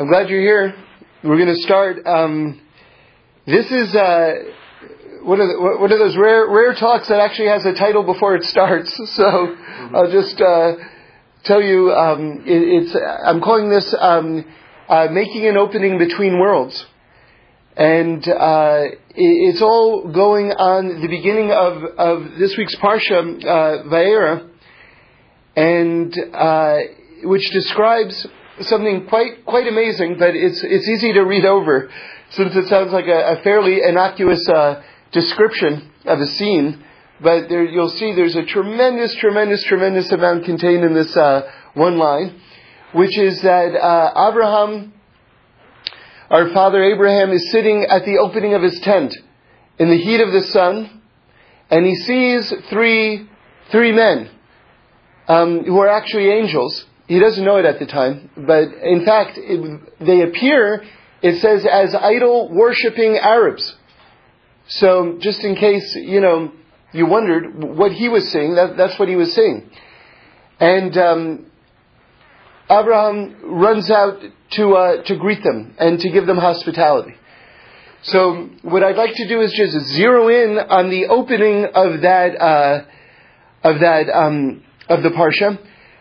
I'm 0.00 0.06
glad 0.06 0.28
you're 0.28 0.40
here. 0.40 0.76
We're 1.24 1.38
going 1.38 1.52
to 1.52 1.60
start. 1.62 2.06
Um, 2.06 2.60
this 3.46 3.68
is 3.68 3.92
uh, 3.96 4.32
one, 5.24 5.40
of 5.40 5.48
the, 5.48 5.76
one 5.80 5.90
of 5.90 5.98
those 5.98 6.16
rare 6.16 6.48
rare 6.48 6.72
talks 6.74 7.08
that 7.08 7.18
actually 7.18 7.48
has 7.48 7.66
a 7.66 7.72
title 7.74 8.04
before 8.04 8.36
it 8.36 8.44
starts. 8.44 8.96
So 9.16 9.24
mm-hmm. 9.24 9.96
I'll 9.96 10.12
just 10.12 10.40
uh, 10.40 10.74
tell 11.42 11.60
you. 11.60 11.90
Um, 11.90 12.44
it, 12.46 12.62
it's 12.84 12.96
I'm 13.26 13.40
calling 13.40 13.70
this 13.70 13.92
um, 13.98 14.44
uh, 14.88 15.08
"Making 15.10 15.48
an 15.48 15.56
Opening 15.56 15.98
Between 15.98 16.38
Worlds," 16.38 16.86
and 17.76 18.22
uh, 18.28 18.82
it, 18.84 19.00
it's 19.16 19.62
all 19.62 20.12
going 20.12 20.52
on 20.52 21.00
the 21.00 21.08
beginning 21.08 21.50
of 21.50 21.82
of 21.98 22.38
this 22.38 22.56
week's 22.56 22.76
parsha 22.76 23.44
uh, 23.44 24.44
and 25.56 26.16
uh, 26.32 26.78
which 27.24 27.50
describes 27.50 28.28
something 28.62 29.06
quite 29.06 29.44
quite 29.44 29.66
amazing, 29.66 30.16
but 30.18 30.34
it's 30.34 30.62
it's 30.62 30.88
easy 30.88 31.12
to 31.12 31.22
read 31.22 31.44
over 31.44 31.90
since 32.30 32.54
it 32.54 32.66
sounds 32.68 32.92
like 32.92 33.06
a, 33.06 33.38
a 33.38 33.42
fairly 33.42 33.82
innocuous 33.82 34.46
uh, 34.48 34.82
description 35.12 35.90
of 36.04 36.20
a 36.20 36.26
scene. 36.26 36.84
But 37.20 37.48
there, 37.48 37.64
you'll 37.64 37.88
see 37.88 38.14
there's 38.14 38.36
a 38.36 38.44
tremendous, 38.44 39.14
tremendous, 39.16 39.64
tremendous 39.64 40.12
amount 40.12 40.44
contained 40.44 40.84
in 40.84 40.94
this 40.94 41.16
uh, 41.16 41.50
one 41.74 41.98
line, 41.98 42.40
which 42.92 43.18
is 43.18 43.42
that 43.42 43.74
uh, 43.74 44.28
Abraham, 44.30 44.92
our 46.30 46.50
father 46.50 46.82
Abraham, 46.84 47.32
is 47.32 47.50
sitting 47.50 47.86
at 47.90 48.04
the 48.04 48.18
opening 48.18 48.54
of 48.54 48.62
his 48.62 48.78
tent 48.80 49.16
in 49.78 49.90
the 49.90 49.96
heat 49.96 50.20
of 50.20 50.32
the 50.32 50.42
sun, 50.42 51.02
and 51.70 51.84
he 51.84 51.96
sees 51.96 52.52
three 52.70 53.28
three 53.70 53.92
men 53.92 54.30
um, 55.26 55.64
who 55.64 55.78
are 55.80 55.88
actually 55.88 56.30
angels 56.30 56.86
he 57.08 57.18
doesn't 57.18 57.42
know 57.42 57.56
it 57.56 57.64
at 57.64 57.78
the 57.78 57.86
time, 57.86 58.28
but 58.36 58.68
in 58.82 59.02
fact, 59.06 59.38
it, 59.38 59.80
they 59.98 60.20
appear, 60.20 60.84
it 61.22 61.40
says, 61.40 61.64
as 61.64 61.94
idol 61.94 62.50
worshipping 62.52 63.16
Arabs. 63.16 63.74
So, 64.68 65.16
just 65.18 65.42
in 65.42 65.56
case, 65.56 65.96
you 65.96 66.20
know, 66.20 66.52
you 66.92 67.06
wondered 67.06 67.64
what 67.64 67.92
he 67.92 68.10
was 68.10 68.30
seeing, 68.30 68.56
that, 68.56 68.76
that's 68.76 68.98
what 68.98 69.08
he 69.08 69.16
was 69.16 69.34
seeing. 69.34 69.70
And 70.60 70.98
um, 70.98 71.46
Abraham 72.70 73.36
runs 73.42 73.90
out 73.90 74.20
to, 74.50 74.74
uh, 74.74 75.02
to 75.04 75.16
greet 75.16 75.42
them 75.42 75.76
and 75.78 75.98
to 76.00 76.10
give 76.10 76.26
them 76.26 76.36
hospitality. 76.36 77.14
So, 78.02 78.50
what 78.60 78.82
I'd 78.82 78.96
like 78.96 79.14
to 79.14 79.26
do 79.26 79.40
is 79.40 79.50
just 79.56 79.78
zero 79.94 80.28
in 80.28 80.58
on 80.58 80.90
the 80.90 81.06
opening 81.06 81.64
of 81.74 82.02
that, 82.02 82.38
uh, 82.38 82.84
of 83.64 83.80
that, 83.80 84.10
um, 84.14 84.62
of 84.90 85.02
the 85.02 85.08
Parsha 85.08 85.58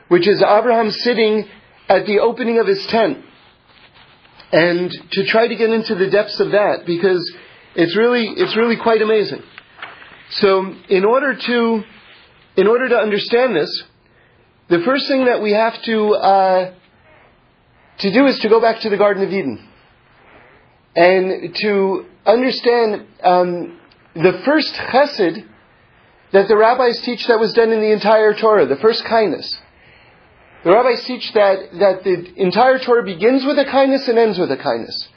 which 0.07 0.27
is 0.27 0.41
Abraham 0.41 0.91
sitting 0.91 1.45
at 1.89 2.05
the 2.05 2.19
opening 2.19 2.59
of 2.59 2.67
his 2.67 2.85
tent. 2.87 3.23
And 4.51 4.91
to 5.11 5.25
try 5.25 5.47
to 5.47 5.55
get 5.55 5.69
into 5.69 5.95
the 5.95 6.09
depths 6.09 6.39
of 6.39 6.51
that, 6.51 6.83
because 6.85 7.35
it's 7.75 7.95
really, 7.97 8.25
it's 8.27 8.55
really 8.55 8.77
quite 8.77 9.01
amazing. 9.01 9.43
So, 10.29 10.73
in 10.89 11.05
order 11.05 11.35
to, 11.35 11.83
in 12.55 12.67
order 12.67 12.89
to 12.89 12.95
understand 12.95 13.55
this, 13.55 13.83
the 14.69 14.79
first 14.85 15.07
thing 15.07 15.25
that 15.25 15.41
we 15.41 15.51
have 15.51 15.81
to, 15.83 16.13
uh, 16.13 16.73
to 17.99 18.13
do 18.13 18.25
is 18.25 18.39
to 18.39 18.49
go 18.49 18.61
back 18.61 18.81
to 18.81 18.89
the 18.89 18.97
Garden 18.97 19.23
of 19.23 19.31
Eden. 19.31 19.67
And 20.95 21.55
to 21.55 22.05
understand 22.25 23.05
um, 23.23 23.79
the 24.15 24.41
first 24.45 24.73
chesed 24.73 25.45
that 26.33 26.47
the 26.47 26.57
rabbis 26.57 27.01
teach 27.01 27.25
that 27.27 27.39
was 27.39 27.53
done 27.53 27.71
in 27.71 27.79
the 27.79 27.91
entire 27.91 28.33
Torah, 28.33 28.65
the 28.65 28.77
first 28.77 29.05
kindness. 29.05 29.57
The 30.67 30.73
rabbis 30.73 31.05
teach 31.05 31.31
that, 31.33 31.79
that 31.79 32.03
the 32.03 32.41
entire 32.41 32.77
Torah 32.77 33.05
begins 33.05 33.45
with 33.45 33.57
a 33.57 33.63
kindness 33.63 34.09
and 34.09 34.17
ends 34.19 34.37
with 34.37 34.51
a 34.51 34.57
kindness. 34.57 35.07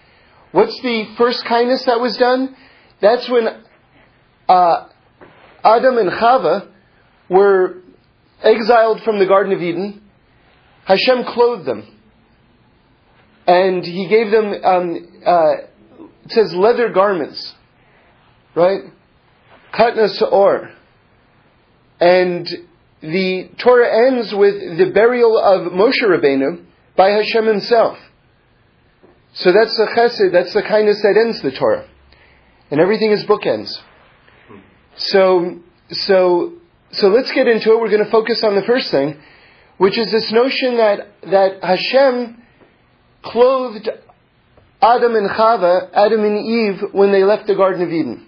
What's 0.53 0.81
the 0.81 1.13
first 1.19 1.45
kindness 1.45 1.87
that 1.87 1.99
was 1.99 2.17
done? 2.17 2.55
That's 3.03 3.29
when 3.29 3.49
uh, 4.49 4.89
Adam 5.65 5.99
and 5.99 6.09
Chava 6.09 6.71
were 7.29 7.83
exiled 8.41 9.01
from 9.03 9.19
the 9.19 9.27
Garden 9.27 9.53
of 9.53 9.61
Eden. 9.61 10.01
Hashem 10.85 11.25
clothed 11.25 11.67
them. 11.67 11.99
And 13.45 13.85
he 13.85 14.07
gave 14.09 14.31
them, 14.31 14.55
um, 14.63 15.23
uh, 15.27 15.53
it 16.27 16.31
says 16.31 16.55
leather 16.55 16.93
garments, 16.93 17.53
right? 18.55 18.83
Katnas 19.75 20.23
or. 20.31 20.71
And 21.99 22.49
the 23.01 23.51
Torah 23.59 24.09
ends 24.09 24.35
with 24.35 24.79
the 24.79 24.91
burial 24.93 25.39
of 25.39 25.73
Moshe 25.73 26.03
Rabbeinu 26.03 26.65
by 26.97 27.11
Hashem 27.11 27.47
himself. 27.47 27.99
So 29.33 29.53
that's 29.53 29.77
the 29.77 29.87
chesed, 29.97 30.33
that's 30.33 30.53
the 30.53 30.63
kindness 30.63 31.01
that 31.03 31.17
ends 31.17 31.41
the 31.41 31.53
Torah. 31.53 31.89
And 32.71 32.81
everything 32.81 33.13
is 33.13 33.25
bookends. 33.25 33.73
So, 34.97 35.61
so, 35.91 36.53
so 36.93 37.09
let's 37.09 37.33
get 37.33 37.49
into 37.49 37.73
it. 37.73 37.81
We're 37.81 37.91
going 37.91 38.05
to 38.05 38.11
focus 38.11 38.43
on 38.45 38.55
the 38.55 38.63
first 38.63 38.91
thing, 38.91 39.21
which 39.79 39.97
is 39.97 40.11
this 40.11 40.31
notion 40.31 40.77
that, 40.77 41.09
that 41.23 41.65
Hashem 41.65 42.43
clothed 43.23 43.89
Adam 44.83 45.15
and 45.15 45.31
Chava, 45.31 45.91
Adam 45.93 46.25
and 46.25 46.39
Eve, 46.39 46.83
when 46.93 47.13
they 47.13 47.25
left 47.25 47.47
the 47.47 47.55
Garden 47.55 47.83
of 47.83 47.89
Eden. 47.89 48.27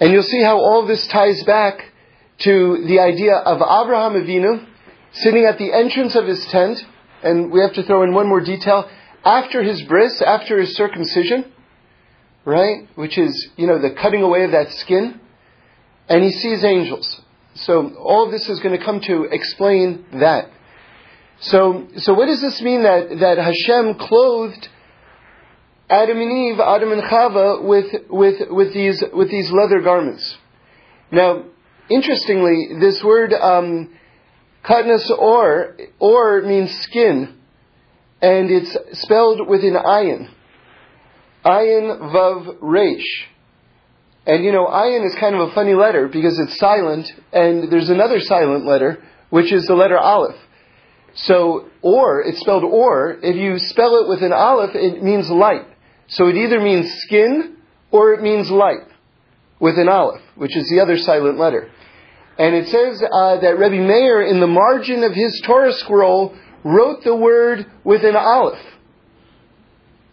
And 0.00 0.12
you'll 0.12 0.22
see 0.22 0.42
how 0.42 0.58
all 0.58 0.86
this 0.86 1.06
ties 1.08 1.42
back 1.44 1.92
to 2.40 2.84
the 2.86 3.00
idea 3.00 3.34
of 3.34 3.56
Abraham 3.56 4.14
Avinu 4.14 4.66
sitting 5.12 5.44
at 5.44 5.58
the 5.58 5.72
entrance 5.72 6.14
of 6.14 6.26
his 6.26 6.44
tent, 6.46 6.78
and 7.22 7.50
we 7.50 7.60
have 7.60 7.74
to 7.74 7.82
throw 7.82 8.02
in 8.02 8.14
one 8.14 8.28
more 8.28 8.40
detail, 8.40 8.88
after 9.24 9.62
his 9.62 9.82
bris, 9.82 10.22
after 10.22 10.60
his 10.60 10.74
circumcision, 10.76 11.52
right, 12.44 12.88
which 12.94 13.18
is, 13.18 13.48
you 13.56 13.66
know, 13.66 13.80
the 13.80 13.90
cutting 13.90 14.22
away 14.22 14.44
of 14.44 14.52
that 14.52 14.72
skin, 14.72 15.20
and 16.08 16.22
he 16.22 16.30
sees 16.30 16.64
angels. 16.64 17.20
So 17.54 17.94
all 17.96 18.30
this 18.30 18.48
is 18.48 18.60
going 18.60 18.78
to 18.78 18.84
come 18.84 19.00
to 19.00 19.24
explain 19.24 20.04
that. 20.12 20.50
So, 21.40 21.88
so 21.96 22.14
what 22.14 22.26
does 22.26 22.40
this 22.40 22.60
mean 22.62 22.82
that, 22.82 23.08
that 23.20 23.38
Hashem 23.38 23.94
clothed 23.94 24.68
Adam 25.90 26.18
and 26.18 26.30
Eve, 26.30 26.60
Adam 26.60 26.92
and 26.92 27.02
Chava, 27.02 27.62
with, 27.62 27.86
with, 28.08 28.50
with, 28.50 28.74
these, 28.74 29.02
with 29.12 29.30
these 29.30 29.50
leather 29.50 29.80
garments? 29.80 30.36
Now, 31.10 31.44
Interestingly, 31.90 32.68
this 32.80 33.02
word 33.02 33.32
um, 33.32 33.94
katnas 34.64 35.10
or 35.10 35.76
or 35.98 36.42
means 36.42 36.70
skin, 36.82 37.34
and 38.20 38.50
it's 38.50 38.76
spelled 39.00 39.48
with 39.48 39.62
an 39.62 39.74
ayin. 39.74 40.28
Ayin 41.44 41.98
vav 42.12 42.58
reish. 42.58 43.06
And 44.26 44.44
you 44.44 44.52
know, 44.52 44.66
ayin 44.66 45.06
is 45.06 45.16
kind 45.18 45.34
of 45.34 45.48
a 45.48 45.54
funny 45.54 45.74
letter 45.74 46.08
because 46.08 46.38
it's 46.38 46.58
silent, 46.58 47.08
and 47.32 47.72
there's 47.72 47.88
another 47.88 48.20
silent 48.20 48.66
letter, 48.66 49.02
which 49.30 49.50
is 49.50 49.66
the 49.66 49.74
letter 49.74 49.96
aleph. 49.96 50.36
So, 51.14 51.68
or, 51.82 52.22
it's 52.22 52.40
spelled 52.40 52.64
or, 52.64 53.18
if 53.22 53.34
you 53.34 53.58
spell 53.58 54.02
it 54.02 54.08
with 54.08 54.22
an 54.22 54.32
aleph, 54.32 54.74
it 54.74 55.02
means 55.02 55.28
light. 55.30 55.66
So 56.08 56.28
it 56.28 56.36
either 56.36 56.60
means 56.60 56.92
skin 57.00 57.56
or 57.90 58.12
it 58.12 58.22
means 58.22 58.50
light 58.50 58.86
with 59.58 59.78
an 59.78 59.88
aleph, 59.88 60.20
which 60.36 60.56
is 60.56 60.68
the 60.70 60.80
other 60.80 60.96
silent 60.96 61.38
letter. 61.38 61.70
And 62.38 62.54
it 62.54 62.68
says 62.68 63.02
uh, 63.02 63.40
that 63.40 63.58
Rebbe 63.58 63.82
Meir, 63.84 64.22
in 64.22 64.38
the 64.38 64.46
margin 64.46 65.02
of 65.02 65.12
his 65.12 65.42
Torah 65.44 65.72
scroll, 65.72 66.36
wrote 66.62 67.02
the 67.02 67.16
word 67.16 67.66
with 67.84 68.04
an 68.04 68.14
aleph. 68.14 68.58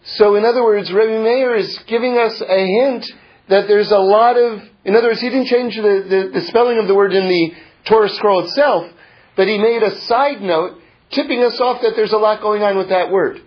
So, 0.02 0.34
in 0.34 0.44
other 0.44 0.62
words, 0.62 0.92
Rebbe 0.92 1.22
Meir 1.22 1.54
is 1.54 1.78
giving 1.86 2.18
us 2.18 2.40
a 2.40 2.66
hint 2.66 3.06
that 3.48 3.68
there's 3.68 3.90
a 3.90 3.98
lot 3.98 4.36
of, 4.36 4.60
in 4.84 4.96
other 4.96 5.08
words, 5.08 5.20
he 5.20 5.28
didn't 5.28 5.46
change 5.46 5.76
the, 5.76 5.82
the, 5.82 6.40
the 6.40 6.46
spelling 6.46 6.78
of 6.78 6.88
the 6.88 6.94
word 6.94 7.12
in 7.12 7.28
the 7.28 7.52
Torah 7.88 8.08
scroll 8.08 8.44
itself, 8.44 8.90
but 9.36 9.46
he 9.46 9.58
made 9.58 9.82
a 9.82 10.00
side 10.02 10.40
note 10.40 10.80
tipping 11.10 11.42
us 11.42 11.60
off 11.60 11.82
that 11.82 11.92
there's 11.94 12.12
a 12.12 12.18
lot 12.18 12.40
going 12.40 12.62
on 12.62 12.76
with 12.76 12.88
that 12.88 13.10
word. 13.10 13.40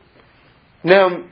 Now, 0.84 1.26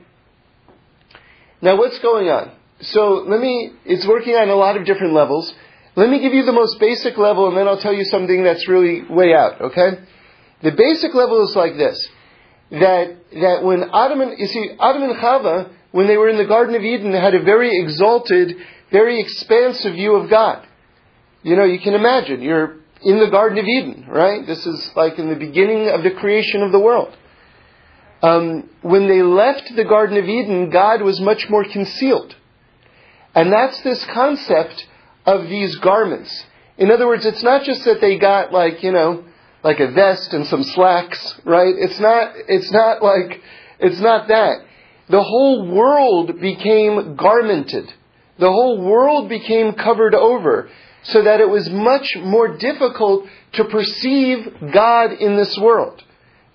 now 1.62 1.76
what's 1.76 1.98
going 2.00 2.28
on? 2.28 2.52
So 2.80 3.24
let 3.26 3.40
me, 3.40 3.72
it's 3.84 4.06
working 4.06 4.34
on 4.34 4.48
a 4.48 4.54
lot 4.54 4.76
of 4.76 4.84
different 4.84 5.14
levels. 5.14 5.52
Let 5.98 6.10
me 6.10 6.20
give 6.20 6.32
you 6.32 6.44
the 6.44 6.52
most 6.52 6.78
basic 6.78 7.18
level 7.18 7.48
and 7.48 7.56
then 7.56 7.66
I'll 7.66 7.80
tell 7.80 7.92
you 7.92 8.04
something 8.04 8.44
that's 8.44 8.68
really 8.68 9.02
way 9.10 9.34
out, 9.34 9.60
okay? 9.60 9.98
The 10.62 10.70
basic 10.70 11.12
level 11.12 11.42
is 11.42 11.56
like 11.56 11.76
this. 11.76 12.08
That, 12.70 13.16
that 13.32 13.64
when 13.64 13.82
Adam 13.92 14.20
and, 14.20 14.38
you 14.38 14.46
see, 14.46 14.76
Adam 14.78 15.02
and 15.02 15.16
Chava, 15.16 15.72
when 15.90 16.06
they 16.06 16.16
were 16.16 16.28
in 16.28 16.36
the 16.36 16.44
Garden 16.44 16.76
of 16.76 16.82
Eden, 16.82 17.10
had 17.10 17.34
a 17.34 17.42
very 17.42 17.80
exalted, 17.82 18.58
very 18.92 19.18
expansive 19.18 19.94
view 19.94 20.14
of 20.14 20.30
God. 20.30 20.64
You 21.42 21.56
know, 21.56 21.64
you 21.64 21.80
can 21.80 21.94
imagine, 21.94 22.42
you're 22.42 22.76
in 23.02 23.18
the 23.18 23.30
Garden 23.32 23.58
of 23.58 23.64
Eden, 23.64 24.06
right? 24.08 24.46
This 24.46 24.64
is 24.64 24.92
like 24.94 25.18
in 25.18 25.28
the 25.28 25.34
beginning 25.34 25.88
of 25.88 26.04
the 26.04 26.12
creation 26.12 26.62
of 26.62 26.70
the 26.70 26.78
world. 26.78 27.12
Um, 28.22 28.70
when 28.82 29.08
they 29.08 29.22
left 29.22 29.72
the 29.74 29.84
Garden 29.84 30.16
of 30.16 30.26
Eden, 30.26 30.70
God 30.70 31.02
was 31.02 31.20
much 31.20 31.50
more 31.50 31.64
concealed. 31.64 32.36
And 33.34 33.52
that's 33.52 33.82
this 33.82 34.04
concept 34.14 34.86
of 35.28 35.48
these 35.48 35.76
garments. 35.76 36.32
In 36.78 36.90
other 36.90 37.06
words, 37.06 37.26
it's 37.26 37.42
not 37.42 37.64
just 37.64 37.84
that 37.84 38.00
they 38.00 38.18
got 38.18 38.52
like, 38.52 38.82
you 38.82 38.92
know, 38.92 39.24
like 39.62 39.80
a 39.80 39.90
vest 39.90 40.32
and 40.32 40.46
some 40.46 40.62
slacks, 40.62 41.20
right? 41.44 41.74
It's 41.76 42.00
not, 42.00 42.32
it's 42.48 42.70
not 42.72 43.02
like, 43.02 43.42
It's 43.78 44.00
not 44.00 44.28
that. 44.28 44.64
The 45.08 45.22
whole 45.22 45.70
world 45.70 46.40
became 46.40 47.16
garmented. 47.16 47.88
The 48.38 48.50
whole 48.50 48.82
world 48.82 49.28
became 49.28 49.72
covered 49.72 50.14
over 50.14 50.68
so 51.04 51.22
that 51.22 51.40
it 51.40 51.48
was 51.48 51.68
much 51.70 52.16
more 52.20 52.56
difficult 52.56 53.26
to 53.54 53.64
perceive 53.64 54.38
God 54.72 55.12
in 55.12 55.36
this 55.36 55.56
world 55.60 56.02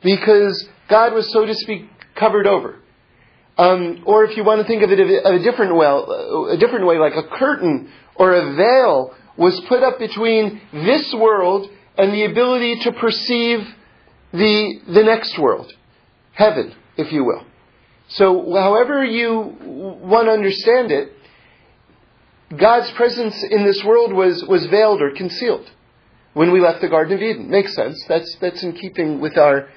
because 0.04 0.68
God 0.90 1.14
was, 1.14 1.32
so 1.32 1.46
to 1.46 1.56
speak, 1.56 1.90
covered 2.16 2.46
over. 2.46 2.80
Um, 3.58 4.04
or 4.06 4.26
if 4.26 4.36
you 4.36 4.44
want 4.44 4.62
to 4.62 4.68
think 4.68 4.82
of 4.84 4.92
it 4.92 5.00
a, 5.00 5.36
a 5.36 5.40
different 5.40 5.76
way, 5.76 5.86
a 5.86 6.58
different 6.58 6.88
way, 6.88 6.98
like 6.98 7.14
a 7.16 7.24
curtain 7.38 7.92
or 8.16 8.34
a 8.34 8.56
veil 8.56 9.14
was 9.38 9.60
put 9.62 9.84
up 9.84 10.00
between 10.00 10.62
this 10.72 11.14
world 11.14 11.70
and 11.98 12.14
the 12.14 12.26
ability 12.26 12.80
to 12.82 12.92
perceive 12.94 13.60
the, 14.32 14.80
the 14.88 15.04
next 15.04 15.38
world, 15.38 15.72
heaven, 16.34 16.74
if 16.98 17.12
you 17.12 17.24
will. 17.24 17.46
So, 18.10 18.54
however 18.54 19.04
you 19.04 19.56
want 19.62 20.28
to 20.28 20.32
understand 20.32 20.92
it, 20.92 21.14
God's 22.56 22.92
presence 22.92 23.42
in 23.44 23.64
this 23.64 23.84
world 23.84 24.14
was, 24.14 24.44
was 24.44 24.66
veiled 24.68 25.02
or 25.02 25.12
concealed 25.12 25.70
when 26.34 26.52
we 26.52 26.60
left 26.60 26.82
the 26.82 26.90
Garden 26.90 27.16
of 27.16 27.22
Eden. 27.22 27.50
Makes 27.50 27.74
sense. 27.76 28.04
That's, 28.08 28.36
that's 28.42 28.62
in 28.64 28.74
keeping 28.74 29.22
with 29.22 29.38
our, 29.38 29.70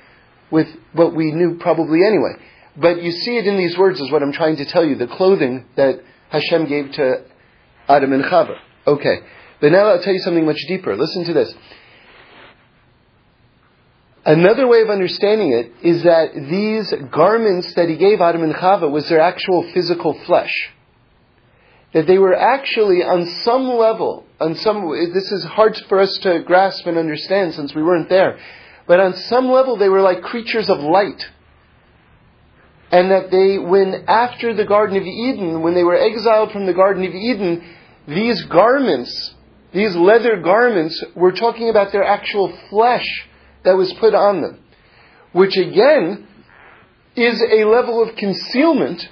with 0.51 0.69
what 0.93 1.15
we 1.15 1.33
knew 1.33 1.59
probably 1.59 2.05
anyway. 2.05 2.33
But 2.77 3.03
you 3.03 3.11
see 3.11 3.37
it 3.39 3.47
in 3.47 3.57
these 3.57 3.77
words 3.79 4.01
is 4.01 4.11
what 4.11 4.23
I'm 4.23 4.33
trying 4.33 4.57
to 4.57 4.65
tell 4.67 4.85
you, 4.85 4.97
the 4.97 5.07
clothing 5.07 5.65
that 5.77 6.01
Hashem 6.29 6.67
gave 6.67 6.93
to 6.93 7.25
Adam 7.89 8.13
and 8.13 8.25
Chava. 8.25 8.57
Okay. 8.87 9.21
But 9.61 9.73
now 9.73 9.89
I'll 9.89 10.03
tell 10.03 10.13
you 10.13 10.21
something 10.21 10.45
much 10.45 10.61
deeper. 10.69 10.97
Listen 10.97 11.25
to 11.25 11.33
this. 11.33 11.55
Another 14.27 14.67
way 14.67 14.83
of 14.83 14.91
understanding 14.91 15.53
it 15.53 15.73
is 15.87 16.03
that 16.03 16.35
these 16.35 16.93
garments 17.13 17.73
that 17.75 17.89
he 17.89 17.97
gave 17.97 18.21
Adam 18.21 18.43
and 18.43 18.55
Chava 18.55 18.91
was 18.91 19.09
their 19.09 19.21
actual 19.21 19.63
physical 19.73 20.15
flesh. 20.25 20.53
That 21.95 22.09
they 22.09 22.19
were 22.19 22.35
actually 22.35 23.05
on 23.05 23.25
some 23.45 23.69
level, 23.69 24.27
on 24.41 24.57
some, 24.57 24.91
this 25.15 25.31
is 25.31 25.45
hard 25.45 25.77
for 25.89 26.01
us 26.01 26.19
to 26.19 26.41
grasp 26.41 26.87
and 26.87 26.99
understand 26.99 27.55
since 27.55 27.73
we 27.73 27.85
weren't 27.85 28.09
there, 28.09 28.39
but 28.89 28.99
on 28.99 29.15
some 29.15 29.49
level 29.49 29.77
they 29.77 29.89
were 29.89 30.03
like 30.03 30.23
creatures 30.23 30.69
of 30.69 30.81
light. 30.81 31.25
And 32.91 33.11
that 33.11 33.31
they, 33.31 33.59
when 33.59 34.05
after 34.07 34.55
the 34.55 34.65
Garden 34.65 34.97
of 34.97 35.03
Eden, 35.03 35.63
when 35.63 35.75
they 35.75 35.83
were 35.83 35.97
exiled 35.97 36.53
from 36.53 36.67
the 36.67 36.75
Garden 36.75 37.05
of 37.05 37.13
Eden, 37.13 37.65
these 38.07 38.45
garments, 38.45 39.35
these 39.73 39.97
leather 39.97 40.41
garments, 40.41 41.03
were 41.15 41.33
talking 41.33 41.69
about 41.69 41.91
their 41.91 42.05
actual 42.05 42.57
flesh 42.71 43.07
that 43.65 43.77
was 43.77 43.93
put 43.95 44.15
on 44.15 44.41
them, 44.41 44.61
which 45.33 45.57
again 45.57 46.27
is 47.17 47.43
a 47.43 47.65
level 47.65 48.03
of 48.03 48.15
concealment 48.15 49.03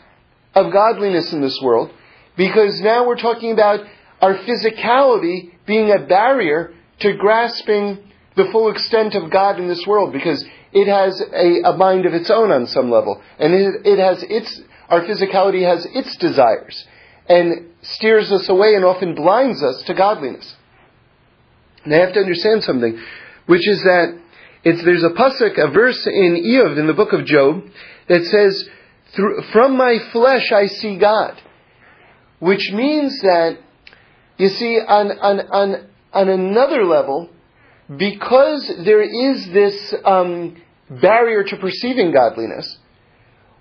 of 0.54 0.72
godliness 0.72 1.32
in 1.32 1.40
this 1.40 1.58
world, 1.60 1.90
because 2.36 2.80
now 2.80 3.06
we're 3.06 3.16
talking 3.16 3.50
about 3.50 3.80
our 4.20 4.34
physicality 4.34 5.52
being 5.66 5.90
a 5.90 6.06
barrier 6.06 6.72
to 7.00 7.16
grasping 7.16 7.98
the 8.36 8.48
full 8.52 8.70
extent 8.70 9.14
of 9.14 9.30
God 9.30 9.58
in 9.58 9.66
this 9.66 9.84
world, 9.86 10.12
because 10.12 10.44
it 10.74 10.88
has 10.88 11.20
a, 11.20 11.70
a 11.70 11.76
mind 11.76 12.04
of 12.04 12.12
its 12.12 12.30
own 12.30 12.50
on 12.50 12.66
some 12.66 12.90
level, 12.90 13.22
and 13.38 13.54
it, 13.54 13.86
it 13.86 13.98
has 13.98 14.22
its 14.24 14.60
our 14.88 15.02
physicality 15.02 15.62
has 15.64 15.86
its 15.86 16.16
desires 16.16 16.86
and 17.26 17.70
steers 17.80 18.30
us 18.30 18.48
away 18.48 18.74
and 18.74 18.84
often 18.84 19.14
blinds 19.14 19.62
us 19.62 19.82
to 19.84 19.94
godliness. 19.94 20.54
And 21.84 21.94
I 21.94 21.98
have 21.98 22.12
to 22.12 22.20
understand 22.20 22.64
something, 22.64 23.00
which 23.46 23.66
is 23.66 23.82
that 23.82 24.18
it's, 24.62 24.84
there's 24.84 25.02
a 25.04 25.10
pasuk, 25.10 25.58
a 25.58 25.70
verse 25.70 26.06
in 26.06 26.42
Iyov, 26.44 26.78
in 26.78 26.86
the 26.86 26.92
book 26.92 27.12
of 27.12 27.24
Job, 27.24 27.64
that 28.08 28.24
says, 28.24 28.68
"From 29.52 29.76
my 29.76 29.98
flesh 30.12 30.50
I 30.52 30.66
see 30.66 30.98
God," 30.98 31.40
which 32.40 32.70
means 32.72 33.18
that 33.20 33.58
you 34.38 34.48
see 34.48 34.78
on 34.80 35.12
on 35.18 35.40
on 35.40 35.86
on 36.12 36.28
another 36.28 36.84
level, 36.84 37.28
because 37.94 38.70
there 38.84 39.02
is 39.02 39.46
this 39.50 39.94
um, 40.04 40.56
Mm-hmm. 40.84 41.00
barrier 41.00 41.44
to 41.44 41.56
perceiving 41.56 42.12
godliness, 42.12 42.78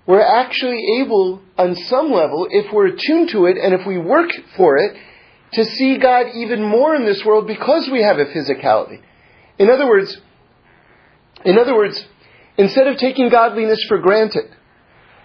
we're 0.06 0.20
actually 0.20 1.00
able, 1.00 1.40
on 1.56 1.74
some 1.74 2.12
level, 2.12 2.46
if 2.50 2.70
we're 2.70 2.88
attuned 2.88 3.30
to 3.30 3.46
it 3.46 3.56
and 3.56 3.72
if 3.72 3.86
we 3.86 3.96
work 3.96 4.30
for 4.58 4.76
it, 4.76 4.94
to 5.54 5.64
see 5.64 5.96
God 5.96 6.26
even 6.34 6.62
more 6.62 6.94
in 6.94 7.06
this 7.06 7.24
world 7.24 7.46
because 7.46 7.88
we 7.90 8.02
have 8.02 8.18
a 8.18 8.26
physicality. 8.26 9.00
In 9.58 9.70
other 9.70 9.86
words, 9.86 10.20
in 11.44 11.58
other 11.58 11.74
words, 11.74 12.04
instead 12.58 12.88
of 12.88 12.98
taking 12.98 13.30
godliness 13.30 13.82
for 13.88 13.98
granted, 13.98 14.54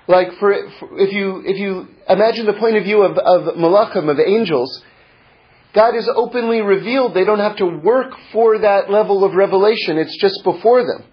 like 0.08 0.34
for, 0.40 0.54
if 0.54 1.12
you 1.12 1.44
if 1.46 1.58
you 1.58 1.88
imagine 2.08 2.46
the 2.46 2.54
point 2.54 2.78
of 2.78 2.84
view 2.84 3.02
of, 3.02 3.18
of 3.18 3.56
malachim 3.56 4.10
of 4.10 4.20
angels, 4.20 4.84
God 5.74 5.96
is 5.96 6.10
openly 6.16 6.62
revealed. 6.62 7.14
They 7.14 7.26
don't 7.26 7.40
have 7.40 7.58
to 7.58 7.66
work 7.66 8.14
for 8.32 8.60
that 8.60 8.90
level 8.90 9.24
of 9.24 9.34
revelation. 9.34 9.98
It's 9.98 10.18
just 10.18 10.44
before 10.44 10.84
them. 10.84 11.04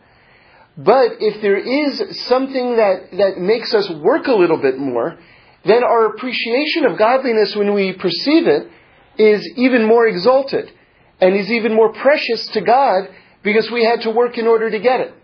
But 0.77 1.17
if 1.21 1.41
there 1.41 1.57
is 1.57 2.27
something 2.27 2.77
that, 2.77 3.11
that 3.13 3.39
makes 3.39 3.73
us 3.73 3.89
work 3.91 4.27
a 4.27 4.35
little 4.35 4.59
bit 4.59 4.79
more, 4.79 5.19
then 5.65 5.83
our 5.83 6.07
appreciation 6.07 6.85
of 6.85 6.99
godliness 6.99 7.57
when 7.57 7.75
we 7.75 7.95
perceive 7.95 8.47
it 8.47 8.71
is 9.19 9.49
even 9.57 9.87
more 9.87 10.07
exalted 10.07 10.71
and 11.21 11.35
is 11.35 11.51
even 11.51 11.75
more 11.75 11.93
precious 11.93 12.47
to 12.49 12.61
God 12.61 13.09
because 13.43 13.71
we 13.71 13.85
had 13.85 14.03
to 14.03 14.11
work 14.11 14.37
in 14.37 14.47
order 14.47 14.71
to 14.71 14.79
get 14.79 15.01
it. 15.01 15.15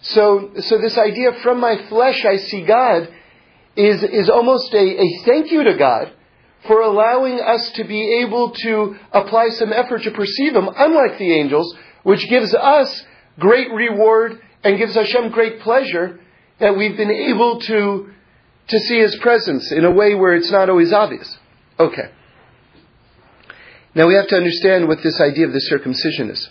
So, 0.00 0.50
so 0.58 0.78
this 0.78 0.98
idea 0.98 1.32
from 1.42 1.60
my 1.60 1.86
flesh 1.88 2.24
I 2.24 2.36
see 2.36 2.66
God 2.66 3.08
is, 3.76 4.02
is 4.02 4.28
almost 4.28 4.74
a, 4.74 5.00
a 5.00 5.22
thank 5.24 5.52
you 5.52 5.64
to 5.64 5.76
God 5.78 6.12
for 6.66 6.80
allowing 6.80 7.40
us 7.40 7.70
to 7.72 7.84
be 7.84 8.22
able 8.24 8.50
to 8.50 8.96
apply 9.12 9.50
some 9.50 9.72
effort 9.72 10.02
to 10.02 10.10
perceive 10.10 10.54
Him, 10.54 10.68
unlike 10.74 11.18
the 11.18 11.32
angels, 11.32 11.74
which 12.02 12.28
gives 12.28 12.54
us 12.54 13.04
great 13.38 13.70
reward 13.72 14.40
and 14.64 14.78
gives 14.78 14.94
Hashem 14.94 15.30
great 15.30 15.60
pleasure 15.60 16.18
that 16.58 16.76
we've 16.76 16.96
been 16.96 17.10
able 17.10 17.60
to, 17.60 18.10
to 18.68 18.78
see 18.78 18.98
His 18.98 19.14
presence 19.16 19.70
in 19.70 19.84
a 19.84 19.90
way 19.90 20.14
where 20.14 20.34
it's 20.34 20.50
not 20.50 20.70
always 20.70 20.92
obvious. 20.92 21.36
Okay. 21.78 22.10
Now 23.94 24.08
we 24.08 24.14
have 24.14 24.26
to 24.28 24.36
understand 24.36 24.88
what 24.88 25.02
this 25.02 25.20
idea 25.20 25.46
of 25.46 25.52
the 25.52 25.60
circumcision 25.60 26.30
is. 26.30 26.48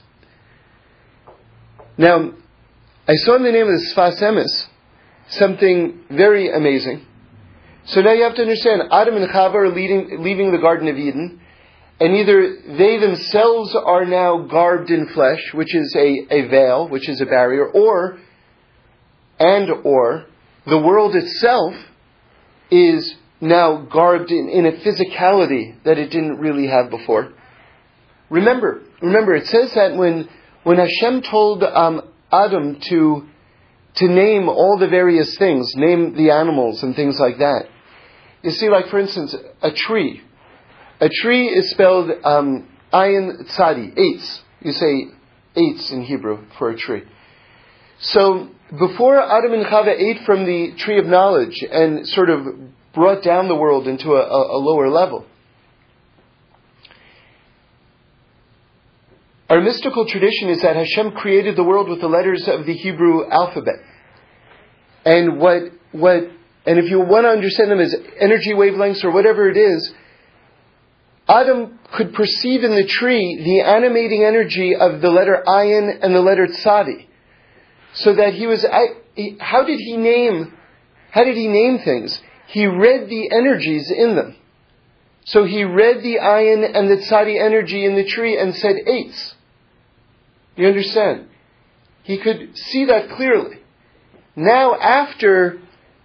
Now, 1.97 2.33
I 3.07 3.15
saw 3.15 3.35
in 3.35 3.43
the 3.43 3.51
name 3.51 3.67
of 3.67 3.73
the 3.73 3.93
Sfas 3.93 4.21
Emes 4.21 4.67
something 5.29 6.03
very 6.09 6.51
amazing. 6.53 7.05
So 7.85 8.01
now 8.01 8.13
you 8.13 8.23
have 8.23 8.35
to 8.35 8.41
understand, 8.41 8.83
Adam 8.91 9.17
and 9.17 9.29
Chava 9.29 9.55
are 9.55 9.69
leading, 9.69 10.23
leaving 10.23 10.51
the 10.51 10.57
Garden 10.57 10.87
of 10.87 10.97
Eden, 10.97 11.41
and 11.99 12.15
either 12.15 12.57
they 12.77 12.99
themselves 12.99 13.75
are 13.75 14.05
now 14.05 14.47
garbed 14.49 14.89
in 14.89 15.07
flesh, 15.13 15.53
which 15.53 15.73
is 15.75 15.95
a, 15.97 16.27
a 16.29 16.47
veil, 16.47 16.89
which 16.89 17.07
is 17.07 17.21
a 17.21 17.25
barrier, 17.25 17.65
or, 17.67 18.19
and 19.39 19.69
or, 19.83 20.25
the 20.65 20.79
world 20.79 21.15
itself 21.15 21.73
is 22.71 23.15
now 23.41 23.85
garbed 23.91 24.31
in, 24.31 24.49
in 24.49 24.65
a 24.65 24.71
physicality 24.71 25.75
that 25.83 25.97
it 25.97 26.09
didn't 26.09 26.39
really 26.39 26.67
have 26.67 26.89
before. 26.89 27.33
Remember, 28.29 28.81
remember, 29.01 29.35
it 29.35 29.45
says 29.47 29.73
that 29.75 29.95
when 29.95 30.29
when 30.63 30.77
Hashem 30.77 31.23
told 31.29 31.61
um, 31.63 32.01
Adam 32.31 32.79
to 32.89 33.27
to 33.95 34.07
name 34.07 34.49
all 34.49 34.77
the 34.79 34.87
various 34.87 35.37
things, 35.37 35.71
name 35.75 36.15
the 36.15 36.31
animals 36.31 36.81
and 36.81 36.95
things 36.95 37.19
like 37.19 37.37
that. 37.37 37.65
You 38.41 38.51
see, 38.51 38.69
like 38.69 38.87
for 38.87 38.99
instance, 38.99 39.35
a 39.61 39.71
tree. 39.71 40.21
A 41.03 41.09
tree 41.09 41.49
is 41.49 41.69
spelled 41.71 42.09
um, 42.23 42.65
ayin 42.93 43.45
tzadi, 43.51 43.93
eitz. 43.93 44.39
You 44.61 44.71
say 44.71 45.07
eitz 45.53 45.91
in 45.91 46.03
Hebrew 46.03 46.45
for 46.57 46.69
a 46.69 46.77
tree. 46.77 47.03
So 47.99 48.47
before 48.79 49.21
Adam 49.21 49.51
and 49.51 49.65
Chava 49.65 49.99
ate 49.99 50.23
from 50.25 50.45
the 50.45 50.71
tree 50.77 50.99
of 50.99 51.05
knowledge 51.05 51.61
and 51.69 52.07
sort 52.07 52.29
of 52.29 52.45
brought 52.93 53.21
down 53.21 53.49
the 53.49 53.55
world 53.55 53.85
into 53.85 54.13
a, 54.13 54.21
a, 54.21 54.59
lower 54.59 54.89
level, 54.89 55.25
Our 59.49 59.59
mystical 59.59 60.07
tradition 60.07 60.49
is 60.49 60.61
that 60.61 60.77
Hashem 60.77 61.11
created 61.11 61.57
the 61.57 61.65
world 61.65 61.89
with 61.89 61.99
the 61.99 62.07
letters 62.07 62.47
of 62.47 62.65
the 62.65 62.73
Hebrew 62.73 63.29
alphabet. 63.29 63.75
And 65.05 65.37
what, 65.37 65.63
what, 65.91 66.23
and 66.65 66.79
if 66.79 66.89
you 66.89 67.01
want 67.01 67.25
to 67.25 67.29
understand 67.29 67.69
them 67.69 67.81
as 67.81 67.93
energy 68.19 68.53
wavelengths 68.53 69.03
or 69.03 69.11
whatever 69.11 69.49
it 69.49 69.57
is, 69.57 69.93
Adam 71.27 71.79
could 71.95 72.13
perceive 72.13 72.63
in 72.63 72.75
the 72.75 72.85
tree 72.85 73.41
the 73.43 73.61
animating 73.61 74.23
energy 74.23 74.75
of 74.75 75.01
the 75.01 75.09
letter 75.09 75.41
ayin 75.47 75.99
and 76.01 76.13
the 76.13 76.21
letter 76.21 76.47
tzadi. 76.47 77.07
So 77.95 78.15
that 78.15 78.33
he 78.33 78.47
was, 78.47 78.65
how 79.39 79.63
did 79.63 79.79
he 79.79 79.97
name, 79.97 80.53
how 81.11 81.23
did 81.23 81.35
he 81.35 81.47
name 81.47 81.79
things? 81.79 82.19
He 82.47 82.65
read 82.65 83.09
the 83.09 83.31
energies 83.31 83.91
in 83.95 84.15
them. 84.15 84.35
So 85.25 85.45
he 85.45 85.63
read 85.63 86.03
the 86.03 86.17
ayin 86.21 86.69
and 86.75 86.89
the 86.89 86.97
tzadi 86.97 87.41
energy 87.41 87.85
in 87.85 87.95
the 87.95 88.05
tree 88.05 88.37
and 88.37 88.53
said 88.55 88.75
eitz. 88.87 89.33
You 90.55 90.67
understand? 90.67 91.27
He 92.03 92.19
could 92.19 92.57
see 92.57 92.85
that 92.85 93.09
clearly. 93.11 93.57
Now, 94.35 94.75
after 94.75 95.59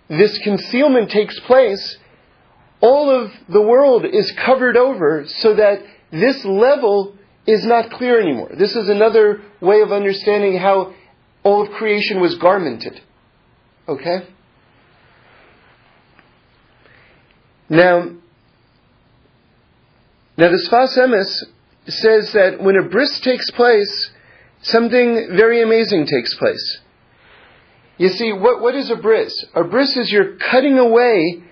this 0.09 0.39
concealment 0.45 1.11
takes 1.11 1.39
place, 1.41 1.99
all 2.81 3.11
of 3.11 3.31
the 3.49 3.61
world 3.61 4.05
is 4.05 4.33
covered 4.45 4.77
over 4.77 5.25
so 5.27 5.55
that 5.55 5.83
this 6.11 6.45
level 6.45 7.17
is 7.47 7.65
not 7.65 7.91
clear 7.91 8.21
anymore. 8.21 8.51
This 8.57 8.77
is 8.77 8.89
another 8.89 9.43
way 9.61 9.81
of 9.81 9.91
understanding 9.91 10.59
how 10.59 10.95
all 11.43 11.63
of 11.63 11.71
creation 11.73 12.21
was 12.21 12.37
garmented. 12.39 13.01
Okay? 13.89 14.29
Now, 17.71 18.11
now 20.37 20.51
the 20.51 20.69
Sfas 20.71 20.97
Emes 20.99 21.45
says 21.87 22.33
that 22.33 22.63
when 22.63 22.77
a 22.77 22.89
bris 22.89 23.19
takes 23.21 23.51
place, 23.51 24.11
something 24.63 25.29
very 25.37 25.63
amazing 25.63 26.07
takes 26.07 26.35
place. 26.37 26.79
You 27.97 28.09
see, 28.09 28.33
what, 28.33 28.61
what 28.61 28.75
is 28.75 28.91
a 28.91 28.97
bris? 28.97 29.45
A 29.55 29.65
bris 29.65 29.97
is 29.97 30.11
you're 30.13 30.37
cutting 30.37 30.79
away 30.79 31.43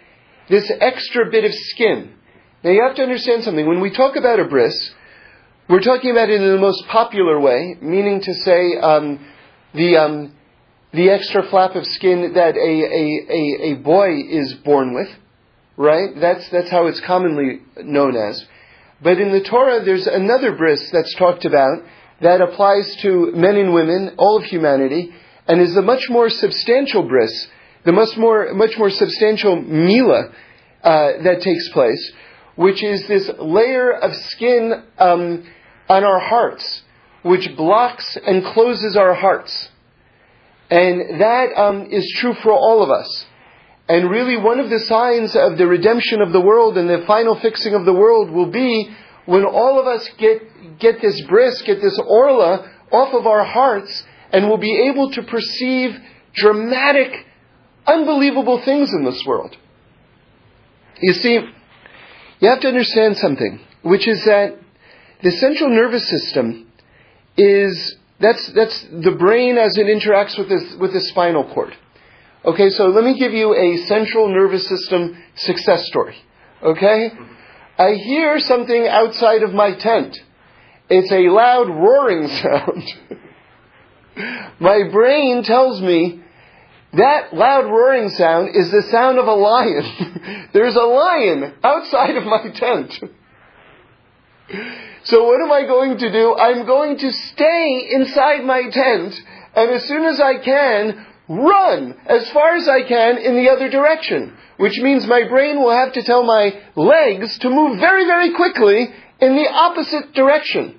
this 0.49 0.71
extra 0.81 1.31
bit 1.31 1.45
of 1.45 1.53
skin. 1.53 2.13
Now 2.63 2.71
you 2.71 2.83
have 2.83 2.97
to 2.97 3.03
understand 3.03 3.45
something. 3.45 3.67
When 3.67 3.81
we 3.81 3.91
talk 3.91 4.17
about 4.17 4.41
a 4.41 4.45
bris, 4.45 4.95
we're 5.69 5.81
talking 5.81 6.11
about 6.11 6.31
it 6.31 6.41
in 6.41 6.53
the 6.53 6.59
most 6.59 6.87
popular 6.89 7.41
way, 7.41 7.77
meaning 7.81 8.21
to 8.21 8.35
say 8.35 8.77
um, 8.77 9.25
the 9.75 9.97
um, 9.97 10.35
the 10.93 11.11
extra 11.11 11.49
flap 11.49 11.75
of 11.75 11.87
skin 11.87 12.33
that 12.35 12.57
a, 12.57 12.61
a, 12.61 13.71
a, 13.71 13.73
a 13.73 13.75
boy 13.83 14.21
is 14.29 14.55
born 14.65 14.95
with, 14.95 15.09
right? 15.77 16.19
That's 16.19 16.49
that's 16.51 16.71
how 16.71 16.87
it's 16.87 17.01
commonly 17.01 17.61
known 17.83 18.17
as. 18.17 18.45
But 19.03 19.21
in 19.21 19.31
the 19.31 19.43
Torah, 19.43 19.85
there's 19.85 20.07
another 20.07 20.57
bris 20.57 20.91
that's 20.91 21.15
talked 21.17 21.45
about 21.45 21.85
that 22.23 22.41
applies 22.41 22.97
to 23.03 23.33
men 23.33 23.57
and 23.57 23.75
women, 23.75 24.15
all 24.17 24.39
of 24.39 24.45
humanity, 24.45 25.13
and 25.47 25.61
is 25.61 25.77
a 25.77 25.83
much 25.83 26.09
more 26.09 26.31
substantial 26.31 27.03
bris, 27.03 27.49
the 27.87 27.93
much 27.93 28.17
more 28.17 28.53
much 28.53 28.77
more 28.77 28.91
substantial 28.91 29.57
mila 29.57 30.25
uh, 30.83 31.13
that 31.23 31.41
takes 31.41 31.69
place, 31.71 32.13
which 32.57 32.83
is 32.85 33.07
this 33.09 33.31
layer 33.39 33.93
of 33.93 34.15
skin 34.15 34.85
um, 34.99 35.47
on 35.89 36.05
our 36.05 36.21
hearts, 36.21 36.83
which 37.23 37.49
blocks 37.57 38.19
and 38.27 38.45
closes 38.45 38.97
our 38.97 39.15
hearts. 39.15 39.69
And 40.69 41.21
that 41.21 41.57
um, 41.57 41.87
is 41.91 42.13
true 42.19 42.35
for 42.43 42.53
all 42.53 42.83
of 42.83 42.91
us. 42.91 43.25
And 43.89 44.11
really, 44.11 44.37
one 44.37 44.59
of 44.59 44.69
the 44.69 44.81
signs 44.81 45.37
of 45.37 45.59
the 45.59 45.67
redemption 45.67 46.21
of 46.21 46.33
the 46.33 46.41
world 46.41 46.77
and 46.77 46.91
the 46.91 47.05
final 47.07 47.39
fixing 47.41 47.73
of 47.75 47.85
the 47.85 47.93
world 47.93 48.31
will 48.31 48.51
be 48.51 48.91
when 49.27 49.45
all 49.45 49.79
of 49.79 49.87
us 49.87 50.09
get, 50.19 50.79
get 50.81 51.01
this 51.01 51.21
bris, 51.29 51.63
get 51.63 51.81
this 51.81 51.99
orla 52.05 52.69
off 52.91 53.15
of 53.15 53.27
our 53.29 53.45
hearts, 53.45 54.05
and 54.33 54.49
will 54.49 54.59
be 54.59 54.89
able 54.91 55.13
to 55.13 55.23
perceive 55.23 55.97
dramatic, 56.35 57.26
unbelievable 57.87 58.63
things 58.65 58.93
in 58.93 59.05
this 59.05 59.23
world. 59.27 59.57
You 61.01 61.13
see, 61.13 61.39
you 62.41 62.49
have 62.49 62.61
to 62.61 62.69
understand 62.69 63.17
something, 63.19 63.61
which 63.83 64.09
is 64.09 64.25
that 64.25 64.57
the 65.23 65.31
central 65.33 65.71
nervous 65.71 66.09
system 66.09 66.67
is 67.37 67.97
that's 68.19 68.51
that's 68.53 68.83
the 68.83 69.13
brain 69.19 69.59
as 69.59 69.77
it 69.77 69.87
interacts 69.87 70.39
with 70.39 70.49
this 70.49 70.75
with 70.81 70.93
the 70.93 71.01
spinal 71.01 71.53
cord. 71.53 71.75
Okay, 72.45 72.71
so 72.71 72.87
let 72.87 73.05
me 73.05 73.19
give 73.19 73.33
you 73.33 73.55
a 73.55 73.77
central 73.87 74.29
nervous 74.29 74.67
system 74.69 75.21
success 75.35 75.87
story. 75.87 76.17
Okay? 76.63 77.11
I 77.79 77.93
hear 77.95 78.39
something 78.39 78.87
outside 78.87 79.43
of 79.43 79.53
my 79.53 79.75
tent. 79.75 80.17
It's 80.89 81.11
a 81.11 81.29
loud 81.29 81.69
roaring 81.69 82.29
sound. 82.43 82.85
my 84.61 84.89
brain 84.91 85.43
tells 85.43 85.83
me 85.83 86.23
that 86.97 87.35
loud 87.35 87.67
roaring 87.67 88.09
sound 88.11 88.55
is 88.55 88.71
the 88.71 88.83
sound 88.91 89.19
of 89.19 89.27
a 89.27 89.35
lion. 89.35 90.49
There's 90.53 90.77
a 90.77 90.81
lion 90.81 91.55
outside 91.63 92.17
of 92.17 92.25
my 92.25 92.51
tent. 92.55 93.01
So 95.05 95.25
what 95.25 95.41
am 95.41 95.53
I 95.53 95.63
going 95.63 95.99
to 95.99 96.13
do? 96.13 96.35
I'm 96.37 96.67
going 96.67 96.99
to 96.99 97.13
stay 97.13 97.89
inside 97.93 98.45
my 98.45 98.69
tent 98.71 99.15
and 99.57 99.71
as 99.71 99.85
soon 99.85 100.05
as 100.05 100.21
I 100.21 100.39
can, 100.39 101.07
run 101.29 101.97
as 102.07 102.31
far 102.31 102.55
as 102.55 102.69
I 102.69 102.83
can 102.87 103.19
in 103.19 103.37
the 103.37 103.51
other 103.51 103.69
direction. 103.69 104.37
Which 104.59 104.79
means 104.79 105.07
my 105.07 105.29
brain 105.29 105.61
will 105.61 105.73
have 105.73 105.93
to 105.95 106.03
tell 106.03 106.23
my 106.23 106.53
legs 106.77 107.39
to 107.39 107.51
move 107.51 107.79
very, 107.79 108.05
very 108.05 108.35
quickly 108.35 108.89
in 109.21 109.35
the 109.35 109.49
opposite 109.49 110.13
direction. 110.15 110.79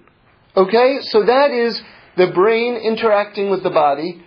Okay? 0.55 0.99
So 1.01 1.25
that 1.25 1.51
is 1.51 1.81
the 2.15 2.27
brain 2.27 2.75
interacting 2.75 3.49
with 3.49 3.63
the 3.63 3.69
body. 3.69 4.23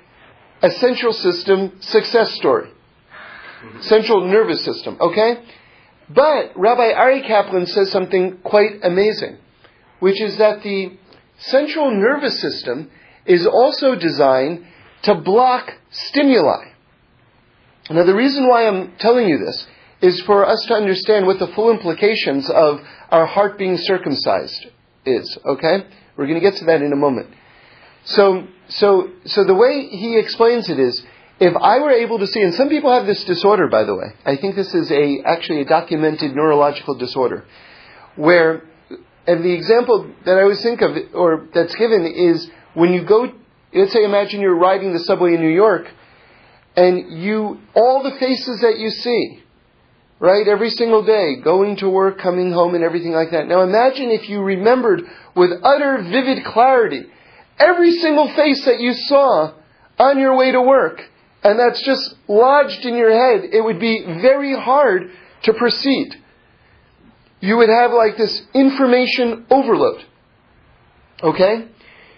A 0.62 0.70
central 0.70 1.12
system 1.12 1.78
success 1.80 2.34
story. 2.34 2.68
Mm-hmm. 2.68 3.80
Central 3.82 4.26
nervous 4.26 4.64
system. 4.64 4.96
Okay? 5.00 5.42
But 6.08 6.52
Rabbi 6.56 6.92
Aryeh 6.92 7.26
Kaplan 7.26 7.66
says 7.66 7.90
something 7.90 8.38
quite 8.42 8.80
amazing 8.82 9.38
which 10.00 10.20
is 10.20 10.38
that 10.38 10.62
the 10.62 10.98
central 11.38 11.90
nervous 11.90 12.40
system 12.40 12.90
is 13.24 13.46
also 13.46 13.94
designed 13.94 14.66
to 15.02 15.14
block 15.14 15.70
stimuli. 15.90 16.72
Now, 17.90 18.04
the 18.04 18.14
reason 18.14 18.48
why 18.48 18.66
I'm 18.66 18.96
telling 18.98 19.28
you 19.28 19.38
this 19.38 19.66
is 20.00 20.20
for 20.22 20.46
us 20.46 20.64
to 20.68 20.74
understand 20.74 21.26
what 21.26 21.38
the 21.38 21.48
full 21.48 21.70
implications 21.70 22.48
of 22.50 22.80
our 23.10 23.26
heart 23.26 23.58
being 23.58 23.76
circumcised 23.76 24.66
is, 25.04 25.38
okay? 25.44 25.84
We're 26.16 26.26
going 26.26 26.40
to 26.40 26.50
get 26.50 26.58
to 26.58 26.64
that 26.66 26.82
in 26.82 26.92
a 26.92 26.96
moment. 26.96 27.28
So, 28.04 28.46
so, 28.68 29.10
so 29.26 29.44
the 29.44 29.54
way 29.54 29.88
he 29.88 30.18
explains 30.18 30.68
it 30.68 30.78
is, 30.78 31.04
if 31.38 31.56
I 31.56 31.78
were 31.78 31.92
able 31.92 32.18
to 32.18 32.26
see, 32.26 32.42
and 32.42 32.54
some 32.54 32.68
people 32.68 32.92
have 32.92 33.06
this 33.06 33.24
disorder, 33.24 33.68
by 33.68 33.84
the 33.84 33.94
way. 33.94 34.12
I 34.26 34.36
think 34.36 34.56
this 34.56 34.74
is 34.74 34.90
a 34.90 35.22
actually 35.24 35.62
a 35.62 35.64
documented 35.64 36.34
neurological 36.34 36.96
disorder, 36.96 37.44
where 38.16 38.62
and 39.26 39.44
the 39.44 39.52
example 39.52 40.10
that 40.24 40.38
I 40.38 40.42
always 40.42 40.62
think 40.62 40.80
of, 40.82 40.96
or 41.14 41.48
that's 41.54 41.74
given, 41.76 42.04
is 42.04 42.50
when 42.74 42.92
you 42.92 43.04
go, 43.04 43.32
let's 43.72 43.92
say, 43.92 44.04
imagine 44.04 44.40
you're 44.40 44.56
riding 44.56 44.92
the 44.92 44.98
subway 45.00 45.34
in 45.34 45.40
New 45.40 45.54
York, 45.54 45.86
and 46.76 47.22
you, 47.22 47.60
all 47.74 48.02
the 48.02 48.18
faces 48.18 48.60
that 48.60 48.78
you 48.78 48.90
see, 48.90 49.42
right, 50.18 50.46
every 50.46 50.70
single 50.70 51.04
day, 51.04 51.36
going 51.36 51.76
to 51.76 51.88
work, 51.88 52.18
coming 52.18 52.52
home, 52.52 52.74
and 52.74 52.82
everything 52.84 53.12
like 53.12 53.30
that. 53.30 53.46
Now 53.46 53.62
imagine 53.62 54.10
if 54.10 54.28
you 54.28 54.42
remembered 54.42 55.02
with 55.34 55.50
utter 55.62 56.02
vivid 56.02 56.44
clarity 56.44 57.06
every 57.60 57.92
single 57.92 58.28
face 58.34 58.64
that 58.64 58.80
you 58.80 58.94
saw 58.94 59.52
on 59.98 60.18
your 60.18 60.36
way 60.36 60.50
to 60.52 60.62
work, 60.62 61.02
and 61.44 61.58
that's 61.58 61.84
just 61.84 62.14
lodged 62.26 62.84
in 62.84 62.96
your 62.96 63.10
head, 63.10 63.50
it 63.52 63.62
would 63.62 63.78
be 63.78 64.02
very 64.04 64.58
hard 64.58 65.10
to 65.42 65.52
proceed 65.52 66.16
you 67.40 67.56
would 67.56 67.68
have 67.68 67.92
like 67.92 68.16
this 68.16 68.42
information 68.54 69.46
overload. 69.50 70.04
Okay? 71.22 71.68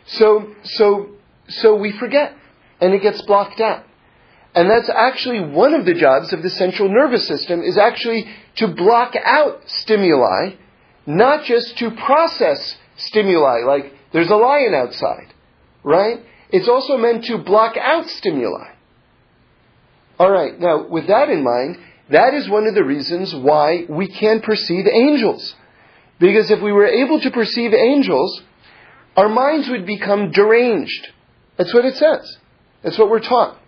So, 0.06 0.54
so, 0.64 1.10
so 1.48 1.76
we 1.76 1.92
forget, 1.92 2.34
and 2.80 2.92
it 2.92 3.02
gets 3.02 3.22
blocked 3.22 3.60
out. 3.60 3.84
And 4.54 4.68
that's 4.68 4.90
actually 4.90 5.40
one 5.40 5.74
of 5.74 5.86
the 5.86 5.94
jobs 5.94 6.32
of 6.32 6.42
the 6.42 6.50
central 6.50 6.88
nervous 6.88 7.26
system 7.26 7.62
is 7.62 7.78
actually 7.78 8.26
to 8.56 8.68
block 8.68 9.14
out 9.16 9.62
stimuli, 9.66 10.56
not 11.06 11.44
just 11.44 11.78
to 11.78 11.90
process 11.92 12.76
stimuli, 12.96 13.60
like 13.64 13.94
there's 14.12 14.28
a 14.28 14.36
lion 14.36 14.74
outside, 14.74 15.31
right? 15.84 16.20
It's 16.50 16.68
also 16.68 16.96
meant 16.96 17.24
to 17.24 17.38
block 17.38 17.76
out 17.76 18.08
stimuli. 18.08 18.68
Alright, 20.20 20.60
now 20.60 20.86
with 20.88 21.08
that 21.08 21.28
in 21.30 21.42
mind, 21.42 21.78
that 22.10 22.34
is 22.34 22.48
one 22.48 22.66
of 22.66 22.74
the 22.74 22.84
reasons 22.84 23.34
why 23.34 23.86
we 23.88 24.06
can't 24.08 24.42
perceive 24.42 24.86
angels. 24.86 25.54
Because 26.20 26.50
if 26.50 26.60
we 26.60 26.72
were 26.72 26.86
able 26.86 27.20
to 27.20 27.30
perceive 27.30 27.72
angels, 27.72 28.42
our 29.16 29.28
minds 29.28 29.68
would 29.68 29.86
become 29.86 30.30
deranged. 30.30 31.08
That's 31.56 31.74
what 31.74 31.84
it 31.84 31.96
says. 31.96 32.36
That's 32.82 32.98
what 32.98 33.10
we're 33.10 33.20
taught. 33.20 33.58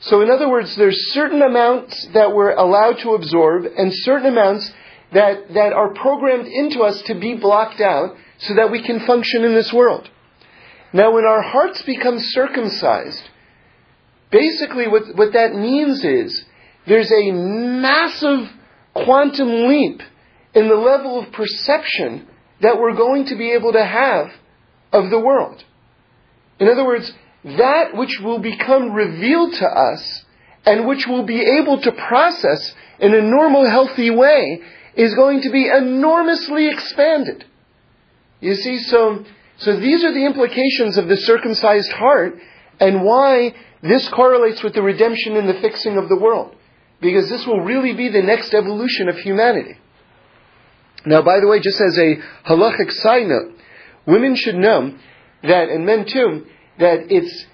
So 0.00 0.22
in 0.22 0.30
other 0.30 0.48
words, 0.48 0.74
there's 0.76 1.12
certain 1.12 1.42
amounts 1.42 2.08
that 2.14 2.32
we're 2.32 2.54
allowed 2.54 2.98
to 3.00 3.14
absorb 3.14 3.64
and 3.64 3.92
certain 3.92 4.28
amounts 4.28 4.72
that, 5.12 5.52
that 5.52 5.72
are 5.72 5.92
programmed 5.92 6.46
into 6.46 6.80
us 6.80 7.02
to 7.02 7.14
be 7.14 7.34
blocked 7.34 7.80
out 7.80 8.16
so 8.38 8.54
that 8.54 8.70
we 8.70 8.82
can 8.82 9.04
function 9.06 9.44
in 9.44 9.54
this 9.54 9.72
world. 9.72 10.08
Now 10.92 11.12
when 11.12 11.24
our 11.24 11.42
hearts 11.42 11.82
become 11.82 12.18
circumcised, 12.18 13.22
basically 14.30 14.88
what, 14.88 15.14
what 15.14 15.32
that 15.34 15.54
means 15.54 16.04
is 16.04 16.44
there's 16.86 17.12
a 17.12 17.30
massive 17.30 18.48
quantum 18.94 19.68
leap 19.68 20.02
in 20.54 20.68
the 20.68 20.74
level 20.74 21.20
of 21.20 21.32
perception 21.32 22.26
that 22.60 22.78
we're 22.78 22.96
going 22.96 23.26
to 23.26 23.36
be 23.36 23.52
able 23.52 23.72
to 23.72 23.84
have 23.84 24.32
of 24.92 25.10
the 25.10 25.20
world. 25.20 25.62
In 26.58 26.68
other 26.68 26.84
words, 26.84 27.10
that 27.44 27.94
which 27.94 28.18
will 28.22 28.40
become 28.40 28.92
revealed 28.92 29.54
to 29.54 29.66
us 29.66 30.24
and 30.66 30.86
which 30.86 31.06
we'll 31.08 31.24
be 31.24 31.40
able 31.40 31.80
to 31.80 31.92
process 31.92 32.74
in 32.98 33.14
a 33.14 33.22
normal, 33.22 33.68
healthy 33.68 34.10
way 34.10 34.60
is 34.94 35.14
going 35.14 35.42
to 35.42 35.50
be 35.50 35.68
enormously 35.68 36.68
expanded. 36.68 37.44
You 38.40 38.54
see, 38.54 38.78
so, 38.80 39.24
so 39.60 39.76
these 39.76 40.04
are 40.04 40.12
the 40.12 40.26
implications 40.26 40.98
of 40.98 41.08
the 41.08 41.16
circumcised 41.16 41.92
heart 41.92 42.38
and 42.78 43.02
why 43.02 43.54
this 43.82 44.08
correlates 44.08 44.62
with 44.62 44.74
the 44.74 44.82
redemption 44.82 45.36
and 45.36 45.48
the 45.48 45.60
fixing 45.60 45.96
of 45.96 46.08
the 46.08 46.16
world. 46.16 46.56
because 47.00 47.30
this 47.30 47.46
will 47.46 47.60
really 47.60 47.94
be 47.94 48.10
the 48.10 48.20
next 48.20 48.52
evolution 48.52 49.08
of 49.08 49.16
humanity. 49.16 49.74
Now, 51.06 51.22
by 51.22 51.40
the 51.40 51.48
way, 51.48 51.58
just 51.60 51.80
as 51.80 51.96
a 51.96 52.16
halachic 52.46 52.92
side 52.92 53.26
note, 53.26 53.54
women 54.06 54.34
should 54.34 54.56
know 54.56 54.94
that, 55.42 55.70
and 55.70 55.86
men 55.86 56.04
too, 56.04 56.44
that 56.78 57.10
it's 57.10 57.46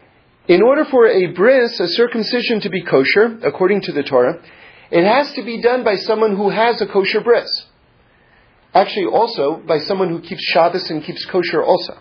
in 0.48 0.62
order 0.62 0.84
for 0.84 1.06
a 1.06 1.26
bris, 1.28 1.78
a 1.80 1.88
circumcision, 1.88 2.60
to 2.60 2.70
be 2.70 2.82
kosher, 2.82 3.38
according 3.42 3.82
to 3.82 3.92
the 3.92 4.02
Torah, 4.02 4.40
it 4.90 5.04
has 5.04 5.32
to 5.34 5.42
be 5.42 5.60
done 5.60 5.82
by 5.82 5.96
someone 5.96 6.36
who 6.36 6.50
has 6.50 6.80
a 6.80 6.86
kosher 6.86 7.20
bris. 7.20 7.66
Actually, 8.76 9.06
also 9.06 9.56
by 9.66 9.78
someone 9.78 10.10
who 10.10 10.20
keeps 10.20 10.42
Shabbos 10.52 10.90
and 10.90 11.02
keeps 11.02 11.24
kosher 11.24 11.64
also. 11.64 11.98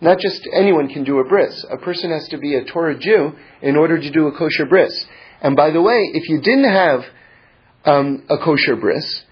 Not 0.00 0.18
just 0.20 0.48
anyone 0.50 0.88
can 0.88 1.04
do 1.04 1.18
a 1.18 1.24
bris. 1.24 1.66
A 1.70 1.76
person 1.76 2.10
has 2.10 2.26
to 2.28 2.38
be 2.38 2.54
a 2.54 2.64
Torah 2.64 2.98
Jew 2.98 3.32
in 3.60 3.76
order 3.76 4.00
to 4.00 4.10
do 4.10 4.26
a 4.26 4.32
kosher 4.32 4.64
bris. 4.64 5.04
And 5.42 5.54
by 5.54 5.70
the 5.70 5.82
way, 5.82 5.98
if 6.14 6.30
you 6.30 6.40
didn't 6.40 6.70
have 6.70 7.04
um, 7.84 8.24
a 8.30 8.38
kosher 8.38 8.74
bris, 8.74 9.22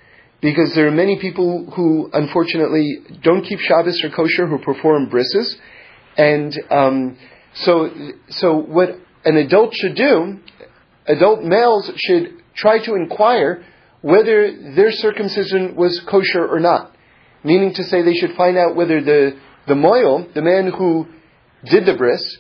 because 0.42 0.74
there 0.74 0.86
are 0.86 0.90
many 0.92 1.18
people 1.18 1.70
who 1.74 2.10
unfortunately 2.12 2.98
don't 3.22 3.42
keep 3.42 3.58
Shabbos 3.60 4.04
or 4.04 4.10
kosher 4.10 4.46
who 4.46 4.58
perform 4.58 5.08
brises, 5.08 5.54
and 6.18 6.60
um, 6.70 7.16
so 7.54 7.90
so 8.28 8.58
what 8.58 8.90
an 9.24 9.38
adult 9.38 9.74
should 9.74 9.94
do, 9.94 10.40
adult 11.06 11.42
males 11.42 11.90
should 11.96 12.34
try 12.54 12.84
to 12.84 12.96
inquire 12.96 13.64
whether 14.02 14.74
their 14.74 14.92
circumcision 14.92 15.76
was 15.76 16.00
kosher 16.00 16.46
or 16.46 16.60
not. 16.60 16.94
Meaning 17.42 17.74
to 17.74 17.84
say 17.84 18.02
they 18.02 18.14
should 18.14 18.36
find 18.36 18.56
out 18.56 18.76
whether 18.76 19.00
the 19.00 19.38
the 19.66 19.74
moil, 19.74 20.26
the 20.34 20.42
man 20.42 20.72
who 20.72 21.06
did 21.64 21.86
the 21.86 21.94
bris, 21.94 22.38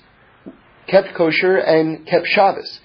kept 0.88 1.14
kosher 1.14 1.56
and 1.56 2.06
kept 2.06 2.26
Shabbos. 2.26 2.80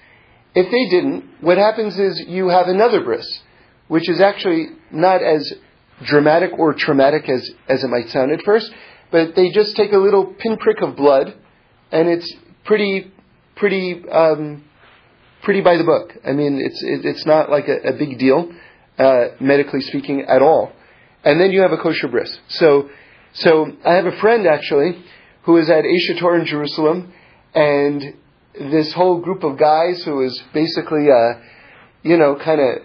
If 0.54 0.70
they 0.70 0.96
didn't, 0.96 1.42
what 1.42 1.58
happens 1.58 1.98
is 1.98 2.22
you 2.26 2.48
have 2.48 2.68
another 2.68 3.02
bris, 3.02 3.26
which 3.88 4.08
is 4.08 4.20
actually 4.20 4.68
not 4.90 5.22
as 5.22 5.52
dramatic 6.04 6.52
or 6.58 6.74
traumatic 6.74 7.28
as, 7.28 7.50
as 7.68 7.82
it 7.82 7.88
might 7.88 8.08
sound 8.10 8.32
at 8.32 8.42
first, 8.44 8.72
but 9.10 9.34
they 9.34 9.50
just 9.50 9.76
take 9.76 9.92
a 9.92 9.98
little 9.98 10.26
pinprick 10.26 10.80
of 10.82 10.96
blood, 10.96 11.34
and 11.90 12.08
it's 12.08 12.32
pretty, 12.64 13.12
pretty, 13.56 14.02
um, 14.10 14.64
pretty 15.42 15.60
by 15.60 15.76
the 15.76 15.84
book. 15.84 16.12
I 16.26 16.32
mean, 16.32 16.60
it's 16.62 16.82
it, 16.82 17.04
it's 17.04 17.26
not 17.26 17.50
like 17.50 17.68
a, 17.68 17.88
a 17.88 17.92
big 17.92 18.18
deal, 18.18 18.52
uh, 18.98 19.28
medically 19.40 19.80
speaking, 19.80 20.22
at 20.28 20.42
all. 20.42 20.72
And 21.24 21.40
then 21.40 21.50
you 21.50 21.62
have 21.62 21.72
a 21.72 21.78
kosher 21.78 22.08
bris. 22.08 22.36
So 22.48 22.88
so 23.34 23.70
I 23.84 23.94
have 23.94 24.06
a 24.06 24.18
friend 24.18 24.46
actually 24.46 25.04
who 25.42 25.58
is 25.58 25.68
at 25.68 25.84
Aish 25.84 26.16
HaTorah 26.16 26.40
in 26.40 26.46
Jerusalem, 26.46 27.12
and 27.54 28.14
this 28.58 28.92
whole 28.94 29.20
group 29.20 29.44
of 29.44 29.58
guys 29.58 30.02
who 30.04 30.22
is 30.22 30.42
basically, 30.54 31.08
uh, 31.10 31.40
you 32.02 32.16
know, 32.16 32.36
kind 32.42 32.60
of 32.60 32.82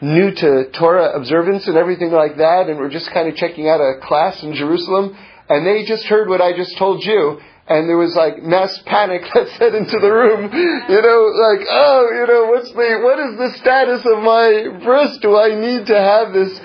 new 0.00 0.30
to 0.30 0.70
Torah 0.72 1.16
observance 1.16 1.66
and 1.66 1.76
everything 1.76 2.12
like 2.12 2.36
that, 2.36 2.68
and 2.68 2.78
we're 2.78 2.90
just 2.90 3.10
kind 3.10 3.28
of 3.28 3.36
checking 3.36 3.68
out 3.68 3.80
a 3.80 4.00
class 4.02 4.42
in 4.42 4.54
Jerusalem, 4.54 5.16
and 5.48 5.66
they 5.66 5.84
just 5.84 6.04
heard 6.04 6.28
what 6.28 6.42
I 6.42 6.54
just 6.54 6.76
told 6.76 7.02
you, 7.02 7.40
and 7.68 7.88
there 7.88 7.96
was 7.96 8.14
like 8.14 8.42
mass 8.42 8.78
panic 8.86 9.22
that 9.34 9.48
set 9.58 9.74
into 9.74 9.98
the 9.98 10.10
room. 10.10 10.50
You 10.52 11.02
know, 11.02 11.20
like, 11.34 11.66
oh, 11.70 12.08
you 12.12 12.26
know, 12.26 12.46
what's 12.50 12.70
the, 12.70 13.00
what 13.02 13.18
is 13.18 13.38
the 13.38 13.58
status 13.58 14.02
of 14.04 14.22
my 14.22 14.84
bris? 14.84 15.18
Do 15.18 15.36
I 15.36 15.54
need 15.54 15.86
to 15.86 15.98
have 15.98 16.32
this 16.32 16.60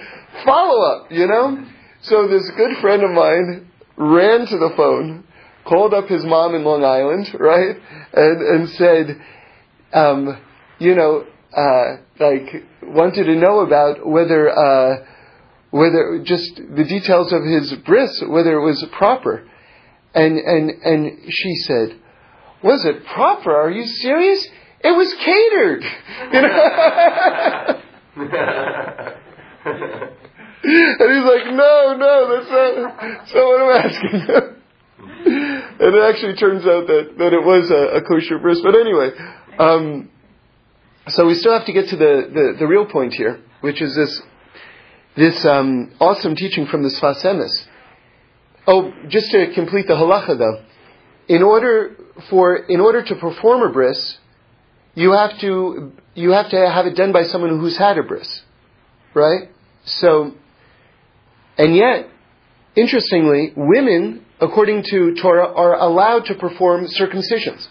follow 0.46 0.82
up? 0.84 1.12
You 1.12 1.28
know? 1.28 1.66
So 2.02 2.28
this 2.28 2.50
good 2.58 2.78
friend 2.78 3.04
of 3.04 3.12
mine 3.12 3.70
ran 3.96 4.46
to 4.48 4.58
the 4.58 4.74
phone, 4.76 5.24
called 5.66 5.94
up 5.94 6.08
his 6.08 6.24
mom 6.24 6.56
in 6.56 6.64
Long 6.64 6.84
Island, 6.84 7.36
right, 7.40 7.78
and 8.14 8.42
and 8.42 8.70
said, 8.70 9.22
um, 9.94 10.42
you 10.80 10.96
know, 10.96 11.26
uh, 11.56 11.98
like 12.20 12.64
wanted 12.82 13.26
to 13.26 13.36
know 13.36 13.60
about 13.60 14.06
whether 14.06 14.50
uh, 14.50 15.06
whether 15.70 16.24
just 16.24 16.56
the 16.56 16.84
details 16.84 17.32
of 17.32 17.44
his 17.44 17.72
bris, 17.86 18.24
whether 18.28 18.58
it 18.58 18.66
was 18.66 18.84
proper, 18.94 19.48
and 20.14 20.38
and 20.38 20.70
and 20.70 21.20
she 21.30 21.56
said, 21.56 21.98
was 22.64 22.86
it 22.86 23.06
proper? 23.06 23.56
Are 23.56 23.72
you 23.72 23.86
serious? 23.86 24.48
It 24.84 24.92
was 24.92 25.14
catered. 25.14 25.84
You 28.14 28.28
know. 28.28 29.16
And 30.64 31.16
he's 31.16 31.26
like, 31.26 31.46
no, 31.56 31.96
no, 31.98 32.38
that's 32.38 32.52
not, 32.52 32.76
that's 33.02 33.34
not 33.34 33.46
what 33.46 33.62
I'm 33.62 33.86
asking. 33.86 34.22
and 35.26 35.96
it 35.96 36.04
actually 36.04 36.36
turns 36.36 36.66
out 36.66 36.86
that, 36.88 37.18
that 37.18 37.34
it 37.34 37.44
was 37.44 37.72
a, 37.72 37.98
a 37.98 38.02
kosher 38.04 38.38
bris. 38.38 38.62
But 38.62 38.76
anyway, 38.76 39.10
um, 39.58 40.10
so 41.08 41.26
we 41.26 41.34
still 41.34 41.58
have 41.58 41.66
to 41.66 41.74
get 41.74 41.88
to 41.90 41.96
the, 41.96 42.30
the, 42.32 42.54
the, 42.60 42.68
real 42.68 42.86
point 42.86 43.14
here, 43.14 43.40
which 43.62 43.82
is 43.82 43.96
this, 43.96 44.22
this 45.16 45.44
um, 45.46 45.94
awesome 46.00 46.36
teaching 46.36 46.68
from 46.68 46.84
the 46.84 46.90
Sfas 46.90 47.26
Emes. 47.26 47.66
Oh, 48.68 48.94
just 49.08 49.32
to 49.32 49.54
complete 49.54 49.88
the 49.88 49.94
halacha 49.94 50.38
though, 50.38 50.64
in 51.28 51.42
order 51.42 51.96
for 52.30 52.56
in 52.56 52.80
order 52.80 53.04
to 53.04 53.16
perform 53.16 53.64
a 53.70 53.72
bris, 53.72 54.18
you 54.94 55.12
have 55.14 55.40
to 55.40 55.94
you 56.14 56.32
have 56.32 56.50
to 56.52 56.58
have 56.58 56.86
it 56.86 56.96
done 56.96 57.12
by 57.12 57.24
someone 57.24 57.60
who's 57.60 57.78
had 57.78 57.98
a 57.98 58.04
bris, 58.04 58.42
right? 59.14 59.50
So 59.86 60.34
and 61.58 61.76
yet, 61.76 62.08
interestingly, 62.76 63.54
women, 63.56 64.26
according 64.40 64.84
to 64.90 65.16
Torah, 65.16 65.54
are 65.54 65.76
allowed 65.76 66.26
to 66.26 66.36
perform 66.36 66.88
circumcisions. 66.88 67.68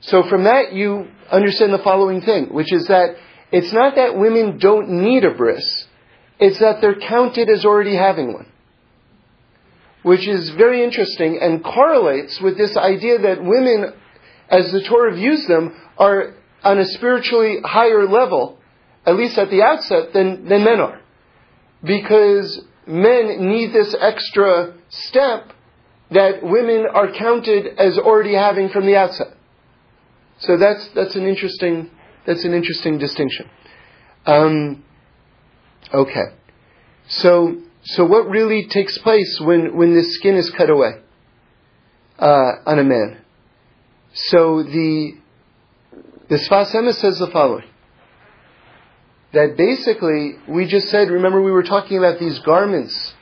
So 0.00 0.22
from 0.28 0.44
that, 0.44 0.72
you 0.72 1.08
understand 1.30 1.72
the 1.72 1.78
following 1.78 2.20
thing, 2.20 2.52
which 2.52 2.72
is 2.72 2.86
that 2.88 3.16
it's 3.50 3.72
not 3.72 3.94
that 3.96 4.18
women 4.18 4.58
don't 4.58 4.88
need 5.02 5.24
a 5.24 5.32
bris, 5.32 5.86
it's 6.38 6.58
that 6.58 6.80
they're 6.80 6.98
counted 6.98 7.48
as 7.48 7.64
already 7.64 7.96
having 7.96 8.32
one. 8.32 8.46
Which 10.04 10.28
is 10.28 10.50
very 10.50 10.84
interesting 10.84 11.38
and 11.40 11.64
correlates 11.64 12.40
with 12.40 12.56
this 12.56 12.76
idea 12.76 13.18
that 13.18 13.42
women, 13.42 13.92
as 14.48 14.70
the 14.70 14.84
Torah 14.88 15.14
views 15.14 15.46
them, 15.48 15.74
are 15.98 16.34
on 16.62 16.78
a 16.78 16.84
spiritually 16.84 17.56
higher 17.64 18.06
level, 18.06 18.58
at 19.04 19.16
least 19.16 19.36
at 19.38 19.50
the 19.50 19.62
outset, 19.62 20.12
than, 20.12 20.48
than 20.48 20.62
men 20.62 20.78
are 20.78 21.00
because 21.84 22.62
men 22.86 23.48
need 23.48 23.72
this 23.72 23.94
extra 24.00 24.74
step 24.88 25.52
that 26.10 26.42
women 26.42 26.86
are 26.92 27.12
counted 27.12 27.78
as 27.78 27.98
already 27.98 28.34
having 28.34 28.68
from 28.70 28.86
the 28.86 28.96
outset. 28.96 29.36
So 30.38 30.56
that's 30.56 30.88
that's 30.94 31.14
an 31.14 31.26
interesting 31.26 31.90
that's 32.26 32.44
an 32.44 32.54
interesting 32.54 32.98
distinction. 32.98 33.48
Um, 34.26 34.84
okay, 35.92 36.24
so 37.08 37.56
so 37.84 38.04
what 38.04 38.28
really 38.28 38.66
takes 38.66 38.96
place 38.98 39.38
when 39.40 39.76
when 39.76 39.94
the 39.94 40.04
skin 40.04 40.36
is 40.36 40.50
cut 40.50 40.70
away 40.70 41.00
uh, 42.18 42.52
on 42.66 42.78
a 42.78 42.84
man? 42.84 43.18
So 44.14 44.62
the 44.62 45.12
the 46.28 46.36
Sfas 46.36 46.74
Emes 46.74 46.94
says 46.94 47.18
the 47.18 47.26
following 47.30 47.66
that 49.34 49.56
basically 49.56 50.36
we 50.48 50.66
just 50.66 50.88
said, 50.88 51.10
remember 51.10 51.42
we 51.42 51.50
were 51.50 51.62
talking 51.62 51.98
about 51.98 52.18
these 52.18 52.38
garments 52.40 53.14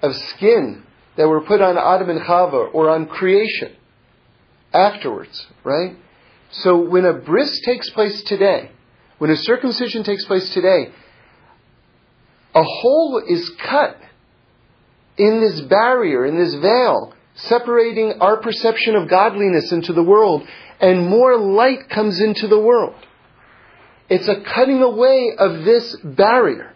of 0.00 0.14
skin 0.14 0.82
that 1.16 1.28
were 1.28 1.42
put 1.42 1.60
on 1.60 1.76
Adam 1.76 2.08
and 2.08 2.20
Chava 2.20 2.72
or 2.72 2.88
on 2.88 3.06
creation 3.06 3.74
afterwards, 4.72 5.46
right? 5.64 5.96
So 6.50 6.88
when 6.88 7.04
a 7.04 7.14
bris 7.14 7.60
takes 7.66 7.90
place 7.90 8.22
today, 8.22 8.70
when 9.18 9.30
a 9.30 9.36
circumcision 9.36 10.04
takes 10.04 10.24
place 10.24 10.48
today, 10.54 10.92
a 12.54 12.62
hole 12.62 13.22
is 13.26 13.50
cut 13.58 13.98
in 15.16 15.40
this 15.40 15.60
barrier, 15.62 16.26
in 16.26 16.36
this 16.36 16.54
veil, 16.54 17.14
separating 17.34 18.14
our 18.20 18.38
perception 18.38 18.96
of 18.96 19.08
godliness 19.08 19.72
into 19.72 19.92
the 19.92 20.02
world, 20.02 20.42
and 20.80 21.08
more 21.08 21.36
light 21.36 21.88
comes 21.88 22.20
into 22.20 22.48
the 22.48 22.60
world. 22.60 22.94
It's 24.08 24.28
a 24.28 24.42
cutting 24.54 24.82
away 24.82 25.32
of 25.38 25.64
this 25.64 25.96
barrier. 26.04 26.72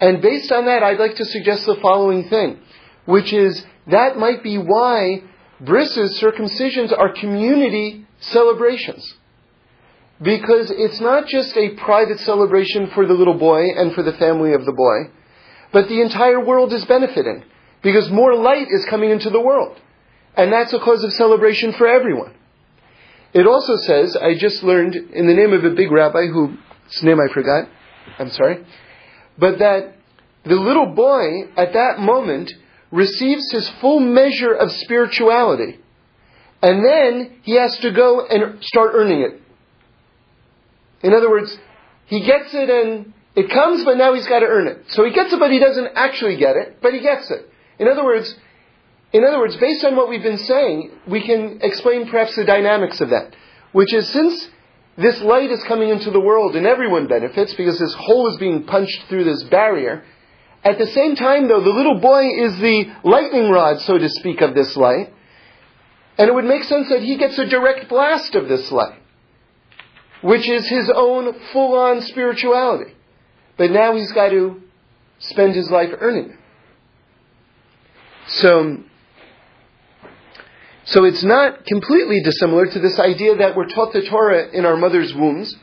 And 0.00 0.20
based 0.20 0.50
on 0.52 0.66
that, 0.66 0.82
I'd 0.82 0.98
like 0.98 1.16
to 1.16 1.24
suggest 1.24 1.66
the 1.66 1.76
following 1.80 2.28
thing, 2.28 2.58
which 3.04 3.32
is 3.32 3.64
that 3.86 4.16
might 4.16 4.42
be 4.42 4.58
why 4.58 5.22
brises, 5.62 6.20
circumcisions, 6.20 6.96
are 6.96 7.12
community 7.12 8.06
celebrations. 8.20 9.14
Because 10.20 10.70
it's 10.70 11.00
not 11.00 11.26
just 11.26 11.56
a 11.56 11.70
private 11.76 12.20
celebration 12.20 12.90
for 12.94 13.06
the 13.06 13.14
little 13.14 13.38
boy 13.38 13.64
and 13.76 13.92
for 13.92 14.02
the 14.02 14.12
family 14.12 14.52
of 14.54 14.64
the 14.64 14.72
boy, 14.72 15.10
but 15.72 15.88
the 15.88 16.00
entire 16.00 16.44
world 16.44 16.72
is 16.72 16.84
benefiting. 16.84 17.44
Because 17.82 18.10
more 18.10 18.34
light 18.36 18.68
is 18.70 18.84
coming 18.88 19.10
into 19.10 19.30
the 19.30 19.40
world. 19.40 19.76
And 20.36 20.52
that's 20.52 20.72
a 20.72 20.78
cause 20.78 21.02
of 21.02 21.12
celebration 21.12 21.72
for 21.72 21.86
everyone. 21.86 22.34
It 23.34 23.46
also 23.46 23.76
says, 23.76 24.16
I 24.16 24.34
just 24.34 24.62
learned 24.62 24.94
in 24.94 25.26
the 25.26 25.34
name 25.34 25.52
of 25.52 25.64
a 25.64 25.70
big 25.70 25.90
rabbi 25.90 26.26
whose 26.26 27.02
name 27.02 27.18
I 27.18 27.32
forgot, 27.32 27.68
I'm 28.18 28.30
sorry, 28.30 28.64
but 29.38 29.58
that 29.58 29.96
the 30.44 30.54
little 30.54 30.94
boy 30.94 31.48
at 31.56 31.72
that 31.72 31.98
moment 31.98 32.52
receives 32.90 33.50
his 33.50 33.68
full 33.80 34.00
measure 34.00 34.52
of 34.52 34.70
spirituality. 34.70 35.78
And 36.62 36.84
then 36.84 37.38
he 37.42 37.56
has 37.56 37.76
to 37.78 37.90
go 37.90 38.26
and 38.26 38.62
start 38.62 38.92
earning 38.94 39.22
it 39.22 39.42
In 41.02 41.12
other 41.12 41.28
words, 41.28 41.56
he 42.06 42.20
gets 42.20 42.54
it 42.54 42.70
and 42.70 43.12
it 43.34 43.50
comes, 43.50 43.84
but 43.84 43.96
now 43.96 44.14
he's 44.14 44.26
got 44.26 44.40
to 44.40 44.46
earn 44.46 44.66
it. 44.66 44.84
So 44.88 45.04
he 45.04 45.12
gets 45.12 45.32
it, 45.32 45.38
but 45.38 45.50
he 45.50 45.58
doesn't 45.58 45.88
actually 45.94 46.36
get 46.36 46.56
it, 46.56 46.78
but 46.82 46.92
he 46.92 47.00
gets 47.00 47.30
it. 47.30 47.48
In 47.78 47.88
other 47.88 48.04
words, 48.04 48.34
in 49.12 49.24
other 49.24 49.38
words, 49.38 49.56
based 49.56 49.84
on 49.84 49.96
what 49.96 50.08
we've 50.08 50.22
been 50.22 50.38
saying, 50.38 50.90
we 51.06 51.22
can 51.22 51.60
explain 51.62 52.08
perhaps 52.08 52.34
the 52.36 52.44
dynamics 52.44 53.00
of 53.00 53.10
that. 53.10 53.34
Which 53.72 53.92
is 53.92 54.08
since 54.08 54.48
this 54.96 55.20
light 55.22 55.50
is 55.50 55.62
coming 55.64 55.88
into 55.88 56.10
the 56.10 56.20
world 56.20 56.56
and 56.56 56.66
everyone 56.66 57.08
benefits 57.08 57.54
because 57.54 57.78
this 57.78 57.94
hole 57.94 58.30
is 58.30 58.38
being 58.38 58.64
punched 58.64 59.04
through 59.08 59.24
this 59.24 59.42
barrier, 59.44 60.04
at 60.64 60.78
the 60.78 60.86
same 60.86 61.16
time 61.16 61.48
though, 61.48 61.62
the 61.62 61.70
little 61.70 61.98
boy 62.00 62.26
is 62.26 62.58
the 62.58 62.84
lightning 63.02 63.50
rod, 63.50 63.80
so 63.80 63.98
to 63.98 64.08
speak, 64.08 64.40
of 64.40 64.54
this 64.54 64.76
light. 64.76 65.12
And 66.18 66.28
it 66.28 66.34
would 66.34 66.44
make 66.44 66.64
sense 66.64 66.88
that 66.90 67.00
he 67.00 67.16
gets 67.16 67.38
a 67.38 67.46
direct 67.46 67.88
blast 67.88 68.34
of 68.34 68.48
this 68.48 68.70
light, 68.70 68.98
which 70.20 70.46
is 70.48 70.68
his 70.68 70.90
own 70.94 71.34
full 71.52 71.76
on 71.76 72.02
spirituality. 72.02 72.92
But 73.56 73.70
now 73.70 73.94
he's 73.94 74.12
got 74.12 74.30
to 74.30 74.62
spend 75.18 75.54
his 75.54 75.70
life 75.70 75.90
earning 76.00 76.30
it. 76.30 76.38
So, 78.26 78.78
so 80.84 81.04
it's 81.04 81.22
not 81.22 81.64
completely 81.66 82.22
dissimilar 82.22 82.66
to 82.66 82.78
this 82.78 82.98
idea 82.98 83.36
that 83.36 83.56
we're 83.56 83.68
taught 83.68 83.92
the 83.92 84.02
Torah 84.02 84.48
in 84.52 84.64
our 84.64 84.76
mother's 84.76 85.14
wombs, 85.14 85.54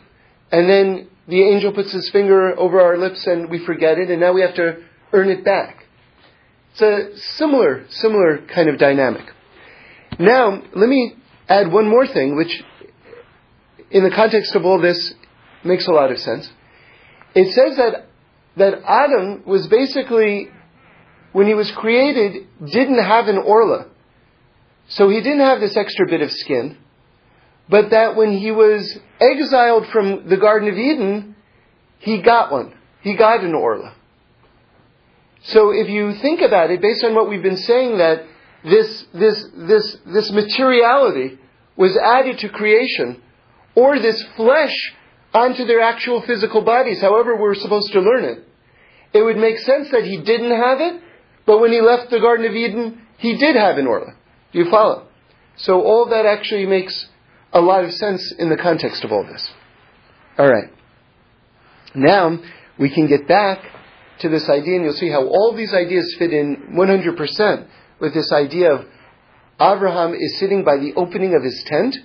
and 0.51 0.69
then 0.69 1.07
the 1.27 1.41
angel 1.41 1.71
puts 1.71 1.91
his 1.91 2.09
finger 2.09 2.57
over 2.57 2.81
our 2.81 2.97
lips 2.97 3.25
and 3.27 3.49
we 3.49 3.59
forget 3.65 3.97
it, 3.97 4.09
and 4.09 4.19
now 4.19 4.33
we 4.33 4.41
have 4.41 4.55
to 4.55 4.83
earn 5.13 5.29
it 5.29 5.45
back. 5.45 5.85
It's 6.71 6.81
a 6.81 7.17
similar, 7.37 7.85
similar 7.89 8.39
kind 8.47 8.69
of 8.69 8.77
dynamic. 8.77 9.25
Now, 10.17 10.61
let 10.73 10.89
me 10.89 11.15
add 11.47 11.71
one 11.71 11.87
more 11.87 12.07
thing, 12.07 12.35
which, 12.35 12.63
in 13.91 14.03
the 14.03 14.11
context 14.11 14.55
of 14.55 14.65
all 14.65 14.79
this, 14.79 15.13
makes 15.63 15.87
a 15.87 15.91
lot 15.91 16.11
of 16.11 16.19
sense. 16.19 16.49
It 17.35 17.53
says 17.53 17.77
that 17.77 18.09
that 18.57 18.81
Adam 18.85 19.43
was 19.45 19.67
basically, 19.67 20.49
when 21.31 21.47
he 21.47 21.53
was 21.53 21.71
created, 21.71 22.47
didn't 22.63 23.03
have 23.03 23.27
an 23.27 23.37
orla. 23.37 23.87
So 24.89 25.09
he 25.09 25.21
didn't 25.21 25.41
have 25.41 25.59
this 25.59 25.77
extra 25.77 26.07
bit 26.07 26.21
of 26.21 26.31
skin, 26.31 26.77
but 27.69 27.91
that 27.91 28.15
when 28.15 28.37
he 28.37 28.51
was 28.51 28.99
exiled 29.19 29.87
from 29.87 30.27
the 30.27 30.37
Garden 30.37 30.67
of 30.67 30.77
Eden, 30.77 31.35
he 31.99 32.21
got 32.21 32.51
one. 32.51 32.73
He 33.01 33.15
got 33.15 33.43
an 33.43 33.53
orla. 33.53 33.93
So 35.43 35.71
if 35.71 35.87
you 35.87 36.15
think 36.15 36.41
about 36.41 36.71
it, 36.71 36.81
based 36.81 37.03
on 37.03 37.15
what 37.15 37.29
we've 37.29 37.43
been 37.43 37.57
saying, 37.57 37.97
that 37.99 38.25
this, 38.63 39.05
this, 39.13 39.45
this, 39.55 39.97
this 40.05 40.31
materiality 40.31 41.37
was 41.77 41.95
added 41.95 42.39
to 42.39 42.49
creation, 42.49 43.21
or 43.75 43.99
this 43.99 44.21
flesh 44.35 44.93
onto 45.33 45.65
their 45.65 45.81
actual 45.81 46.21
physical 46.21 46.61
bodies, 46.61 47.01
however 47.01 47.35
we're 47.35 47.55
supposed 47.55 47.91
to 47.93 48.01
learn 48.01 48.23
it, 48.23 48.43
it 49.13 49.21
would 49.21 49.37
make 49.37 49.57
sense 49.59 49.89
that 49.91 50.03
he 50.03 50.17
didn't 50.17 50.51
have 50.51 50.79
it, 50.79 51.01
but 51.45 51.59
when 51.59 51.71
he 51.71 51.81
left 51.81 52.09
the 52.11 52.19
Garden 52.19 52.45
of 52.45 52.55
Eden, 52.55 53.01
he 53.17 53.37
did 53.37 53.55
have 53.55 53.77
an 53.77 53.87
orla. 53.87 54.13
Do 54.51 54.59
you 54.59 54.69
follow? 54.69 55.07
So 55.57 55.81
all 55.81 56.07
that 56.09 56.25
actually 56.25 56.65
makes 56.65 57.07
a 57.51 57.59
lot 57.59 57.83
of 57.83 57.91
sense 57.93 58.33
in 58.37 58.49
the 58.49 58.57
context 58.57 59.03
of 59.03 59.11
all 59.11 59.25
this. 59.25 59.51
Alright. 60.37 60.71
Now, 61.95 62.39
we 62.77 62.89
can 62.89 63.07
get 63.07 63.27
back 63.27 63.65
to 64.19 64.29
this 64.29 64.47
idea, 64.47 64.75
and 64.75 64.85
you'll 64.85 64.93
see 64.93 65.09
how 65.09 65.25
all 65.25 65.55
these 65.55 65.73
ideas 65.73 66.15
fit 66.19 66.31
in 66.31 66.73
100% 66.73 67.67
with 67.99 68.13
this 68.13 68.31
idea 68.31 68.73
of 68.73 68.85
Abraham 69.59 70.13
is 70.13 70.37
sitting 70.39 70.63
by 70.63 70.77
the 70.77 70.93
opening 70.95 71.35
of 71.35 71.43
his 71.43 71.63
tent, 71.65 71.97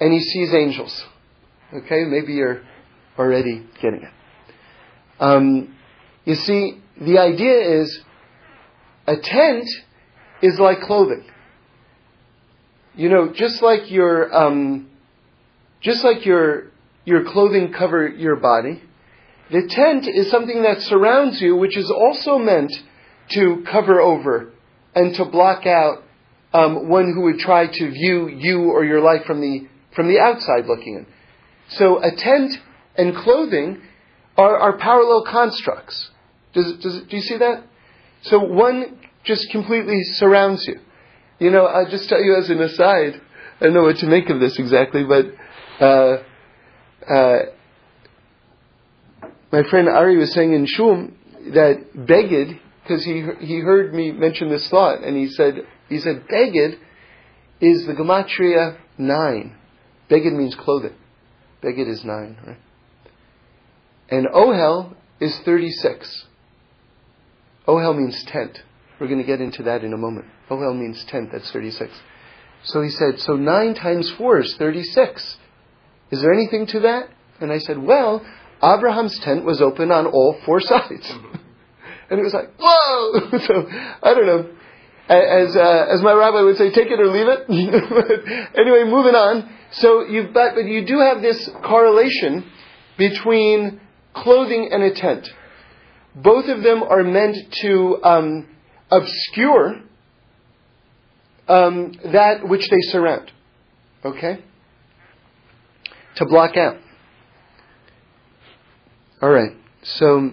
and 0.00 0.12
he 0.12 0.20
sees 0.20 0.54
angels. 0.54 1.04
Okay, 1.72 2.04
maybe 2.04 2.32
you're 2.32 2.62
already 3.18 3.64
getting 3.80 4.02
it. 4.02 4.12
Um, 5.20 5.76
you 6.24 6.34
see, 6.34 6.80
the 7.00 7.18
idea 7.18 7.80
is 7.80 8.00
a 9.06 9.16
tent 9.16 9.68
is 10.42 10.58
like 10.58 10.80
clothing. 10.80 11.24
You 12.96 13.08
know, 13.08 13.32
just 13.32 13.62
like 13.62 13.90
your, 13.90 14.34
um, 14.34 14.90
just 15.80 16.02
like 16.02 16.26
your, 16.26 16.70
your 17.04 17.30
clothing 17.30 17.72
cover 17.72 18.08
your 18.08 18.36
body, 18.36 18.82
the 19.50 19.68
tent 19.68 20.08
is 20.08 20.30
something 20.30 20.62
that 20.62 20.80
surrounds 20.80 21.40
you, 21.40 21.56
which 21.56 21.76
is 21.76 21.90
also 21.90 22.38
meant 22.38 22.72
to 23.30 23.64
cover 23.70 24.00
over 24.00 24.52
and 24.94 25.14
to 25.14 25.24
block 25.24 25.66
out 25.66 26.02
um, 26.52 26.88
one 26.88 27.12
who 27.14 27.22
would 27.22 27.38
try 27.38 27.66
to 27.66 27.90
view 27.90 28.28
you 28.28 28.70
or 28.70 28.84
your 28.84 29.00
life 29.00 29.24
from 29.24 29.40
the 29.40 29.68
from 29.94 30.08
the 30.08 30.18
outside 30.18 30.66
looking 30.66 30.94
in. 30.94 31.06
So 31.70 32.02
a 32.02 32.14
tent 32.14 32.54
and 32.96 33.14
clothing 33.14 33.80
are, 34.36 34.56
are 34.56 34.78
parallel 34.78 35.24
constructs. 35.24 36.10
Does, 36.52 36.78
does, 36.78 37.02
do 37.08 37.16
you 37.16 37.22
see 37.22 37.38
that? 37.38 37.64
So 38.22 38.40
one 38.40 38.98
just 39.24 39.50
completely 39.50 40.02
surrounds 40.02 40.66
you. 40.66 40.80
You 41.38 41.50
know, 41.50 41.64
I'll 41.66 41.88
just 41.90 42.08
tell 42.08 42.22
you 42.22 42.36
as 42.36 42.50
an 42.50 42.60
aside, 42.60 43.20
I 43.60 43.64
don't 43.64 43.74
know 43.74 43.82
what 43.82 43.96
to 43.98 44.06
make 44.06 44.28
of 44.28 44.40
this 44.40 44.58
exactly, 44.58 45.04
but 45.04 45.26
uh, 45.80 46.22
uh, 47.08 47.38
my 49.52 49.62
friend 49.68 49.88
Ari 49.88 50.18
was 50.18 50.32
saying 50.32 50.52
in 50.52 50.66
Shum 50.66 51.16
that 51.52 51.94
Beged, 51.94 52.58
because 52.82 53.04
he, 53.04 53.24
he 53.40 53.60
heard 53.60 53.94
me 53.94 54.12
mention 54.12 54.50
this 54.50 54.68
thought, 54.68 55.02
and 55.02 55.16
he 55.16 55.28
said, 55.28 55.54
he 55.88 55.98
said, 55.98 56.26
Beged 56.30 56.78
is 57.60 57.86
the 57.86 57.94
Gematria 57.94 58.78
9. 58.98 59.56
Beged 60.10 60.36
means 60.36 60.54
clothing. 60.54 60.94
Beged 61.62 61.88
is 61.88 62.04
9, 62.04 62.36
right? 62.46 62.56
And 64.10 64.26
Ohel 64.28 64.94
is 65.20 65.38
36. 65.44 66.26
Ohel 67.68 67.96
means 67.96 68.24
tent. 68.26 68.58
We're 68.98 69.06
going 69.06 69.20
to 69.20 69.26
get 69.26 69.40
into 69.40 69.62
that 69.64 69.84
in 69.84 69.92
a 69.92 69.96
moment. 69.96 70.26
Ohel 70.50 70.78
means 70.78 71.04
tent, 71.08 71.30
that's 71.32 71.50
36. 71.52 71.92
So 72.64 72.82
he 72.82 72.90
said, 72.90 73.18
so 73.18 73.36
9 73.36 73.74
times 73.74 74.12
4 74.18 74.40
is 74.40 74.56
36. 74.58 75.36
Is 76.10 76.20
there 76.20 76.32
anything 76.32 76.66
to 76.68 76.80
that? 76.80 77.08
And 77.40 77.52
I 77.52 77.58
said, 77.58 77.78
well, 77.78 78.24
Abraham's 78.62 79.18
tent 79.20 79.44
was 79.44 79.62
open 79.62 79.90
on 79.90 80.06
all 80.06 80.38
four 80.44 80.60
sides. 80.60 81.10
and 82.10 82.18
he 82.18 82.22
was 82.22 82.34
like, 82.34 82.50
whoa! 82.58 83.38
so, 83.46 83.66
I 84.02 84.14
don't 84.14 84.26
know. 84.26 84.50
As, 85.08 85.56
uh, 85.56 85.86
as 85.92 86.02
my 86.02 86.12
rabbi 86.12 86.42
would 86.42 86.56
say, 86.56 86.70
take 86.70 86.88
it 86.88 87.00
or 87.00 87.06
leave 87.06 87.26
it. 87.26 87.48
anyway, 88.58 88.84
moving 88.84 89.14
on. 89.14 89.56
So 89.72 90.04
you, 90.06 90.30
but, 90.34 90.54
but 90.54 90.64
you 90.64 90.84
do 90.84 90.98
have 90.98 91.22
this 91.22 91.48
correlation 91.64 92.50
between 92.98 93.80
clothing 94.14 94.68
and 94.72 94.82
a 94.82 94.94
tent. 94.94 95.28
Both 96.14 96.46
of 96.46 96.62
them 96.62 96.82
are 96.82 97.04
meant 97.04 97.36
to 97.62 97.98
um, 98.02 98.48
obscure 98.90 99.82
um, 101.48 101.92
that 102.12 102.46
which 102.48 102.68
they 102.68 102.80
surround. 102.80 103.30
Okay? 104.04 104.42
To 106.16 106.26
block 106.26 106.56
out. 106.56 106.78
All 109.22 109.30
right. 109.30 109.52
So, 109.82 110.32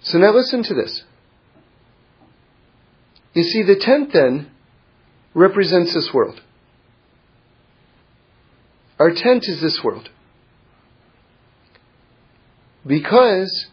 so 0.00 0.18
now 0.18 0.32
listen 0.34 0.62
to 0.64 0.74
this. 0.74 1.02
You 3.34 3.44
see, 3.44 3.62
the 3.62 3.76
tent 3.76 4.10
then 4.12 4.50
represents 5.34 5.94
this 5.94 6.10
world. 6.12 6.40
Our 9.02 9.10
tent 9.10 9.48
is 9.48 9.60
this 9.60 9.80
world. 9.82 10.08
Because 12.86 13.66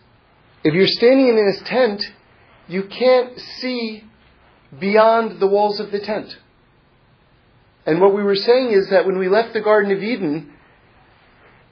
if 0.63 0.73
you're 0.73 0.87
standing 0.87 1.27
in 1.27 1.35
this 1.35 1.61
tent, 1.69 2.03
you 2.67 2.85
can't 2.87 3.37
see 3.37 4.05
beyond 4.79 5.39
the 5.39 5.45
walls 5.45 5.79
of 5.79 5.91
the 5.91 5.99
tent. 5.99 6.35
And 7.85 8.01
what 8.01 8.15
we 8.15 8.23
were 8.23 8.33
saying 8.33 8.71
is 8.71 8.89
that 8.89 9.05
when 9.05 9.19
we 9.19 9.29
left 9.29 9.53
the 9.53 9.61
Garden 9.61 9.91
of 9.91 10.01
Eden, 10.01 10.51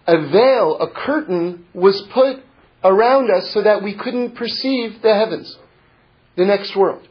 a 0.06 0.30
veil, 0.30 0.78
a 0.80 0.92
curtain 0.92 1.66
was 1.74 2.00
put 2.14 2.38
around 2.84 3.32
us 3.32 3.50
so 3.56 3.64
that 3.64 3.82
we 3.82 3.96
couldn't 3.96 4.36
perceive 4.36 5.02
the 5.02 5.16
heavens, 5.16 5.58
the 6.36 6.46
next 6.46 6.76
world. 6.76 7.08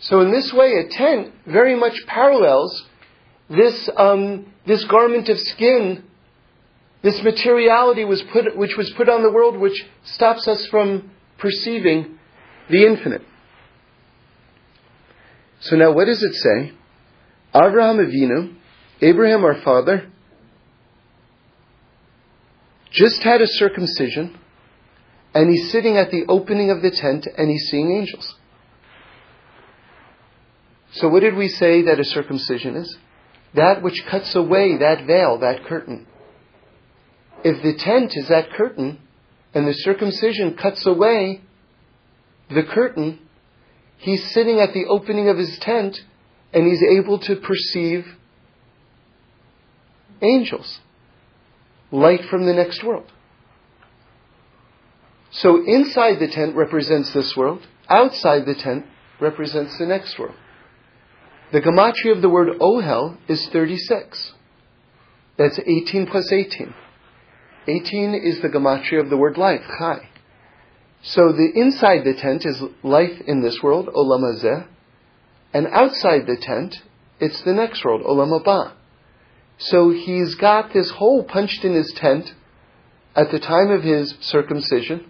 So 0.00 0.20
in 0.20 0.30
this 0.30 0.52
way, 0.52 0.74
a 0.74 0.88
tent 0.90 1.32
very 1.46 1.76
much 1.76 1.94
parallels 2.06 2.88
this, 3.52 3.88
um, 3.96 4.52
this 4.66 4.84
garment 4.84 5.28
of 5.28 5.38
skin, 5.38 6.04
this 7.02 7.20
materiality 7.22 8.04
was 8.04 8.22
put, 8.32 8.56
which 8.56 8.76
was 8.76 8.92
put 8.96 9.08
on 9.08 9.22
the 9.22 9.30
world, 9.30 9.58
which 9.58 9.84
stops 10.04 10.46
us 10.48 10.66
from 10.70 11.10
perceiving 11.38 12.18
the 12.70 12.86
infinite. 12.86 13.22
So 15.60 15.76
now 15.76 15.92
what 15.92 16.06
does 16.06 16.22
it 16.22 16.34
say? 16.34 16.72
Abraham 17.54 17.98
Avinu, 17.98 18.54
Abraham 19.00 19.44
our 19.44 19.60
father, 19.62 20.10
just 22.90 23.22
had 23.22 23.40
a 23.40 23.46
circumcision, 23.46 24.38
and 25.34 25.50
he's 25.50 25.70
sitting 25.70 25.96
at 25.96 26.10
the 26.10 26.24
opening 26.28 26.70
of 26.70 26.82
the 26.82 26.90
tent 26.90 27.26
and 27.36 27.50
he's 27.50 27.68
seeing 27.70 27.96
angels. 27.96 28.34
So 30.92 31.08
what 31.08 31.20
did 31.20 31.34
we 31.34 31.48
say 31.48 31.82
that 31.82 31.98
a 31.98 32.04
circumcision 32.04 32.76
is? 32.76 32.98
That 33.54 33.82
which 33.82 34.02
cuts 34.10 34.34
away 34.34 34.78
that 34.78 35.06
veil, 35.06 35.38
that 35.38 35.64
curtain. 35.64 36.06
If 37.44 37.62
the 37.62 37.74
tent 37.76 38.12
is 38.14 38.28
that 38.28 38.50
curtain, 38.50 38.98
and 39.54 39.66
the 39.66 39.74
circumcision 39.74 40.56
cuts 40.56 40.86
away 40.86 41.42
the 42.48 42.62
curtain, 42.62 43.18
he's 43.98 44.32
sitting 44.32 44.60
at 44.60 44.72
the 44.72 44.86
opening 44.88 45.28
of 45.28 45.36
his 45.36 45.58
tent 45.60 45.98
and 46.52 46.66
he's 46.66 46.82
able 46.82 47.18
to 47.18 47.36
perceive 47.36 48.06
angels, 50.22 50.80
light 51.90 52.20
from 52.30 52.46
the 52.46 52.52
next 52.52 52.84
world. 52.84 53.10
So 55.30 55.62
inside 55.66 56.18
the 56.20 56.28
tent 56.28 56.54
represents 56.54 57.12
this 57.12 57.34
world, 57.36 57.66
outside 57.88 58.44
the 58.46 58.54
tent 58.54 58.86
represents 59.20 59.78
the 59.78 59.86
next 59.86 60.18
world. 60.18 60.36
The 61.52 61.60
gematria 61.60 62.16
of 62.16 62.22
the 62.22 62.30
word 62.30 62.48
ohel 62.60 63.18
is 63.28 63.46
36. 63.52 64.32
That's 65.36 65.58
18 65.58 66.06
plus 66.06 66.32
18. 66.32 66.74
18 67.68 68.14
is 68.14 68.40
the 68.40 68.48
gematria 68.48 69.02
of 69.02 69.10
the 69.10 69.18
word 69.18 69.36
life, 69.36 69.60
chai. 69.78 70.08
So 71.02 71.32
the 71.32 71.50
inside 71.54 72.04
the 72.04 72.14
tent 72.14 72.46
is 72.46 72.62
life 72.82 73.20
in 73.26 73.42
this 73.42 73.60
world, 73.62 73.88
olam 73.94 74.22
hazeh, 74.22 74.66
and 75.52 75.66
outside 75.66 76.26
the 76.26 76.38
tent, 76.40 76.76
it's 77.20 77.42
the 77.42 77.52
next 77.52 77.84
world, 77.84 78.02
olam 78.02 78.40
haba. 78.40 78.72
So 79.58 79.90
he's 79.90 80.34
got 80.36 80.72
this 80.72 80.90
hole 80.90 81.22
punched 81.22 81.64
in 81.64 81.74
his 81.74 81.92
tent 81.94 82.32
at 83.14 83.30
the 83.30 83.38
time 83.38 83.70
of 83.70 83.82
his 83.82 84.14
circumcision, 84.20 85.04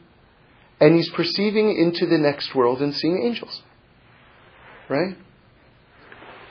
and 0.81 0.97
he's 0.97 1.11
perceiving 1.11 1.77
into 1.77 2.07
the 2.07 2.19
next 2.19 2.53
world 2.53 2.83
and 2.83 2.93
seeing 2.93 3.23
angels. 3.25 3.63
Right? 4.89 5.17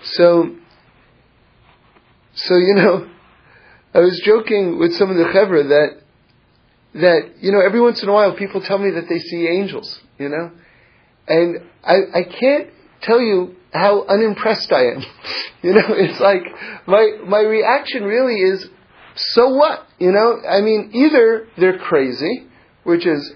So, 0.04 0.56
so 2.34 2.56
you 2.56 2.76
know, 2.76 3.10
I 3.94 4.00
was 4.00 4.22
joking 4.26 4.80
with 4.80 4.94
some 4.94 5.10
of 5.10 5.18
the 5.18 5.26
chevra 5.26 5.68
that 5.70 6.02
that 6.94 7.42
you 7.42 7.52
know 7.52 7.62
every 7.62 7.82
once 7.82 8.02
in 8.02 8.10
a 8.10 8.14
while 8.14 8.36
people 8.36 8.62
tell 8.62 8.78
me 8.78 8.92
that 8.92 9.08
they 9.08 9.20
see 9.20 9.48
angels, 9.48 10.00
you 10.18 10.30
know, 10.30 10.52
and 11.28 11.58
I 11.84 12.20
I 12.20 12.24
can't 12.24 12.70
tell 13.02 13.22
you 13.22 13.56
how 13.74 14.06
unimpressed 14.06 14.72
I 14.72 14.86
am. 14.88 15.04
you 15.62 15.74
know, 15.74 15.88
it's 15.90 16.20
like 16.20 16.44
my 16.88 17.18
my 17.26 17.42
reaction 17.42 18.04
really 18.04 18.42
is, 18.42 18.68
so 19.16 19.50
what? 19.56 19.86
You 20.00 20.12
know, 20.12 20.42
I 20.48 20.62
mean, 20.62 20.92
either 20.94 21.48
they're 21.58 21.78
crazy, 21.78 22.48
which 22.84 23.06
is 23.06 23.34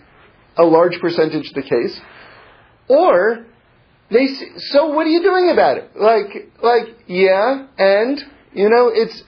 a 0.57 0.63
large 0.63 0.99
percentage 0.99 1.47
of 1.47 1.53
the 1.53 1.61
case, 1.61 1.99
or 2.87 3.45
they 4.11 4.27
so 4.57 4.87
what 4.87 5.07
are 5.07 5.09
you 5.09 5.23
doing 5.23 5.49
about 5.49 5.77
it? 5.77 5.91
Like 5.95 6.51
like 6.61 6.95
yeah, 7.07 7.67
and 7.77 8.23
you 8.53 8.69
know, 8.69 8.89
it's 8.93 9.23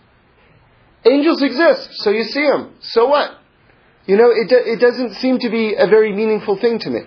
angels 1.06 1.42
exist, 1.42 1.90
so 1.96 2.10
you 2.10 2.24
see 2.24 2.46
them. 2.46 2.76
So 2.80 3.08
what? 3.08 3.32
You 4.06 4.16
know, 4.16 4.32
it, 4.32 4.48
do, 4.48 4.58
it 4.58 4.80
doesn't 4.80 5.16
seem 5.16 5.40
to 5.40 5.50
be 5.50 5.76
a 5.78 5.86
very 5.88 6.14
meaningful 6.14 6.58
thing 6.58 6.80
to 6.80 6.90
me. 6.90 7.02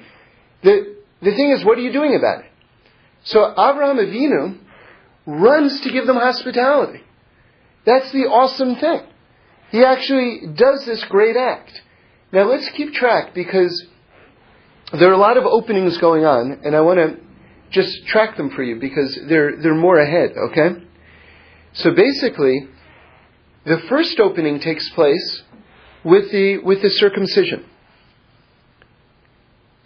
The, 0.63 0.97
the 1.23 1.35
thing 1.35 1.51
is, 1.51 1.65
what 1.65 1.79
are 1.79 1.81
you 1.81 1.93
doing 1.93 2.15
about 2.15 2.45
it? 2.45 2.51
So 3.25 3.39
Avraham 3.41 3.97
Avinu 3.97 4.59
runs 5.25 5.81
to 5.81 5.91
give 5.91 6.07
them 6.07 6.17
hospitality. 6.17 7.01
That's 7.87 8.13
the 8.13 8.27
awesome 8.27 8.77
thing. 8.77 9.01
He 9.71 9.83
actually 9.83 10.43
does 10.55 10.85
this 10.85 11.03
great 11.05 11.37
act. 11.37 11.81
Now 12.33 12.51
let's 12.51 12.69
keep 12.71 12.93
track 12.93 13.35
because 13.35 13.87
there 14.93 15.09
are 15.09 15.15
a 15.15 15.19
lot 15.19 15.39
of 15.39 15.45
openings 15.45 15.97
going 15.99 16.25
on, 16.25 16.61
and 16.65 16.77
I 16.77 16.81
want 16.83 16.99
to 16.99 17.30
just 17.71 18.07
track 18.07 18.37
them 18.37 18.51
for 18.51 18.63
you 18.63 18.79
because 18.81 19.19
they're, 19.29 19.57
they're 19.63 19.75
more 19.75 19.99
ahead, 19.99 20.33
okay? 20.51 20.85
So 21.75 21.93
basically, 21.93 22.69
the 23.65 23.79
first 23.89 24.19
opening 24.19 24.61
takes 24.61 24.89
place 24.91 25.43
with 26.05 26.31
the, 26.33 26.59
with 26.59 26.83
the 26.83 26.91
circumcision. 26.91 27.65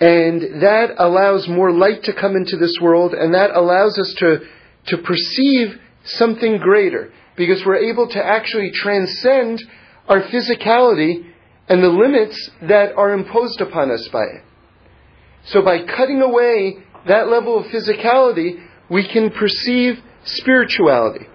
And 0.00 0.62
that 0.62 0.94
allows 0.98 1.46
more 1.48 1.72
light 1.72 2.04
to 2.04 2.12
come 2.12 2.36
into 2.36 2.56
this 2.56 2.74
world, 2.80 3.14
and 3.14 3.34
that 3.34 3.50
allows 3.54 3.98
us 3.98 4.14
to, 4.18 4.40
to 4.86 4.98
perceive 4.98 5.78
something 6.04 6.58
greater, 6.58 7.12
because 7.36 7.64
we're 7.64 7.76
able 7.76 8.08
to 8.08 8.24
actually 8.24 8.70
transcend 8.72 9.62
our 10.08 10.22
physicality 10.22 11.30
and 11.68 11.82
the 11.82 11.88
limits 11.88 12.50
that 12.62 12.94
are 12.96 13.12
imposed 13.12 13.60
upon 13.60 13.90
us 13.90 14.06
by 14.08 14.22
it. 14.22 14.44
So 15.46 15.62
by 15.62 15.84
cutting 15.84 16.22
away 16.22 16.83
that 17.06 17.28
level 17.28 17.58
of 17.58 17.66
physicality, 17.66 18.66
we 18.88 19.06
can 19.08 19.30
perceive 19.30 20.02
spirituality. 20.24 21.26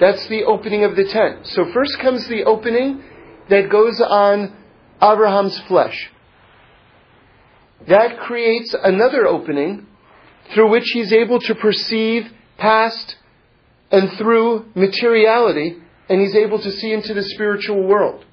That's 0.00 0.26
the 0.28 0.44
opening 0.44 0.84
of 0.84 0.96
the 0.96 1.04
tent. 1.04 1.46
So 1.46 1.72
first 1.72 1.98
comes 2.00 2.26
the 2.28 2.44
opening 2.44 3.02
that 3.48 3.70
goes 3.70 4.00
on 4.00 4.56
Abraham's 5.00 5.60
flesh. 5.68 6.10
That 7.88 8.18
creates 8.18 8.74
another 8.82 9.26
opening 9.26 9.86
through 10.54 10.70
which 10.70 10.84
he's 10.92 11.12
able 11.12 11.38
to 11.40 11.54
perceive 11.54 12.24
past 12.58 13.16
and 13.90 14.10
through 14.18 14.66
materiality, 14.74 15.76
and 16.08 16.20
he's 16.20 16.34
able 16.34 16.60
to 16.60 16.70
see 16.72 16.92
into 16.92 17.14
the 17.14 17.22
spiritual 17.22 17.86
world. 17.86 18.24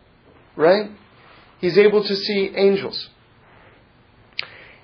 Right? 0.55 0.91
He's 1.59 1.77
able 1.77 2.03
to 2.03 2.15
see 2.15 2.51
angels. 2.55 3.09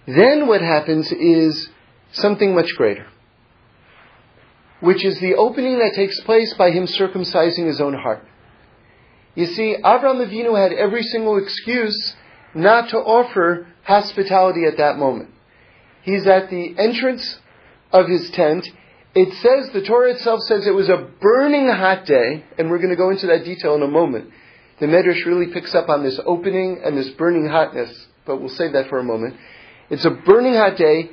Then 0.05 0.47
what 0.47 0.61
happens 0.61 1.11
is 1.11 1.69
something 2.11 2.55
much 2.55 2.69
greater, 2.77 3.07
which 4.79 5.05
is 5.05 5.19
the 5.19 5.35
opening 5.35 5.79
that 5.79 5.93
takes 5.95 6.19
place 6.21 6.53
by 6.57 6.71
him 6.71 6.85
circumcising 6.85 7.67
his 7.67 7.81
own 7.81 7.93
heart. 7.93 8.23
You 9.35 9.45
see, 9.45 9.75
Avram 9.83 10.25
Avinu 10.25 10.57
had 10.57 10.73
every 10.73 11.03
single 11.03 11.37
excuse 11.37 12.15
not 12.55 12.89
to 12.89 12.97
offer 12.97 13.67
hospitality 13.83 14.65
at 14.65 14.77
that 14.77 14.97
moment. 14.97 15.29
He's 16.01 16.25
at 16.25 16.49
the 16.49 16.75
entrance 16.77 17.37
of 17.91 18.07
his 18.07 18.31
tent. 18.31 18.67
It 19.13 19.33
says, 19.33 19.73
the 19.73 19.87
Torah 19.87 20.13
itself 20.13 20.41
says 20.41 20.65
it 20.65 20.71
was 20.71 20.89
a 20.89 21.09
burning 21.21 21.67
hot 21.67 22.05
day, 22.05 22.45
and 22.57 22.69
we're 22.69 22.77
going 22.77 22.89
to 22.89 22.95
go 22.95 23.09
into 23.09 23.27
that 23.27 23.43
detail 23.43 23.75
in 23.75 23.83
a 23.83 23.87
moment. 23.87 24.31
The 24.79 24.85
Medrash 24.85 25.25
really 25.25 25.51
picks 25.53 25.73
up 25.73 25.89
on 25.89 26.03
this 26.03 26.19
opening 26.25 26.81
and 26.83 26.97
this 26.97 27.09
burning 27.09 27.47
hotness, 27.47 28.07
but 28.25 28.37
we'll 28.37 28.49
save 28.49 28.73
that 28.73 28.89
for 28.89 28.99
a 28.99 29.03
moment. 29.03 29.35
It's 29.89 30.05
a 30.05 30.11
burning 30.11 30.53
hot 30.53 30.77
day. 30.77 31.09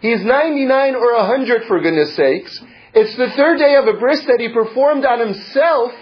He's 0.00 0.22
99 0.22 0.94
or 0.94 1.16
100 1.16 1.64
for 1.64 1.80
goodness 1.80 2.14
sakes. 2.14 2.62
It's 2.94 3.16
the 3.16 3.30
third 3.30 3.58
day 3.58 3.74
of 3.76 3.86
a 3.86 3.98
bris 3.98 4.24
that 4.26 4.40
he 4.40 4.48
performed 4.48 5.04
on 5.04 5.20
himself 5.20 5.92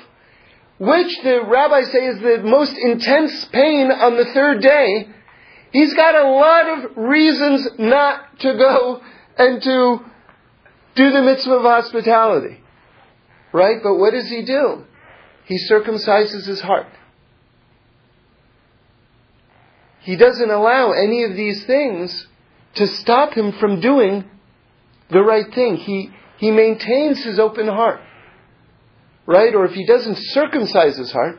which 0.78 1.18
the 1.22 1.42
rabbis 1.46 1.90
say 1.90 2.06
is 2.06 2.20
the 2.20 2.42
most 2.44 2.76
intense 2.76 3.46
pain 3.46 3.90
on 3.90 4.16
the 4.16 4.26
third 4.26 4.61
day, 4.61 5.09
he's 5.72 5.94
got 5.94 6.14
a 6.14 6.28
lot 6.28 6.78
of 6.78 6.96
reasons 6.96 7.66
not 7.78 8.38
to 8.40 8.52
go 8.54 9.00
and 9.38 9.62
to 9.62 10.00
do 10.94 11.11
the 11.11 11.22
mitzvah 11.22 11.54
of 11.54 11.62
hospitality. 11.62 12.61
Right? 13.52 13.76
But 13.82 13.94
what 13.94 14.12
does 14.12 14.28
he 14.28 14.44
do? 14.44 14.85
He 15.46 15.59
circumcises 15.70 16.46
his 16.46 16.61
heart. 16.61 16.88
He 20.00 20.16
doesn't 20.16 20.50
allow 20.50 20.92
any 20.92 21.24
of 21.24 21.35
these 21.35 21.64
things 21.64 22.25
to 22.76 22.86
stop 22.86 23.32
him 23.32 23.52
from 23.52 23.80
doing 23.80 24.24
the 25.10 25.22
right 25.22 25.52
thing. 25.54 25.76
He, 25.76 26.10
he 26.38 26.50
maintains 26.50 27.22
his 27.22 27.38
open 27.38 27.66
heart 27.66 28.00
right? 29.26 29.54
Or 29.54 29.66
if 29.66 29.72
he 29.72 29.84
doesn't 29.84 30.16
circumcise 30.16 30.96
his 30.96 31.12
heart, 31.12 31.38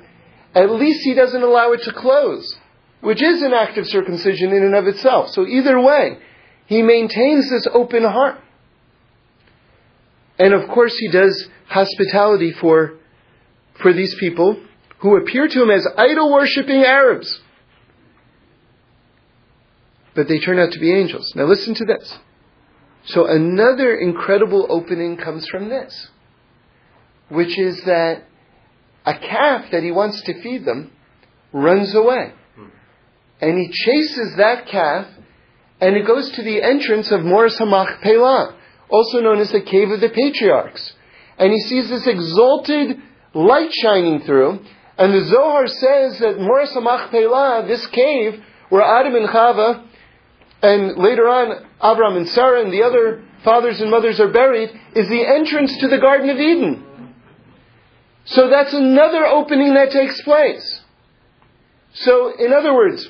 at 0.54 0.70
least 0.70 1.02
he 1.04 1.14
doesn't 1.14 1.42
allow 1.42 1.72
it 1.72 1.82
to 1.84 1.94
close, 1.94 2.56
which 3.02 3.22
is 3.22 3.42
an 3.42 3.54
act 3.54 3.78
of 3.78 3.88
circumcision 3.88 4.52
in 4.52 4.64
and 4.64 4.76
of 4.76 4.88
itself. 4.88 5.30
So 5.30 5.48
either 5.48 5.80
way, 5.80 6.20
he 6.68 6.82
maintains 6.82 7.50
this 7.50 7.68
open 7.74 8.04
heart. 8.04 8.40
And 10.38 10.54
of 10.54 10.70
course 10.70 10.96
he 10.98 11.10
does 11.10 11.48
hospitality 11.68 12.52
for, 12.52 12.98
for 13.82 13.94
these 13.94 14.16
people 14.20 14.62
who 15.00 15.18
appear 15.18 15.48
to 15.48 15.64
him 15.64 15.72
as 15.72 15.88
idol 15.98 16.32
worshipping 16.32 16.84
Arabs. 16.84 17.42
But 20.18 20.28
they 20.28 20.40
turn 20.40 20.60
out 20.60 20.74
to 20.74 20.80
be 20.80 20.92
angels. 20.92 21.32
Now 21.34 21.46
listen 21.46 21.76
to 21.76 21.86
this. 21.86 22.18
So 23.06 23.26
another 23.26 23.96
incredible 23.96 24.68
opening 24.70 25.16
comes 25.16 25.48
from 25.48 25.70
this 25.70 26.10
which 27.30 27.58
is 27.58 27.82
that 27.84 28.24
a 29.06 29.14
calf 29.14 29.72
that 29.72 29.84
he 29.84 29.92
wants 29.92 30.22
to 30.24 30.42
feed 30.42 30.66
them 30.66 30.92
runs 31.52 31.94
away. 31.94 32.34
And 33.40 33.58
he 33.60 33.72
chases 33.72 34.36
that 34.38 34.68
calf, 34.68 35.08
and 35.80 35.96
it 35.96 36.08
goes 36.08 36.32
to 36.32 36.44
the 36.44 36.62
entrance 36.62 37.12
of 37.12 37.22
Mearas 37.22 37.60
HaMachpelah, 37.60 38.56
also 38.90 39.20
known 39.20 39.40
as 39.40 39.52
the 39.52 39.62
Cave 39.62 39.92
of 39.92 40.02
the 40.02 40.10
Patriarchs. 40.10 40.94
And 41.38 41.52
he 41.52 41.60
sees 41.60 41.90
this 41.90 42.08
exalted 42.08 42.98
light 43.34 43.72
shining 43.72 44.22
through, 44.22 44.60
and 44.98 45.14
the 45.14 45.26
Zohar 45.26 45.68
says 45.68 46.20
that 46.20 46.40
Mearas 46.40 46.76
HaMachpelah, 46.76 47.68
this 47.68 47.86
cave, 47.88 48.42
where 48.70 48.82
Adam 48.82 49.16
and 49.16 49.30
Chava, 49.30 49.87
and 50.62 50.98
later 50.98 51.28
on 51.28 51.66
Avram 51.82 52.18
and 52.18 52.28
Sarah 52.30 52.64
and 52.64 52.74
the 52.74 52.84
other 52.84 53.24
fathers 53.44 53.80
and 53.80 53.92
mothers 53.92 54.20
are 54.20 54.32
buried, 54.32 54.70
is 54.96 55.08
the 55.08 55.26
entrance 55.26 55.78
to 55.80 55.88
the 55.88 56.00
Garden 56.00 56.30
of 56.30 56.38
Eden. 56.38 57.14
So 58.26 58.50
that's 58.50 58.74
another 58.74 59.26
opening 59.26 59.74
that 59.76 59.92
takes 59.92 60.22
place. 60.22 60.82
So, 61.94 62.34
in 62.38 62.52
other 62.52 62.74
words, 62.74 63.10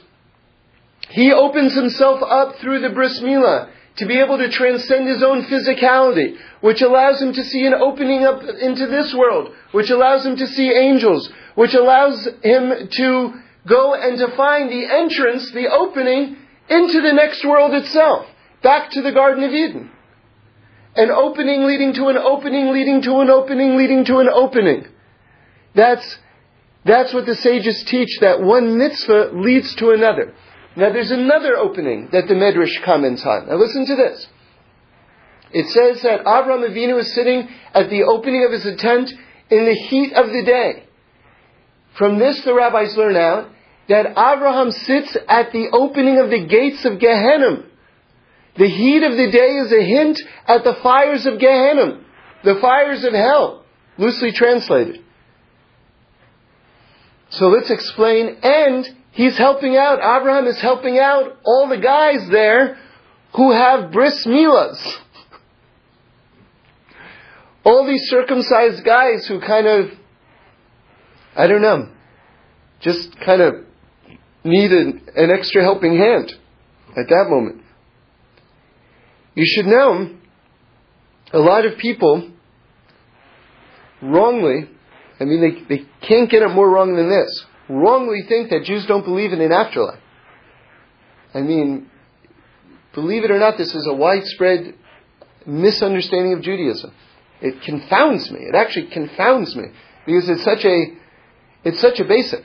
he 1.09 1.31
opens 1.31 1.73
himself 1.73 2.21
up 2.21 2.57
through 2.57 2.81
the 2.81 2.89
bris 2.89 3.19
milah 3.21 3.71
to 3.97 4.05
be 4.05 4.19
able 4.19 4.37
to 4.37 4.49
transcend 4.49 5.07
his 5.07 5.23
own 5.23 5.45
physicality, 5.45 6.37
which 6.61 6.81
allows 6.81 7.21
him 7.21 7.33
to 7.33 7.43
see 7.43 7.65
an 7.65 7.73
opening 7.73 8.23
up 8.23 8.43
into 8.43 8.85
this 8.85 9.13
world, 9.17 9.53
which 9.71 9.89
allows 9.89 10.25
him 10.25 10.35
to 10.35 10.45
see 10.45 10.69
angels, 10.71 11.29
which 11.55 11.73
allows 11.73 12.27
him 12.43 12.87
to 12.91 13.33
go 13.67 13.95
and 13.95 14.19
to 14.19 14.35
find 14.37 14.69
the 14.69 14.85
entrance, 14.85 15.51
the 15.51 15.67
opening 15.67 16.37
into 16.69 17.01
the 17.01 17.13
next 17.13 17.45
world 17.45 17.73
itself, 17.73 18.27
back 18.63 18.91
to 18.91 19.01
the 19.01 19.11
Garden 19.11 19.43
of 19.43 19.51
Eden. 19.51 19.91
An 20.95 21.11
opening 21.11 21.65
leading 21.65 21.93
to 21.93 22.07
an 22.07 22.17
opening, 22.17 22.71
leading 22.73 23.01
to 23.03 23.19
an 23.19 23.29
opening, 23.29 23.77
leading 23.77 24.05
to 24.05 24.17
an 24.17 24.29
opening. 24.33 24.87
That's, 25.75 26.17
that's 26.85 27.13
what 27.13 27.25
the 27.25 27.35
sages 27.35 27.83
teach, 27.87 28.19
that 28.21 28.41
one 28.41 28.77
mitzvah 28.77 29.31
leads 29.33 29.75
to 29.75 29.91
another. 29.91 30.33
Now 30.75 30.91
there's 30.91 31.11
another 31.11 31.55
opening 31.55 32.09
that 32.11 32.27
the 32.27 32.33
Medrash 32.33 32.83
comments 32.83 33.23
on. 33.25 33.47
Now 33.47 33.55
listen 33.55 33.85
to 33.85 33.95
this. 33.95 34.27
It 35.51 35.67
says 35.69 36.03
that 36.03 36.25
Avram 36.25 36.67
Avinu 36.67 36.99
is 36.99 37.13
sitting 37.13 37.47
at 37.73 37.89
the 37.89 38.03
opening 38.03 38.43
of 38.43 38.51
his 38.51 38.67
tent 38.79 39.09
in 39.49 39.65
the 39.65 39.73
heat 39.73 40.13
of 40.13 40.27
the 40.27 40.43
day. 40.45 40.83
From 41.97 42.19
this 42.19 42.43
the 42.43 42.53
rabbis 42.53 42.95
learn 42.97 43.15
out 43.15 43.49
that 43.89 44.11
Abraham 44.11 44.71
sits 44.71 45.15
at 45.27 45.51
the 45.51 45.69
opening 45.71 46.19
of 46.19 46.29
the 46.29 46.45
gates 46.45 46.83
of 46.85 46.99
Gehenna. 46.99 47.63
The 48.57 48.67
heat 48.67 49.03
of 49.03 49.11
the 49.15 49.31
day 49.31 49.57
is 49.57 49.71
a 49.71 49.83
hint 49.83 50.19
at 50.47 50.63
the 50.63 50.75
fires 50.81 51.25
of 51.25 51.39
Gehenna, 51.39 52.01
the 52.43 52.55
fires 52.59 53.03
of 53.03 53.13
hell, 53.13 53.63
loosely 53.97 54.31
translated. 54.31 55.03
So 57.29 57.47
let's 57.47 57.69
explain. 57.69 58.37
And 58.41 58.87
he's 59.11 59.37
helping 59.37 59.77
out, 59.77 59.99
Abraham 59.99 60.47
is 60.47 60.59
helping 60.59 60.97
out 60.97 61.37
all 61.45 61.67
the 61.69 61.77
guys 61.77 62.27
there 62.31 62.77
who 63.35 63.51
have 63.51 63.91
bris 63.91 64.25
milas. 64.25 64.81
all 67.63 67.85
these 67.85 68.03
circumcised 68.09 68.83
guys 68.83 69.27
who 69.27 69.39
kind 69.39 69.67
of, 69.67 69.91
I 71.35 71.47
don't 71.47 71.61
know, 71.61 71.89
just 72.79 73.15
kind 73.19 73.41
of 73.41 73.66
need 74.43 74.71
an, 74.71 75.01
an 75.15 75.31
extra 75.31 75.61
helping 75.61 75.97
hand 75.97 76.33
at 76.97 77.07
that 77.09 77.25
moment. 77.29 77.61
You 79.35 79.45
should 79.45 79.65
know 79.65 80.15
a 81.33 81.39
lot 81.39 81.65
of 81.65 81.77
people 81.77 82.31
wrongly 84.01 84.69
I 85.19 85.25
mean, 85.25 85.41
they, 85.41 85.77
they 85.77 85.85
can't 86.07 86.29
get 86.29 86.43
it 86.43 86.49
more 86.49 86.69
wrong 86.69 86.95
than 86.95 87.09
this. 87.09 87.45
Wrongly 87.69 88.23
think 88.27 88.49
that 88.51 88.63
Jews 88.63 88.85
don't 88.85 89.03
believe 89.03 89.33
in 89.33 89.41
an 89.41 89.51
afterlife. 89.51 89.99
I 91.33 91.41
mean, 91.41 91.89
believe 92.93 93.23
it 93.23 93.31
or 93.31 93.39
not, 93.39 93.57
this 93.57 93.73
is 93.73 93.87
a 93.89 93.93
widespread 93.93 94.75
misunderstanding 95.45 96.33
of 96.33 96.41
Judaism. 96.41 96.93
It 97.41 97.61
confounds 97.61 98.31
me. 98.31 98.39
It 98.41 98.55
actually 98.55 98.87
confounds 98.87 99.55
me 99.55 99.65
because 100.05 100.29
it's 100.29 100.43
such 100.43 100.65
a 100.65 100.95
it's 101.63 101.81
such 101.81 101.99
a 101.99 102.05
basic. 102.05 102.43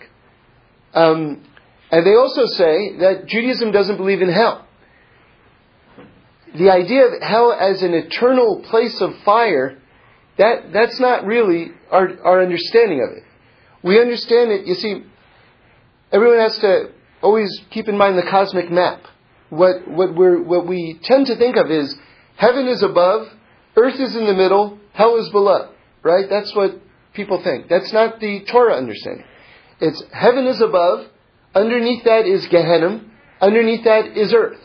Um, 0.93 1.45
and 1.93 2.07
they 2.07 2.15
also 2.15 2.47
say 2.47 2.97
that 2.99 3.27
Judaism 3.27 3.71
doesn't 3.71 3.99
believe 3.99 4.23
in 4.23 4.31
hell. 4.31 4.67
The 6.57 6.71
idea 6.71 7.05
of 7.07 7.23
hell 7.23 7.53
as 7.53 7.83
an 7.83 7.95
eternal 7.95 8.63
place 8.69 9.01
of 9.01 9.15
fire 9.25 9.79
that, 10.39 10.73
that's 10.73 10.99
not 10.99 11.27
really 11.27 11.73
our, 11.91 12.19
our 12.25 12.43
understanding 12.43 13.03
of 13.07 13.17
it. 13.17 13.25
We 13.83 14.01
understand 14.01 14.51
it, 14.51 14.67
you 14.67 14.75
see, 14.75 15.05
everyone 16.11 16.39
has 16.39 16.59
to 16.59 16.91
always 17.21 17.51
keep 17.71 17.89
in 17.89 17.97
mind 17.99 18.17
the 18.17 18.29
cosmic 18.29 18.71
map. 18.71 19.03
What, 19.51 19.87
what, 19.87 20.15
we're, 20.15 20.43
what 20.43 20.67
we 20.67 20.99
tend 21.03 21.27
to 21.27 21.37
think 21.37 21.57
of 21.57 21.71
is 21.71 21.95
heaven 22.37 22.67
is 22.67 22.83
above, 22.83 23.29
earth 23.77 24.01
is 24.01 24.17
in 24.17 24.27
the 24.27 24.35
middle, 24.35 24.79
hell 24.95 25.17
is 25.19 25.29
below. 25.29 25.71
Right? 26.03 26.25
That's 26.29 26.55
what 26.55 26.81
people 27.13 27.43
think. 27.43 27.69
That's 27.69 27.93
not 27.93 28.19
the 28.19 28.45
Torah 28.51 28.77
understanding. 28.77 29.27
It's 29.81 30.03
heaven 30.13 30.47
is 30.47 30.61
above, 30.61 31.09
underneath 31.55 32.05
that 32.05 32.27
is 32.27 32.47
Gehenna, 32.51 33.05
underneath 33.41 33.85
that 33.85 34.17
is 34.17 34.33
earth. 34.35 34.61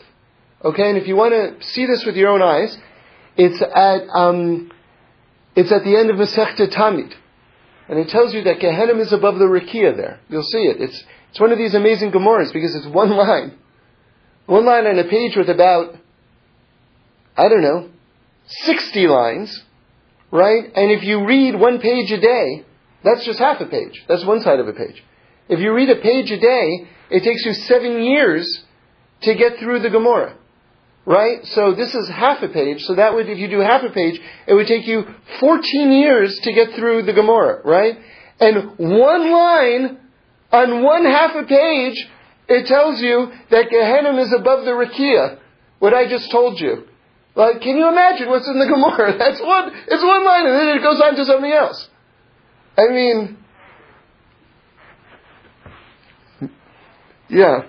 Okay, 0.64 0.88
and 0.88 0.98
if 0.98 1.06
you 1.06 1.16
want 1.16 1.32
to 1.32 1.64
see 1.64 1.86
this 1.86 2.04
with 2.04 2.16
your 2.16 2.30
own 2.30 2.42
eyes, 2.42 2.76
it's 3.36 3.62
at 3.62 4.08
um, 4.12 4.70
it's 5.54 5.72
at 5.72 5.84
the 5.84 5.96
end 5.96 6.10
of 6.10 6.16
Masechta 6.16 6.72
Tamid. 6.72 7.12
And 7.88 7.98
it 7.98 8.08
tells 8.08 8.34
you 8.34 8.44
that 8.44 8.60
Gehenna 8.60 8.94
is 9.00 9.12
above 9.12 9.38
the 9.38 9.46
Rakia 9.46 9.96
there. 9.96 10.20
You'll 10.28 10.42
see 10.42 10.58
it. 10.58 10.76
It's, 10.80 11.04
it's 11.30 11.40
one 11.40 11.52
of 11.52 11.58
these 11.58 11.74
amazing 11.74 12.12
Gemaras 12.12 12.52
because 12.52 12.74
it's 12.74 12.86
one 12.86 13.10
line. 13.16 13.58
One 14.46 14.66
line 14.66 14.86
on 14.86 14.98
a 14.98 15.08
page 15.08 15.36
with 15.36 15.48
about, 15.48 15.94
I 17.36 17.48
don't 17.48 17.62
know, 17.62 17.88
60 18.46 19.06
lines, 19.08 19.62
right? 20.30 20.64
And 20.64 20.90
if 20.92 21.02
you 21.02 21.26
read 21.26 21.58
one 21.58 21.80
page 21.80 22.10
a 22.12 22.20
day, 22.20 22.64
that's 23.02 23.24
just 23.24 23.38
half 23.38 23.60
a 23.60 23.66
page. 23.66 24.04
That's 24.06 24.24
one 24.24 24.40
side 24.40 24.60
of 24.60 24.68
a 24.68 24.72
page. 24.72 25.02
If 25.48 25.60
you 25.60 25.72
read 25.72 25.90
a 25.90 26.00
page 26.00 26.30
a 26.30 26.38
day, 26.38 26.86
it 27.10 27.24
takes 27.24 27.44
you 27.44 27.54
seven 27.54 28.02
years 28.02 28.64
to 29.22 29.34
get 29.34 29.58
through 29.58 29.80
the 29.80 29.90
Gemara 29.90 30.36
right? 31.08 31.44
So 31.46 31.74
this 31.74 31.94
is 31.94 32.06
half 32.10 32.42
a 32.42 32.48
page. 32.48 32.82
So 32.82 32.96
that 32.96 33.14
would, 33.14 33.30
if 33.30 33.38
you 33.38 33.48
do 33.48 33.60
half 33.60 33.82
a 33.82 33.88
page, 33.88 34.20
it 34.46 34.52
would 34.52 34.66
take 34.66 34.86
you 34.86 35.04
14 35.40 35.90
years 35.90 36.38
to 36.42 36.52
get 36.52 36.74
through 36.74 37.04
the 37.04 37.14
Gemara, 37.14 37.62
right? 37.64 37.96
And 38.38 38.76
one 38.76 39.32
line 39.32 39.98
on 40.52 40.82
one 40.82 41.06
half 41.06 41.34
a 41.34 41.44
page, 41.44 42.06
it 42.46 42.66
tells 42.66 43.00
you 43.00 43.32
that 43.50 43.70
Gehenna 43.70 44.20
is 44.20 44.34
above 44.34 44.66
the 44.66 44.72
Rakia, 44.72 45.38
what 45.78 45.94
I 45.94 46.06
just 46.06 46.30
told 46.30 46.60
you. 46.60 46.84
Like, 47.34 47.62
can 47.62 47.78
you 47.78 47.88
imagine 47.88 48.28
what's 48.28 48.46
in 48.46 48.58
the 48.58 48.66
Gemara? 48.66 49.16
That's 49.18 49.40
one, 49.40 49.72
it's 49.88 50.04
one 50.04 50.24
line 50.26 50.46
and 50.46 50.54
then 50.56 50.76
it 50.76 50.82
goes 50.82 51.00
on 51.00 51.16
to 51.16 51.24
something 51.24 51.52
else. 51.52 51.88
I 52.76 52.92
mean, 52.92 53.37
yeah 57.28 57.62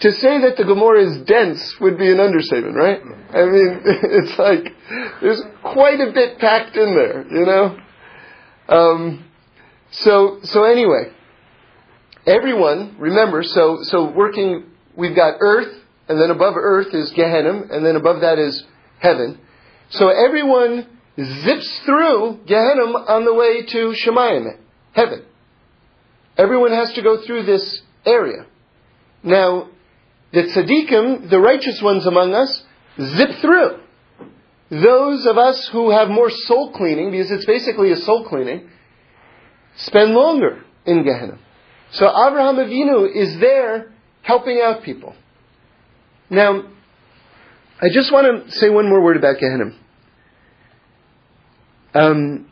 to 0.00 0.12
say 0.12 0.40
that 0.40 0.56
the 0.56 0.64
Gemara 0.64 1.04
is 1.04 1.18
dense 1.26 1.76
would 1.80 1.98
be 1.98 2.10
an 2.10 2.20
understatement, 2.20 2.74
right? 2.74 3.00
I 3.02 3.44
mean, 3.44 3.80
it's 3.84 4.38
like 4.38 4.74
there's 5.20 5.42
quite 5.62 6.00
a 6.00 6.10
bit 6.12 6.38
packed 6.38 6.76
in 6.76 6.94
there, 6.94 7.26
you 7.30 7.44
know. 7.44 7.78
Um, 8.68 9.24
so 9.90 10.38
so 10.42 10.64
anyway, 10.64 11.12
everyone 12.26 12.96
remember. 12.98 13.42
So 13.42 13.78
so 13.82 14.10
working, 14.10 14.64
we've 14.96 15.14
got 15.14 15.36
Earth, 15.40 15.74
and 16.08 16.20
then 16.20 16.30
above 16.30 16.54
Earth 16.56 16.94
is 16.94 17.10
Gehenna, 17.10 17.64
and 17.70 17.84
then 17.84 17.96
above 17.96 18.22
that 18.22 18.38
is 18.38 18.64
heaven. 19.00 19.38
So 19.90 20.08
everyone 20.08 20.86
zips 21.18 21.80
through 21.84 22.40
Gehenna 22.46 22.82
on 22.82 23.24
the 23.26 23.34
way 23.34 23.66
to 23.66 23.94
Shemayim, 24.02 24.56
heaven. 24.92 25.24
Everyone 26.38 26.72
has 26.72 26.92
to 26.94 27.02
go 27.02 27.22
through 27.26 27.44
this 27.44 27.82
area. 28.06 28.46
Now, 29.22 29.68
the 30.32 30.42
tzaddikim, 30.42 31.28
the 31.28 31.40
righteous 31.40 31.80
ones 31.82 32.06
among 32.06 32.34
us, 32.34 32.62
zip 32.98 33.30
through. 33.40 33.80
Those 34.70 35.26
of 35.26 35.36
us 35.36 35.68
who 35.72 35.90
have 35.90 36.08
more 36.08 36.30
soul 36.30 36.72
cleaning, 36.72 37.10
because 37.10 37.30
it's 37.30 37.44
basically 37.44 37.90
a 37.90 37.96
soul 37.96 38.24
cleaning, 38.28 38.70
spend 39.76 40.12
longer 40.12 40.64
in 40.86 41.02
Gehenna. 41.02 41.38
So 41.92 42.06
Abraham 42.06 42.56
Avinu 42.56 43.14
is 43.14 43.38
there 43.40 43.92
helping 44.22 44.60
out 44.62 44.84
people. 44.84 45.14
Now, 46.28 46.62
I 47.82 47.86
just 47.92 48.12
want 48.12 48.46
to 48.46 48.52
say 48.52 48.68
one 48.68 48.88
more 48.88 49.02
word 49.02 49.16
about 49.16 49.38
Gehenna. 49.40 49.72
Um, 51.92 52.46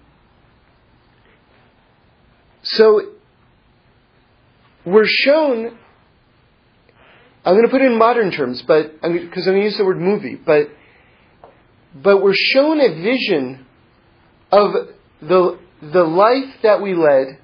so, 2.65 3.13
we're 4.85 5.07
shown 5.07 5.79
I'm 7.45 7.55
going 7.55 7.65
to 7.65 7.71
put 7.71 7.81
it 7.81 7.91
in 7.91 7.99
modern 7.99 8.31
terms, 8.31 8.63
but 8.67 9.01
because 9.01 9.03
I'm, 9.03 9.13
I'm 9.13 9.31
going 9.31 9.57
to 9.57 9.63
use 9.63 9.79
the 9.79 9.85
word 9.85 10.01
movie, 10.01 10.35
but 10.35 10.69
but 11.95 12.23
we're 12.23 12.35
shown 12.35 12.81
a 12.81 12.95
vision 12.95 13.67
of 14.53 14.73
the 15.21 15.59
the 15.81 16.05
life 16.05 16.55
that 16.63 16.83
we 16.83 16.95
led, 16.95 17.39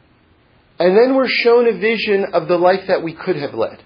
and 0.79 0.97
then 0.97 1.15
we're 1.15 1.29
shown 1.29 1.69
a 1.69 1.79
vision 1.79 2.27
of 2.33 2.49
the 2.49 2.57
life 2.57 2.87
that 2.89 3.03
we 3.03 3.15
could 3.15 3.37
have 3.37 3.55
led. 3.55 3.83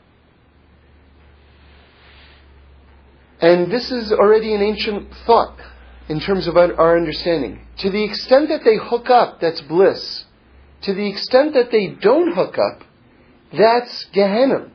And 3.41 3.71
this 3.71 3.91
is 3.91 4.11
already 4.11 4.55
an 4.55 4.63
ancient 4.63 5.13
thought 5.27 5.59
in 6.09 6.21
terms 6.21 6.49
of 6.49 6.57
our 6.57 6.97
understanding. 6.97 7.67
To 7.79 7.91
the 7.91 8.03
extent 8.03 8.49
that 8.49 8.65
they 8.65 8.77
hook 8.77 9.11
up, 9.11 9.41
that's 9.41 9.61
bliss. 9.61 10.25
To 10.83 10.95
the 10.95 11.09
extent 11.09 11.55
that 11.55 11.71
they 11.71 11.89
don't 11.89 12.35
hook 12.35 12.57
up, 12.59 12.83
that's 13.53 14.07
Gehenna. 14.13 14.71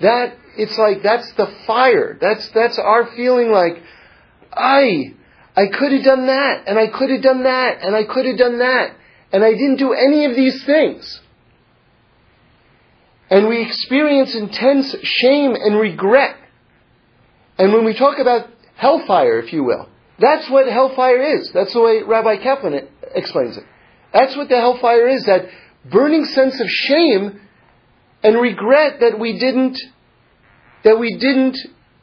That 0.00 0.36
it's 0.56 0.78
like 0.78 1.02
that's 1.02 1.32
the 1.32 1.46
fire. 1.66 2.16
That's 2.20 2.48
that's 2.50 2.78
our 2.78 3.06
feeling 3.16 3.50
like, 3.50 3.82
I 4.52 5.14
I 5.56 5.66
could 5.66 5.92
have 5.92 6.04
done 6.04 6.26
that, 6.26 6.68
and 6.68 6.78
I 6.78 6.86
could 6.86 7.10
have 7.10 7.22
done 7.22 7.42
that, 7.42 7.82
and 7.82 7.94
I 7.94 8.04
could 8.04 8.26
have 8.26 8.38
done 8.38 8.58
that. 8.58 8.94
and 9.32 9.44
I 9.44 9.52
didn't 9.52 9.76
do 9.76 9.92
any 9.92 10.24
of 10.24 10.34
these 10.34 10.64
things. 10.64 11.20
And 13.30 13.48
we 13.48 13.62
experience 13.62 14.34
intense 14.34 14.94
shame 15.02 15.54
and 15.54 15.78
regret. 15.78 16.36
And 17.58 17.72
when 17.72 17.84
we 17.84 17.94
talk 17.94 18.18
about 18.18 18.48
hellfire, 18.76 19.38
if 19.40 19.52
you 19.52 19.64
will, 19.64 19.88
that's 20.18 20.48
what 20.48 20.66
hellfire 20.66 21.22
is. 21.36 21.50
That's 21.52 21.74
the 21.74 21.82
way 21.82 22.02
Rabbi 22.02 22.42
Kaplan 22.42 22.88
explains 23.14 23.56
it. 23.56 23.64
That's 24.12 24.36
what 24.36 24.48
the 24.48 24.56
hellfire 24.56 25.08
is, 25.08 25.24
that 25.26 25.46
burning 25.90 26.24
sense 26.24 26.58
of 26.58 26.66
shame 26.68 27.40
and 28.22 28.40
regret 28.40 29.00
that 29.00 29.18
we 29.18 29.38
didn't, 29.38 29.78
that 30.84 30.98
we 30.98 31.16
didn't 31.16 31.58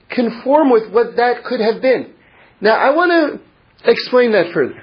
conform 0.10 0.70
with 0.70 0.92
what 0.92 1.16
that 1.18 1.44
could 1.44 1.60
have 1.60 1.82
been. 1.82 2.14
Now, 2.62 2.76
I 2.76 2.92
want 2.92 3.12
to 3.12 3.90
explain 3.90 4.32
that 4.32 4.54
further. 4.54 4.82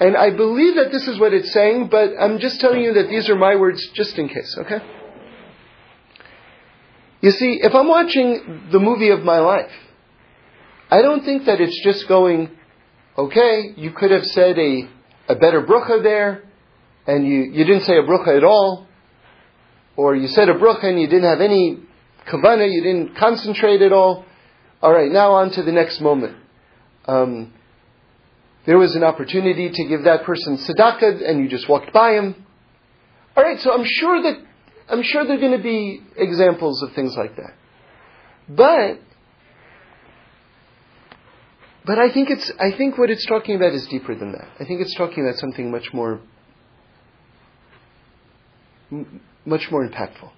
And 0.00 0.16
I 0.16 0.30
believe 0.30 0.74
that 0.76 0.90
this 0.90 1.06
is 1.06 1.18
what 1.18 1.32
it's 1.32 1.52
saying, 1.52 1.88
but 1.88 2.10
I'm 2.18 2.38
just 2.38 2.60
telling 2.60 2.82
you 2.82 2.94
that 2.94 3.08
these 3.08 3.28
are 3.28 3.36
my 3.36 3.56
words 3.56 3.80
just 3.94 4.18
in 4.18 4.28
case, 4.28 4.56
okay? 4.58 4.82
You 7.20 7.30
see, 7.30 7.60
if 7.62 7.74
I'm 7.74 7.88
watching 7.88 8.68
the 8.70 8.80
movie 8.80 9.10
of 9.10 9.22
my 9.22 9.38
life, 9.38 9.72
I 10.90 11.00
don't 11.00 11.24
think 11.24 11.46
that 11.46 11.60
it's 11.60 11.82
just 11.82 12.06
going, 12.06 12.50
okay, 13.16 13.72
you 13.76 13.92
could 13.92 14.10
have 14.10 14.26
said 14.26 14.58
a, 14.58 14.88
a 15.28 15.36
better 15.36 15.62
brucha 15.62 16.02
there, 16.02 16.42
and 17.06 17.26
you, 17.26 17.44
you 17.44 17.64
didn't 17.64 17.84
say 17.84 17.96
a 17.96 18.02
brucha 18.02 18.36
at 18.36 18.44
all, 18.44 18.86
or 19.96 20.14
you 20.16 20.28
said 20.28 20.48
a 20.48 20.54
brucha 20.54 20.84
and 20.84 21.00
you 21.00 21.06
didn't 21.06 21.28
have 21.28 21.40
any 21.40 21.78
kavana, 22.26 22.70
you 22.70 22.82
didn't 22.82 23.16
concentrate 23.16 23.82
at 23.82 23.92
all. 23.92 24.24
All 24.82 24.92
right, 24.92 25.10
now 25.10 25.32
on 25.32 25.50
to 25.52 25.62
the 25.62 25.72
next 25.72 26.00
moment. 26.00 26.36
Um, 27.06 27.52
there 28.66 28.78
was 28.78 28.94
an 28.96 29.02
opportunity 29.02 29.70
to 29.70 29.84
give 29.84 30.04
that 30.04 30.24
person 30.24 30.58
tzedakah, 30.58 31.28
and 31.28 31.40
you 31.40 31.48
just 31.48 31.68
walked 31.68 31.92
by 31.92 32.12
him. 32.14 32.46
All 33.36 33.42
right, 33.42 33.60
so 33.60 33.72
I'm 33.72 33.84
sure 33.84 34.22
that 34.22 34.40
I'm 34.88 35.02
sure 35.02 35.24
there 35.24 35.36
are 35.36 35.40
going 35.40 35.56
to 35.56 35.62
be 35.62 36.02
examples 36.16 36.82
of 36.82 36.92
things 36.92 37.16
like 37.16 37.36
that. 37.36 37.54
But 38.48 39.00
but 41.86 41.98
I 41.98 42.12
think 42.12 42.30
it's 42.30 42.50
I 42.58 42.76
think 42.76 42.98
what 42.98 43.10
it's 43.10 43.26
talking 43.26 43.56
about 43.56 43.72
is 43.72 43.86
deeper 43.86 44.14
than 44.14 44.32
that. 44.32 44.48
I 44.60 44.64
think 44.64 44.80
it's 44.80 44.94
talking 44.96 45.26
about 45.26 45.38
something 45.38 45.70
much 45.70 45.92
more 45.92 46.20
much 49.44 49.70
more 49.70 49.86
impactful. 49.86 50.30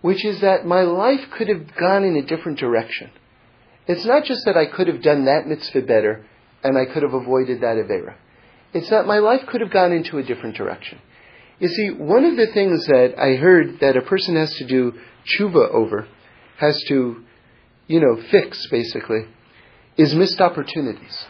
Which 0.00 0.24
is 0.24 0.40
that 0.40 0.66
my 0.66 0.82
life 0.82 1.30
could 1.36 1.48
have 1.48 1.74
gone 1.74 2.04
in 2.04 2.16
a 2.16 2.22
different 2.22 2.58
direction. 2.58 3.10
It's 3.86 4.04
not 4.04 4.24
just 4.24 4.44
that 4.44 4.56
I 4.56 4.66
could 4.66 4.86
have 4.86 5.02
done 5.02 5.24
that 5.24 5.46
mitzvah 5.46 5.82
better 5.82 6.24
and 6.62 6.76
I 6.76 6.92
could 6.92 7.02
have 7.02 7.14
avoided 7.14 7.62
that 7.62 7.76
avera. 7.76 8.14
It's 8.72 8.90
that 8.90 9.06
my 9.06 9.18
life 9.18 9.46
could 9.46 9.60
have 9.60 9.70
gone 9.70 9.92
into 9.92 10.18
a 10.18 10.22
different 10.22 10.56
direction. 10.56 10.98
You 11.58 11.68
see, 11.68 11.90
one 11.90 12.24
of 12.24 12.36
the 12.36 12.46
things 12.48 12.86
that 12.86 13.14
I 13.18 13.36
heard 13.36 13.80
that 13.80 13.96
a 13.96 14.02
person 14.02 14.36
has 14.36 14.54
to 14.54 14.66
do 14.66 14.92
tshuva 15.26 15.70
over, 15.70 16.06
has 16.58 16.80
to, 16.88 17.24
you 17.86 18.00
know, 18.00 18.22
fix 18.30 18.66
basically, 18.70 19.26
is 19.96 20.14
missed 20.14 20.40
opportunities. 20.40 21.26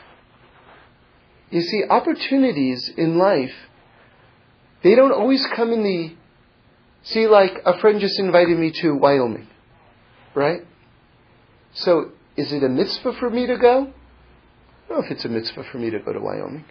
You 1.50 1.62
see, 1.62 1.84
opportunities 1.88 2.90
in 2.96 3.16
life, 3.16 3.54
they 4.82 4.94
don't 4.94 5.12
always 5.12 5.44
come 5.54 5.72
in 5.72 5.82
the. 5.82 6.14
See, 7.04 7.26
like 7.26 7.52
a 7.64 7.78
friend 7.78 8.00
just 8.00 8.18
invited 8.18 8.58
me 8.58 8.72
to 8.82 8.94
Wyoming, 8.94 9.48
right? 10.34 10.60
So, 11.74 12.12
is 12.36 12.52
it 12.52 12.62
a 12.62 12.68
mitzvah 12.68 13.12
for 13.18 13.30
me 13.30 13.46
to 13.46 13.56
go? 13.56 13.84
I 13.84 14.88
don't 14.88 14.98
know 14.98 15.04
if 15.04 15.10
it's 15.10 15.24
a 15.24 15.28
mitzvah 15.28 15.64
for 15.70 15.78
me 15.78 15.90
to 15.90 15.98
go 16.00 16.12
to 16.12 16.20
Wyoming. 16.20 16.64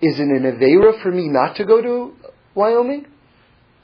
Is 0.00 0.18
it 0.18 0.22
an 0.22 0.42
Avera 0.42 1.00
for 1.02 1.10
me 1.10 1.28
not 1.28 1.56
to 1.56 1.64
go 1.64 1.80
to 1.80 2.14
Wyoming? 2.54 3.06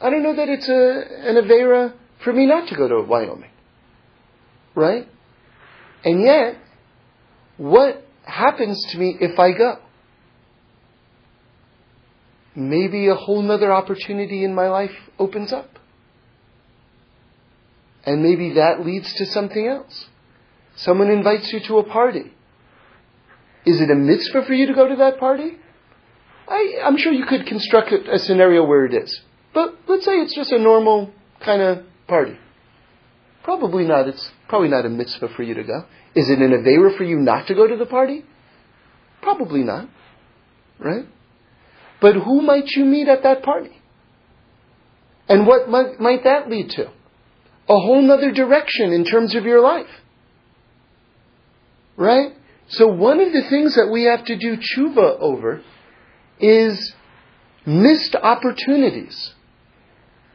I 0.00 0.10
don't 0.10 0.22
know 0.22 0.36
that 0.36 0.48
it's 0.48 0.68
a, 0.68 1.28
an 1.28 1.36
Avera 1.36 1.94
for 2.24 2.32
me 2.32 2.46
not 2.46 2.68
to 2.68 2.76
go 2.76 2.88
to 2.88 3.02
Wyoming. 3.02 3.50
Right? 4.74 5.08
And 6.04 6.22
yet, 6.22 6.56
what 7.56 8.04
happens 8.24 8.84
to 8.90 8.98
me 8.98 9.16
if 9.20 9.38
I 9.38 9.52
go? 9.52 9.78
Maybe 12.54 13.08
a 13.08 13.14
whole 13.14 13.42
nother 13.42 13.72
opportunity 13.72 14.44
in 14.44 14.54
my 14.54 14.68
life 14.68 14.94
opens 15.18 15.52
up. 15.52 15.78
And 18.04 18.22
maybe 18.22 18.54
that 18.54 18.84
leads 18.84 19.12
to 19.14 19.26
something 19.26 19.66
else. 19.66 20.06
Someone 20.76 21.10
invites 21.10 21.52
you 21.52 21.60
to 21.66 21.78
a 21.78 21.84
party. 21.84 22.32
Is 23.66 23.80
it 23.80 23.90
a 23.90 23.94
mitzvah 23.94 24.44
for 24.46 24.54
you 24.54 24.66
to 24.66 24.74
go 24.74 24.88
to 24.88 24.96
that 24.96 25.18
party? 25.18 25.56
I, 26.48 26.74
am 26.82 26.96
sure 26.96 27.12
you 27.12 27.26
could 27.26 27.46
construct 27.46 27.92
a 27.92 28.18
scenario 28.18 28.64
where 28.64 28.86
it 28.86 28.94
is. 28.94 29.20
But 29.52 29.74
let's 29.86 30.04
say 30.04 30.12
it's 30.12 30.34
just 30.34 30.52
a 30.52 30.58
normal 30.58 31.10
kind 31.44 31.60
of 31.60 31.84
party. 32.06 32.38
Probably 33.42 33.84
not. 33.84 34.08
It's 34.08 34.30
probably 34.48 34.68
not 34.68 34.86
a 34.86 34.88
mitzvah 34.88 35.28
for 35.36 35.42
you 35.42 35.54
to 35.54 35.64
go. 35.64 35.84
Is 36.14 36.30
it 36.30 36.38
an 36.38 36.52
avera 36.52 36.96
for 36.96 37.04
you 37.04 37.16
not 37.16 37.46
to 37.48 37.54
go 37.54 37.66
to 37.66 37.76
the 37.76 37.86
party? 37.86 38.24
Probably 39.20 39.62
not. 39.62 39.88
Right? 40.78 41.06
But 42.00 42.14
who 42.14 42.40
might 42.42 42.70
you 42.70 42.84
meet 42.84 43.08
at 43.08 43.24
that 43.24 43.42
party? 43.42 43.72
And 45.28 45.46
what 45.46 45.68
might, 45.68 46.00
might 46.00 46.24
that 46.24 46.48
lead 46.48 46.70
to? 46.70 46.90
A 47.68 47.78
whole 47.78 48.02
nother 48.02 48.30
direction 48.30 48.92
in 48.92 49.04
terms 49.04 49.34
of 49.34 49.44
your 49.44 49.60
life. 49.60 49.90
Right? 51.96 52.32
So 52.68 52.86
one 52.86 53.20
of 53.20 53.32
the 53.32 53.42
things 53.48 53.74
that 53.74 53.88
we 53.88 54.04
have 54.04 54.24
to 54.26 54.36
do 54.36 54.56
tshuva 54.56 55.18
over 55.20 55.62
is 56.38 56.94
missed 57.66 58.14
opportunities. 58.14 59.34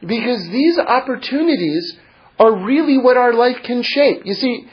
Because 0.00 0.46
these 0.48 0.78
opportunities 0.78 1.96
are 2.38 2.64
really 2.64 2.98
what 2.98 3.16
our 3.16 3.32
life 3.32 3.58
can 3.62 3.82
shape. 3.82 4.22
You 4.24 4.34
see, 4.34 4.68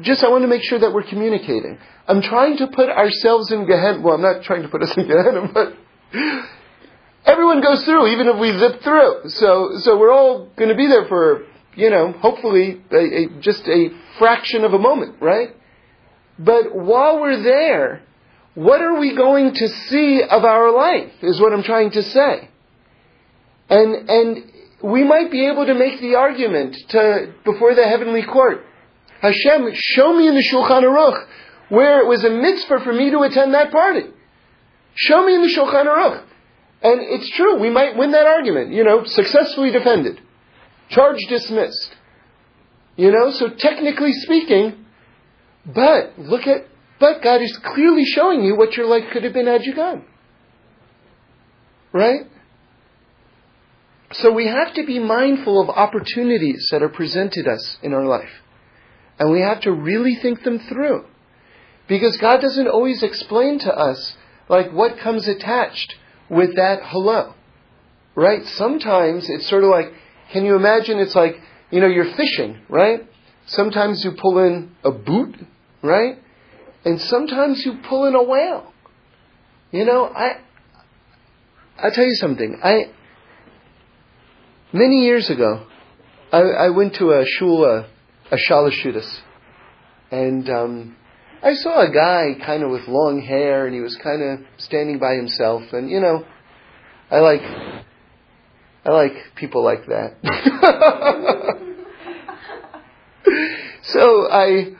just 0.00 0.22
I 0.22 0.28
want 0.28 0.42
to 0.42 0.48
make 0.48 0.62
sure 0.62 0.78
that 0.78 0.92
we're 0.92 1.02
communicating. 1.02 1.78
I'm 2.06 2.22
trying 2.22 2.58
to 2.58 2.68
put 2.68 2.88
ourselves 2.88 3.50
in 3.50 3.66
Gehenna. 3.66 4.00
Well, 4.00 4.14
I'm 4.14 4.22
not 4.22 4.42
trying 4.44 4.62
to 4.62 4.68
put 4.68 4.82
us 4.82 4.96
in 4.96 5.06
Gehenna, 5.06 5.48
but 5.54 5.74
everyone 7.24 7.60
goes 7.60 7.84
through, 7.84 8.08
even 8.08 8.28
if 8.28 8.38
we 8.38 8.56
zip 8.58 8.82
through. 8.82 9.28
So, 9.28 9.70
so 9.78 9.98
we're 9.98 10.12
all 10.12 10.46
going 10.56 10.68
to 10.68 10.76
be 10.76 10.86
there 10.86 11.06
for, 11.06 11.44
you 11.76 11.90
know, 11.90 12.12
hopefully 12.12 12.80
a, 12.90 12.96
a, 12.96 13.40
just 13.40 13.66
a 13.68 13.90
fraction 14.18 14.64
of 14.64 14.72
a 14.72 14.78
moment, 14.78 15.16
right? 15.20 15.54
But 16.38 16.74
while 16.74 17.20
we're 17.20 17.42
there, 17.42 18.02
what 18.54 18.80
are 18.80 18.98
we 18.98 19.14
going 19.14 19.52
to 19.54 19.68
see 19.68 20.22
of 20.22 20.44
our 20.44 20.72
life 20.72 21.12
is 21.22 21.40
what 21.40 21.52
I'm 21.52 21.62
trying 21.62 21.90
to 21.92 22.02
say. 22.02 22.48
And, 23.68 24.08
and 24.08 24.52
we 24.82 25.04
might 25.04 25.30
be 25.30 25.46
able 25.46 25.66
to 25.66 25.74
make 25.74 26.00
the 26.00 26.14
argument 26.14 26.76
to, 26.90 27.34
before 27.44 27.74
the 27.74 27.84
heavenly 27.84 28.22
court. 28.22 28.64
Hashem, 29.20 29.70
show 29.74 30.16
me 30.16 30.28
in 30.28 30.34
the 30.34 30.42
Shulchan 30.42 30.82
Aruch 30.82 31.26
where 31.68 32.00
it 32.00 32.06
was 32.06 32.24
a 32.24 32.30
mitzvah 32.30 32.80
for 32.84 32.92
me 32.92 33.10
to 33.10 33.20
attend 33.20 33.54
that 33.54 33.72
party. 33.72 34.04
Show 34.94 35.26
me 35.26 35.34
in 35.34 35.42
the 35.42 35.48
Shulchan 35.48 35.86
Aruch. 35.86 36.22
And 36.82 37.00
it's 37.02 37.30
true, 37.36 37.58
we 37.58 37.70
might 37.70 37.96
win 37.96 38.12
that 38.12 38.26
argument, 38.26 38.72
you 38.72 38.84
know, 38.84 39.04
successfully 39.04 39.70
defended. 39.70 40.20
Charge 40.88 41.18
dismissed. 41.28 41.94
You 42.96 43.10
know, 43.10 43.30
so 43.30 43.50
technically 43.50 44.12
speaking, 44.12 44.86
but 45.66 46.18
look 46.18 46.46
at 46.46 46.66
but 46.98 47.22
God 47.22 47.42
is 47.42 47.56
clearly 47.58 48.04
showing 48.04 48.42
you 48.42 48.56
what 48.56 48.76
your 48.76 48.86
life 48.86 49.04
could 49.12 49.24
have 49.24 49.32
been 49.32 49.46
had 49.46 49.64
you 49.64 49.74
gone. 49.74 50.04
Right? 51.92 52.22
So 54.12 54.32
we 54.32 54.46
have 54.46 54.72
to 54.74 54.86
be 54.86 54.98
mindful 54.98 55.60
of 55.60 55.68
opportunities 55.68 56.68
that 56.70 56.82
are 56.82 56.88
presented 56.88 57.46
us 57.46 57.76
in 57.82 57.92
our 57.92 58.04
life. 58.04 58.30
And 59.18 59.30
we 59.30 59.40
have 59.40 59.60
to 59.62 59.72
really 59.72 60.14
think 60.14 60.42
them 60.42 60.58
through. 60.58 61.04
Because 61.88 62.16
God 62.16 62.40
doesn't 62.40 62.68
always 62.68 63.02
explain 63.02 63.58
to 63.60 63.72
us 63.72 64.16
like 64.48 64.72
what 64.72 64.98
comes 64.98 65.28
attached 65.28 65.96
with 66.30 66.56
that 66.56 66.80
hello. 66.84 67.34
Right? 68.14 68.46
Sometimes 68.46 69.28
it's 69.28 69.48
sort 69.48 69.64
of 69.64 69.70
like, 69.70 69.92
can 70.32 70.44
you 70.44 70.56
imagine 70.56 70.98
it's 70.98 71.14
like, 71.14 71.36
you 71.70 71.80
know, 71.80 71.86
you're 71.86 72.14
fishing, 72.16 72.60
right? 72.68 73.08
Sometimes 73.46 74.04
you 74.04 74.12
pull 74.20 74.38
in 74.38 74.72
a 74.84 74.90
boot, 74.90 75.36
right? 75.82 76.18
and 76.86 77.00
sometimes 77.00 77.66
you 77.66 77.78
pull 77.88 78.06
in 78.06 78.14
a 78.14 78.22
whale. 78.22 78.72
You 79.72 79.84
know, 79.84 80.04
I 80.06 80.38
I'll 81.76 81.90
tell 81.90 82.06
you 82.06 82.14
something. 82.14 82.60
I 82.62 82.90
many 84.72 85.04
years 85.04 85.28
ago, 85.28 85.66
I, 86.32 86.38
I 86.38 86.68
went 86.70 86.94
to 86.94 87.10
a 87.10 87.26
shul, 87.26 87.64
a, 87.64 87.88
a 88.30 88.36
shalashudas, 88.48 89.18
and 90.12 90.48
um, 90.48 90.96
I 91.42 91.54
saw 91.54 91.80
a 91.80 91.90
guy 91.90 92.38
kind 92.46 92.62
of 92.62 92.70
with 92.70 92.86
long 92.86 93.20
hair, 93.20 93.66
and 93.66 93.74
he 93.74 93.80
was 93.80 93.96
kind 93.96 94.22
of 94.22 94.46
standing 94.58 95.00
by 95.00 95.14
himself, 95.14 95.64
and 95.72 95.90
you 95.90 95.98
know, 95.98 96.24
I 97.10 97.18
like 97.18 97.42
I 98.86 98.90
like 98.90 99.34
people 99.34 99.64
like 99.64 99.86
that. 99.86 100.14
so 103.82 104.30
I 104.30 104.76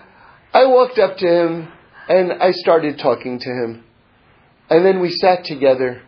I 0.55 0.67
walked 0.67 1.01
up 1.01 1.17
to 1.17 1.27
him 1.27 1.67
and 2.09 2.35
I 2.35 2.53
started 2.53 3.01
talking 3.01 3.41
to 3.41 3.51
him. 3.51 3.83
And 4.71 4.87
then 4.87 5.01
we 5.01 5.11
sat 5.11 5.45
together. 5.45 6.03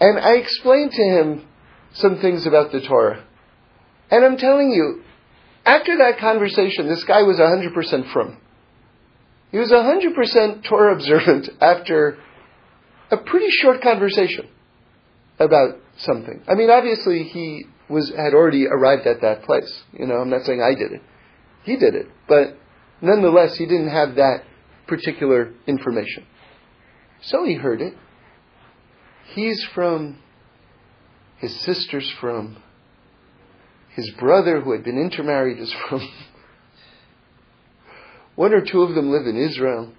And 0.00 0.18
I 0.18 0.38
explained 0.38 0.90
to 0.90 1.02
him 1.02 1.46
some 1.92 2.18
things 2.18 2.44
about 2.44 2.72
the 2.72 2.80
Torah. 2.80 3.24
And 4.10 4.24
I'm 4.24 4.36
telling 4.36 4.72
you, 4.72 5.04
after 5.64 5.96
that 5.98 6.18
conversation, 6.18 6.88
this 6.88 7.04
guy 7.04 7.22
was 7.22 7.38
100% 7.38 8.12
frum. 8.12 8.38
He 9.52 9.58
was 9.58 9.70
100% 9.70 10.64
Torah 10.68 10.94
observant 10.94 11.50
after 11.60 12.18
a 13.12 13.16
pretty 13.16 13.50
short 13.50 13.80
conversation 13.80 14.48
about 15.38 15.76
something. 16.00 16.42
I 16.48 16.54
mean, 16.54 16.70
obviously 16.70 17.24
he 17.24 17.64
was 17.88 18.10
had 18.10 18.34
already 18.34 18.66
arrived 18.66 19.06
at 19.06 19.20
that 19.22 19.42
place. 19.42 19.82
You 19.92 20.06
know, 20.06 20.16
I'm 20.16 20.30
not 20.30 20.44
saying 20.44 20.62
I 20.62 20.74
did 20.74 20.92
it. 20.92 21.02
He 21.64 21.76
did 21.76 21.94
it, 21.94 22.06
but 22.28 22.56
nonetheless, 23.00 23.56
he 23.56 23.66
didn't 23.66 23.90
have 23.90 24.16
that 24.16 24.44
particular 24.86 25.52
information. 25.66 26.24
So 27.22 27.44
he 27.44 27.54
heard 27.54 27.80
it. 27.80 27.94
He's 29.34 29.62
frum. 29.74 30.18
His 31.38 31.58
sister's 31.60 32.10
frum. 32.20 32.62
His 33.94 34.10
brother, 34.18 34.60
who 34.60 34.72
had 34.72 34.84
been 34.84 34.98
intermarried, 34.98 35.58
is 35.58 35.74
frum. 35.88 36.08
One 38.36 38.54
or 38.54 38.64
two 38.64 38.82
of 38.82 38.94
them 38.94 39.10
live 39.10 39.26
in 39.26 39.36
Israel. 39.36 39.92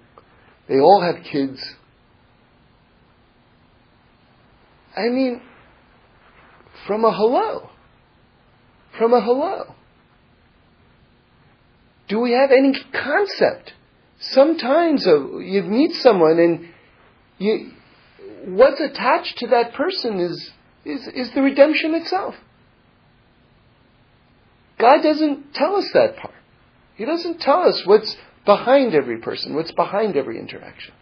They 0.68 0.80
all 0.80 1.00
have 1.00 1.24
kids. 1.24 1.62
I 4.96 5.08
mean, 5.08 5.40
from 6.86 7.04
a 7.04 7.12
hello. 7.12 7.70
From 8.98 9.12
a 9.12 9.20
hello. 9.20 9.74
Do 12.08 12.20
we 12.20 12.32
have 12.32 12.50
any 12.50 12.74
concept? 12.92 13.72
Sometimes 14.18 15.06
uh, 15.06 15.38
you 15.38 15.62
meet 15.62 15.94
someone 15.94 16.38
and 16.38 16.68
you, 17.38 17.70
what's 18.46 18.80
attached 18.80 19.38
to 19.38 19.48
that 19.48 19.72
person 19.74 20.20
is, 20.20 20.50
is, 20.84 21.08
is 21.08 21.32
the 21.34 21.42
redemption 21.42 21.94
itself. 21.94 22.34
God 24.78 25.02
doesn't 25.02 25.54
tell 25.54 25.76
us 25.76 25.88
that 25.94 26.16
part. 26.16 26.34
He 26.96 27.04
doesn't 27.04 27.40
tell 27.40 27.62
us 27.62 27.82
what's 27.84 28.16
behind 28.44 28.94
every 28.94 29.18
person, 29.18 29.54
what's 29.54 29.72
behind 29.72 30.16
every 30.16 30.38
interaction. 30.38 30.92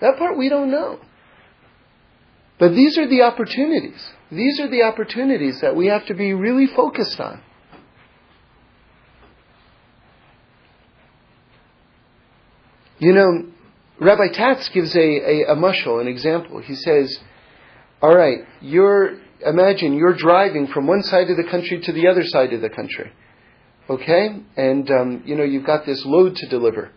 That 0.00 0.16
part 0.18 0.36
we 0.36 0.48
don't 0.48 0.70
know. 0.70 0.98
But 2.60 2.74
these 2.74 2.98
are 2.98 3.08
the 3.08 3.22
opportunities. 3.22 4.06
These 4.30 4.60
are 4.60 4.68
the 4.68 4.82
opportunities 4.82 5.62
that 5.62 5.74
we 5.74 5.86
have 5.86 6.06
to 6.06 6.14
be 6.14 6.34
really 6.34 6.66
focused 6.66 7.18
on. 7.18 7.42
You 12.98 13.14
know, 13.14 13.46
Rabbi 13.98 14.28
Tatz 14.34 14.68
gives 14.68 14.94
a, 14.94 14.98
a, 14.98 15.52
a 15.52 15.56
mushal, 15.56 16.02
an 16.02 16.06
example. 16.06 16.60
He 16.60 16.74
says, 16.74 17.18
all 18.02 18.14
right, 18.14 18.40
you're, 18.60 19.18
imagine 19.44 19.94
you're 19.94 20.16
driving 20.16 20.66
from 20.66 20.86
one 20.86 21.02
side 21.02 21.30
of 21.30 21.38
the 21.38 21.48
country 21.50 21.80
to 21.80 21.92
the 21.92 22.08
other 22.08 22.24
side 22.24 22.52
of 22.52 22.60
the 22.60 22.68
country. 22.68 23.10
Okay? 23.88 24.36
And, 24.58 24.90
um, 24.90 25.22
you 25.24 25.34
know, 25.34 25.44
you've 25.44 25.64
got 25.64 25.86
this 25.86 26.02
load 26.04 26.36
to 26.36 26.48
deliver. 26.48 26.90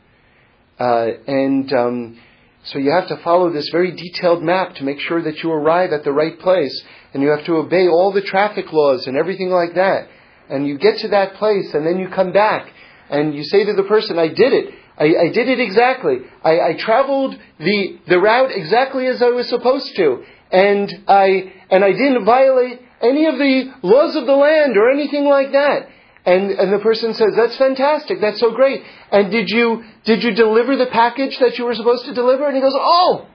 Uh, 0.78 1.08
and 1.26 1.72
um, 1.72 2.20
so 2.64 2.80
you 2.80 2.92
have 2.92 3.10
to 3.10 3.18
follow 3.18 3.52
this 3.52 3.70
very 3.70 3.92
detailed 3.92 4.42
map 4.42 4.76
to 4.76 4.84
make 4.84 5.00
sure 5.02 5.22
that 5.22 5.44
you 5.44 5.52
arrive 5.52 5.92
at 5.92 6.06
the 6.06 6.14
right 6.14 6.40
place. 6.40 6.84
And 7.14 7.22
you 7.22 7.30
have 7.30 7.46
to 7.46 7.58
obey 7.58 7.88
all 7.88 8.12
the 8.14 8.22
traffic 8.22 8.72
laws 8.72 9.06
and 9.06 9.18
everything 9.18 9.50
like 9.50 9.76
that. 9.76 10.08
And 10.50 10.66
you 10.66 10.78
get 10.78 11.00
to 11.00 11.10
that 11.10 11.36
place 11.36 11.74
and 11.74 11.86
then 11.86 12.00
you 12.00 12.08
come 12.08 12.32
back 12.32 12.72
and 13.10 13.36
you 13.36 13.44
say 13.44 13.66
to 13.66 13.74
the 13.74 13.84
person, 13.84 14.18
I 14.18 14.30
did 14.30 14.54
it. 14.54 14.74
I, 14.98 15.26
I 15.26 15.30
did 15.30 15.50
it 15.50 15.60
exactly. 15.60 16.20
I, 16.44 16.60
I 16.60 16.74
traveled 16.76 17.38
the, 17.60 18.00
the 18.08 18.20
route 18.20 18.52
exactly 18.52 19.08
as 19.08 19.22
I 19.22 19.30
was 19.30 19.50
supposed 19.50 19.96
to. 19.98 20.24
And 20.52 21.04
I, 21.08 21.54
and 21.70 21.84
I 21.84 21.92
didn't 21.92 22.26
violate 22.26 22.80
any 23.02 23.26
of 23.26 23.38
the 23.38 23.74
laws 23.82 24.16
of 24.16 24.26
the 24.26 24.36
land 24.36 24.78
or 24.78 24.90
anything 24.90 25.26
like 25.26 25.52
that. 25.52 25.90
And, 26.26 26.52
and 26.52 26.72
the 26.72 26.80
person 26.80 27.14
says, 27.14 27.34
that's 27.36 27.58
fantastic, 27.58 28.22
that's 28.22 28.40
so 28.40 28.52
great. 28.52 28.82
And 29.12 29.30
did 29.30 29.50
you, 29.50 29.84
did 30.06 30.24
you 30.24 30.34
deliver 30.34 30.78
the 30.78 30.86
package 30.86 31.38
that 31.40 31.58
you 31.58 31.66
were 31.66 31.76
supposed 31.76 32.06
to 32.06 32.14
deliver? 32.14 32.48
And 32.48 32.56
he 32.56 32.62
goes, 32.62 32.76
oh! 32.76 33.28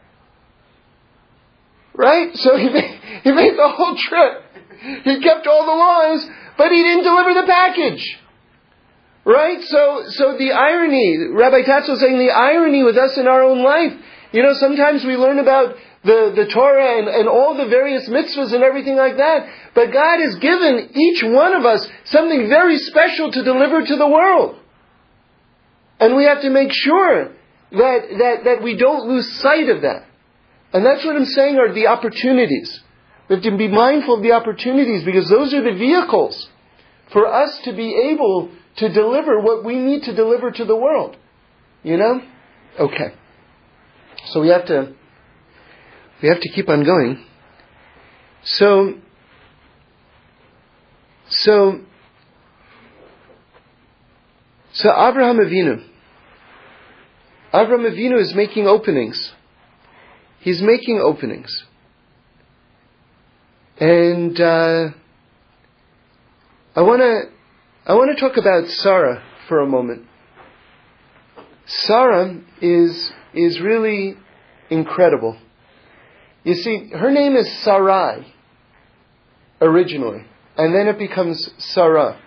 Right? 1.94 2.34
So 2.36 2.56
he 2.56 2.70
made, 2.70 3.00
he 3.24 3.32
made 3.32 3.58
the 3.58 3.68
whole 3.68 3.96
trip. 3.96 4.44
He 5.04 5.20
kept 5.20 5.46
all 5.46 5.66
the 5.66 5.72
laws, 5.72 6.26
but 6.56 6.70
he 6.70 6.82
didn't 6.82 7.04
deliver 7.04 7.34
the 7.34 7.46
package. 7.46 8.18
Right? 9.24 9.62
So, 9.64 10.04
so 10.08 10.38
the 10.38 10.52
irony, 10.52 11.18
Rabbi 11.32 11.62
Tatz 11.66 11.88
was 11.88 12.00
saying 12.00 12.16
the 12.16 12.30
irony 12.30 12.84
with 12.84 12.96
us 12.96 13.18
in 13.18 13.26
our 13.26 13.42
own 13.42 13.62
life. 13.62 13.92
You 14.32 14.42
know, 14.42 14.54
sometimes 14.54 15.04
we 15.04 15.16
learn 15.16 15.38
about 15.38 15.76
the, 16.04 16.32
the 16.34 16.46
Torah 16.52 16.98
and, 16.98 17.08
and 17.08 17.28
all 17.28 17.56
the 17.56 17.66
various 17.66 18.08
mitzvahs 18.08 18.52
and 18.52 18.62
everything 18.62 18.96
like 18.96 19.16
that. 19.16 19.48
But 19.74 19.92
God 19.92 20.20
has 20.20 20.36
given 20.36 20.90
each 20.94 21.22
one 21.22 21.54
of 21.54 21.64
us 21.64 21.86
something 22.04 22.48
very 22.48 22.78
special 22.78 23.32
to 23.32 23.42
deliver 23.42 23.84
to 23.84 23.96
the 23.96 24.08
world. 24.08 24.56
And 26.00 26.16
we 26.16 26.24
have 26.24 26.42
to 26.42 26.50
make 26.50 26.72
sure 26.72 27.32
that, 27.72 27.98
that, 28.18 28.44
that 28.44 28.62
we 28.62 28.76
don't 28.76 29.08
lose 29.08 29.30
sight 29.40 29.68
of 29.68 29.82
that. 29.82 30.06
And 30.72 30.84
that's 30.84 31.04
what 31.04 31.16
I'm 31.16 31.24
saying 31.24 31.58
are 31.58 31.72
the 31.72 31.88
opportunities. 31.88 32.80
We 33.28 33.36
have 33.36 33.42
to 33.42 33.56
be 33.56 33.68
mindful 33.68 34.16
of 34.16 34.22
the 34.22 34.32
opportunities 34.32 35.04
because 35.04 35.28
those 35.28 35.52
are 35.52 35.62
the 35.62 35.76
vehicles 35.76 36.48
for 37.12 37.26
us 37.26 37.58
to 37.64 37.72
be 37.72 38.12
able 38.12 38.50
to 38.76 38.88
deliver 38.88 39.40
what 39.40 39.64
we 39.64 39.76
need 39.76 40.04
to 40.04 40.14
deliver 40.14 40.50
to 40.52 40.64
the 40.64 40.76
world. 40.76 41.16
You 41.82 41.96
know? 41.96 42.22
Okay. 42.78 43.14
So 44.26 44.40
we 44.40 44.48
have 44.48 44.66
to 44.66 44.94
we 46.22 46.28
have 46.28 46.40
to 46.40 46.48
keep 46.50 46.68
on 46.68 46.84
going. 46.84 47.24
So, 48.42 48.94
so, 51.28 51.80
so 54.72 54.90
Abraham 54.90 55.38
Avinu. 55.38 55.84
Abraham 57.52 57.90
Avinu 57.90 58.20
is 58.20 58.34
making 58.34 58.66
openings. 58.66 59.32
He's 60.40 60.62
making 60.62 61.00
openings. 61.00 61.64
And 63.80 64.40
uh, 64.40 64.88
I 66.74 66.82
want 66.82 67.00
to 67.00 67.22
I 67.86 67.94
want 67.94 68.16
to 68.16 68.20
talk 68.20 68.36
about 68.36 68.68
Sarah 68.68 69.22
for 69.48 69.60
a 69.60 69.66
moment. 69.66 70.04
Sarah 71.66 72.40
is 72.60 73.12
is 73.34 73.60
really 73.60 74.16
incredible. 74.68 75.38
You 76.48 76.54
see, 76.54 76.88
her 76.94 77.10
name 77.10 77.36
is 77.36 77.46
Sarai 77.62 78.26
originally, 79.60 80.24
and 80.56 80.74
then 80.74 80.88
it 80.88 80.98
becomes 80.98 81.46
Sarah. 81.58 82.18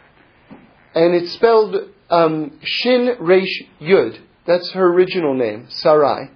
And 0.93 1.15
it's 1.15 1.31
spelled 1.31 1.75
um, 2.11 2.59
Shin 2.61 3.15
Resh 3.19 3.63
Yud. 3.81 4.19
That's 4.45 4.71
her 4.73 4.93
original 4.93 5.33
name, 5.33 5.65
Sarai. 5.69 6.29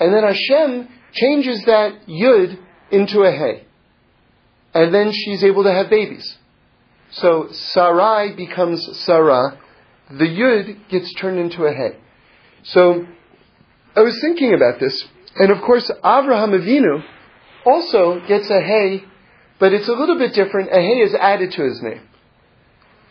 And 0.00 0.12
then 0.12 0.24
Hashem 0.24 0.88
changes 1.12 1.62
that 1.66 2.08
Yud 2.08 2.58
into 2.90 3.20
a 3.20 3.30
Hey. 3.30 3.68
And 4.74 4.92
then 4.92 5.12
she's 5.12 5.44
able 5.44 5.62
to 5.62 5.72
have 5.72 5.88
babies. 5.88 6.36
So 7.12 7.50
Sarai 7.52 8.34
becomes 8.34 8.84
Sarah. 9.04 9.60
The 10.10 10.24
Yud 10.24 10.88
gets 10.88 11.14
turned 11.20 11.38
into 11.38 11.66
a 11.66 11.72
Hey. 11.72 12.00
So 12.64 13.06
I 13.94 14.00
was 14.00 14.18
thinking 14.20 14.54
about 14.54 14.80
this 14.80 15.06
and 15.34 15.50
of 15.50 15.62
course, 15.62 15.90
Avraham 16.04 16.52
Avinu 16.52 17.02
also 17.64 18.20
gets 18.26 18.50
a 18.50 18.60
hey, 18.60 19.04
but 19.58 19.72
it's 19.72 19.88
a 19.88 19.92
little 19.92 20.18
bit 20.18 20.34
different. 20.34 20.70
A 20.70 20.80
hey 20.80 21.00
is 21.00 21.14
added 21.14 21.52
to 21.52 21.62
his 21.62 21.80
name. 21.82 22.08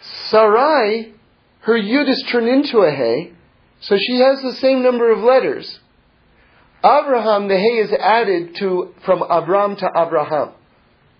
Sarai, 0.02 1.14
her 1.62 1.78
yud 1.78 2.10
is 2.10 2.24
turned 2.32 2.48
into 2.48 2.80
a 2.80 2.92
hey, 2.92 3.34
so 3.82 3.96
she 3.98 4.20
has 4.20 4.42
the 4.42 4.54
same 4.54 4.84
number 4.84 5.12
of 5.12 5.20
letters. 5.20 5.80
Abraham, 6.84 7.48
the 7.48 7.58
hey 7.58 7.78
is 7.78 7.92
added 7.92 8.56
to 8.56 8.94
from 9.06 9.22
Abram 9.22 9.76
to 9.78 9.90
Abraham. 9.96 10.52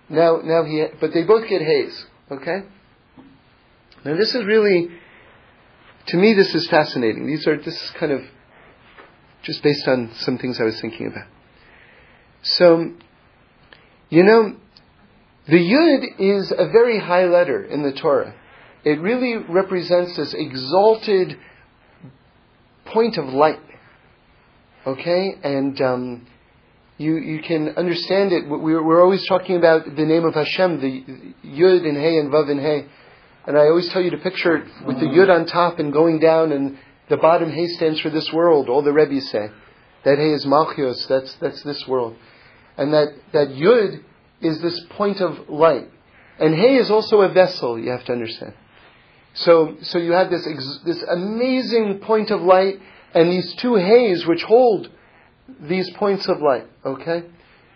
Now, 0.10 0.42
now 0.44 0.64
he, 0.64 0.86
but 1.00 1.14
they 1.14 1.24
both 1.24 1.48
get 1.48 1.62
hays. 1.62 2.06
Okay. 2.32 2.64
Now 4.04 4.18
this 4.18 4.34
is 4.34 4.44
really, 4.46 4.90
to 6.08 6.18
me, 6.18 6.34
this 6.34 6.54
is 6.56 6.68
fascinating. 6.68 7.28
These 7.28 7.48
are 7.48 7.58
this 7.58 7.76
is 7.76 7.92
kind 8.00 8.12
of 8.12 8.22
just 9.44 9.62
based 9.64 9.88
on 9.88 10.12
some 10.16 10.38
things 10.38 10.60
I 10.60 10.64
was 10.64 10.80
thinking 10.82 11.08
about. 11.08 11.28
So, 12.44 12.94
you 14.12 14.24
know, 14.24 14.56
the 15.48 15.58
Yud 15.58 16.20
is 16.20 16.52
a 16.52 16.68
very 16.68 17.00
high 17.00 17.26
letter 17.26 17.64
in 17.64 17.82
the 17.82 17.94
Torah. 17.94 18.36
It 18.84 19.00
really 19.00 19.38
represents 19.38 20.16
this 20.18 20.34
exalted 20.34 21.40
point 22.86 23.18
of 23.18 23.26
light. 23.26 23.62
Okay? 24.86 25.36
And 25.44 25.82
um, 25.82 26.28
you, 26.98 27.16
you 27.16 27.42
can 27.42 27.70
understand 27.70 28.34
it. 28.34 28.50
We're, 28.50 28.84
we're 28.84 29.02
always 29.02 29.26
talking 29.28 29.56
about 29.56 29.86
the 29.86 30.06
name 30.06 30.26
of 30.26 30.34
Hashem, 30.34 30.82
the 30.82 31.26
Yud 31.48 31.88
and 31.88 31.98
Hey 31.98 32.18
and 32.18 32.32
Vav 32.32 32.52
and 32.52 32.60
Hey. 32.60 32.88
And 33.48 33.58
I 33.58 33.62
always 33.62 33.90
tell 33.90 34.02
you 34.02 34.12
to 34.12 34.18
picture 34.18 34.58
it 34.58 34.86
with 34.86 35.00
the 35.00 35.06
Yud 35.06 35.34
on 35.34 35.46
top 35.46 35.80
and 35.80 35.94
going 35.94 36.20
down 36.20 36.52
and 36.52 36.78
the 37.10 37.18
bottom 37.18 37.50
hay 37.50 37.68
stands 37.68 38.00
for 38.02 38.10
this 38.10 38.32
world, 38.32 38.68
all 38.68 38.82
the 38.84 38.92
Rebbe 38.92 39.22
say. 39.22 39.50
That 40.04 40.18
hay 40.18 40.32
is 40.32 40.46
Malchios, 40.46 41.08
that's, 41.08 41.34
that's 41.36 41.64
this 41.64 41.88
world. 41.88 42.16
And 42.78 42.94
that, 42.94 43.14
that 43.34 43.50
Yud 43.50 44.04
is 44.42 44.62
this 44.62 44.80
point 44.92 45.22
of 45.22 45.50
light. 45.50 45.90
And 46.40 46.56
Hey 46.56 46.78
is 46.78 46.90
also 46.90 47.22
a 47.22 47.32
vessel, 47.32 47.78
you 47.78 47.92
have 47.92 48.06
to 48.06 48.14
understand. 48.14 48.54
So, 49.34 49.78
so 49.82 49.98
you 49.98 50.12
have 50.12 50.30
this, 50.30 50.46
this 50.86 51.04
amazing 51.10 52.00
point 52.00 52.32
of 52.32 52.42
light 52.42 52.80
and 53.14 53.32
these 53.32 53.56
two 53.56 53.76
Heys 53.76 54.26
which 54.26 54.44
hold 54.44 54.90
these 55.60 55.90
points 55.92 56.28
of 56.28 56.42
light, 56.42 56.68
okay? 56.86 57.24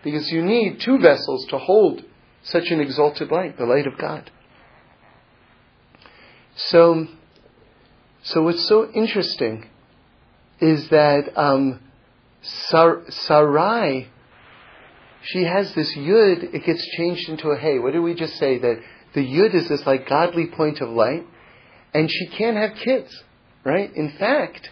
Because 0.02 0.30
you 0.30 0.42
need 0.42 0.80
two 0.80 0.98
vessels 0.98 1.46
to 1.50 1.58
hold 1.58 2.02
such 2.42 2.70
an 2.70 2.80
exalted 2.80 3.30
light, 3.30 3.58
the 3.58 3.66
light 3.66 3.86
of 3.86 3.98
God. 3.98 4.30
So, 6.56 7.06
so 8.22 8.42
what's 8.42 8.66
so 8.66 8.90
interesting 8.92 9.68
is 10.60 10.88
that 10.88 11.36
um, 11.36 11.80
Sar- 12.42 13.02
Sarai, 13.08 14.08
she 15.26 15.42
has 15.42 15.74
this 15.74 15.92
yud, 15.96 16.54
it 16.54 16.64
gets 16.64 16.86
changed 16.96 17.28
into 17.28 17.48
a 17.48 17.56
hey. 17.56 17.78
What 17.78 17.92
did 17.92 18.00
we 18.00 18.14
just 18.14 18.36
say? 18.36 18.58
That 18.58 18.80
the 19.14 19.20
yud 19.20 19.54
is 19.54 19.68
this 19.68 19.84
like 19.84 20.08
godly 20.08 20.46
point 20.46 20.80
of 20.80 20.88
light, 20.90 21.26
and 21.92 22.08
she 22.10 22.28
can't 22.28 22.56
have 22.56 22.76
kids, 22.76 23.24
right? 23.64 23.90
In 23.94 24.16
fact, 24.18 24.70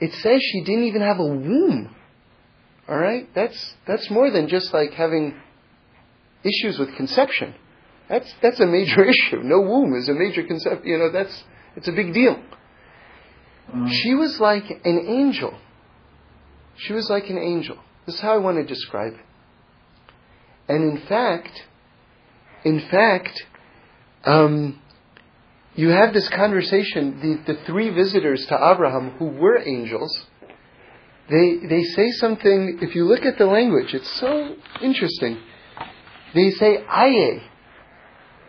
it 0.00 0.12
says 0.14 0.40
she 0.40 0.62
didn't 0.62 0.84
even 0.84 1.02
have 1.02 1.18
a 1.18 1.26
womb. 1.26 1.94
All 2.88 2.96
right, 2.96 3.28
that's 3.34 3.74
that's 3.86 4.08
more 4.10 4.30
than 4.30 4.48
just 4.48 4.72
like 4.72 4.92
having 4.92 5.34
issues 6.44 6.78
with 6.78 6.94
conception. 6.96 7.54
That's 8.08 8.32
that's 8.40 8.60
a 8.60 8.66
major 8.66 9.04
issue. 9.12 9.42
No 9.42 9.62
womb 9.62 9.94
is 9.94 10.08
a 10.08 10.14
major 10.14 10.44
concept. 10.46 10.84
You 10.84 10.98
know, 10.98 11.10
that's 11.10 11.42
it's 11.74 11.88
a 11.88 11.92
big 11.92 12.14
deal. 12.14 12.36
Mm-hmm. 13.68 13.88
She 13.88 14.14
was 14.14 14.38
like 14.38 14.64
an 14.84 15.06
angel. 15.08 15.58
She 16.76 16.92
was 16.92 17.10
like 17.10 17.28
an 17.30 17.38
angel. 17.38 17.78
This 18.06 18.16
is 18.16 18.20
how 18.20 18.34
I 18.34 18.38
want 18.38 18.58
to 18.58 18.64
describe 18.64 19.14
it. 19.14 19.20
And 20.68 20.98
in 20.98 21.06
fact, 21.06 21.50
in 22.64 22.80
fact, 22.90 23.42
um, 24.24 24.80
you 25.74 25.88
have 25.88 26.12
this 26.12 26.28
conversation. 26.28 27.42
The, 27.46 27.54
the 27.54 27.64
three 27.64 27.90
visitors 27.90 28.44
to 28.48 28.54
Abraham 28.54 29.10
who 29.12 29.26
were 29.26 29.58
angels, 29.58 30.26
they 31.28 31.56
they 31.68 31.82
say 31.82 32.10
something. 32.12 32.78
If 32.82 32.94
you 32.94 33.04
look 33.04 33.24
at 33.24 33.38
the 33.38 33.46
language, 33.46 33.94
it's 33.94 34.20
so 34.20 34.54
interesting. 34.80 35.38
They 36.34 36.50
say 36.50 36.84
aye. 36.88 37.42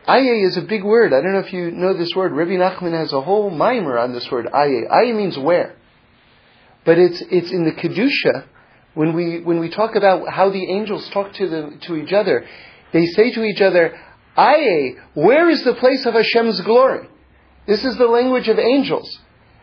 Aye 0.05 0.45
is 0.45 0.57
a 0.57 0.61
big 0.61 0.84
word. 0.84 1.14
I 1.14 1.22
don't 1.22 1.34
know 1.34 1.39
if 1.39 1.53
you 1.53 1.72
know 1.72 1.97
this 1.97 2.14
word. 2.16 2.34
Rabbi 2.34 2.51
Nachman 2.51 2.97
has 2.97 3.14
a 3.14 3.22
whole 3.22 3.49
maamar 3.49 4.01
on 4.01 4.14
this 4.14 4.28
word 4.30 4.47
aye. 4.53 4.84
Aye 4.91 5.14
means 5.14 5.38
where. 5.38 5.78
But 6.86 6.97
it's, 6.97 7.24
it's 7.32 7.51
in 7.51 7.64
the 7.64 7.72
Kedusha, 7.72 8.45
when 8.93 9.13
we, 9.13 9.41
when 9.41 9.59
we 9.59 9.69
talk 9.69 9.95
about 9.95 10.29
how 10.29 10.49
the 10.49 10.71
angels 10.71 11.09
talk 11.09 11.33
to, 11.33 11.49
the, 11.49 11.77
to 11.87 11.95
each 11.95 12.13
other, 12.13 12.45
they 12.91 13.05
say 13.07 13.31
to 13.31 13.43
each 13.43 13.61
other, 13.61 13.99
Aye, 14.35 14.95
where 15.13 15.49
is 15.49 15.63
the 15.63 15.75
place 15.75 16.05
of 16.05 16.13
Hashem's 16.13 16.61
glory? 16.61 17.07
This 17.67 17.83
is 17.83 17.97
the 17.97 18.07
language 18.07 18.47
of 18.47 18.59
angels. 18.59 19.19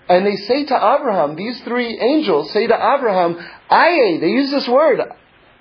And 0.09 0.27
they 0.27 0.37
say 0.37 0.65
to 0.67 0.75
Abraham, 0.75 1.37
these 1.37 1.61
three 1.63 1.99
angels 1.99 2.53
say 2.53 2.67
to 2.67 2.75
Abraham, 2.75 3.37
Aye, 3.69 4.19
they 4.21 4.29
use 4.29 4.51
this 4.51 4.69
word, 4.69 5.01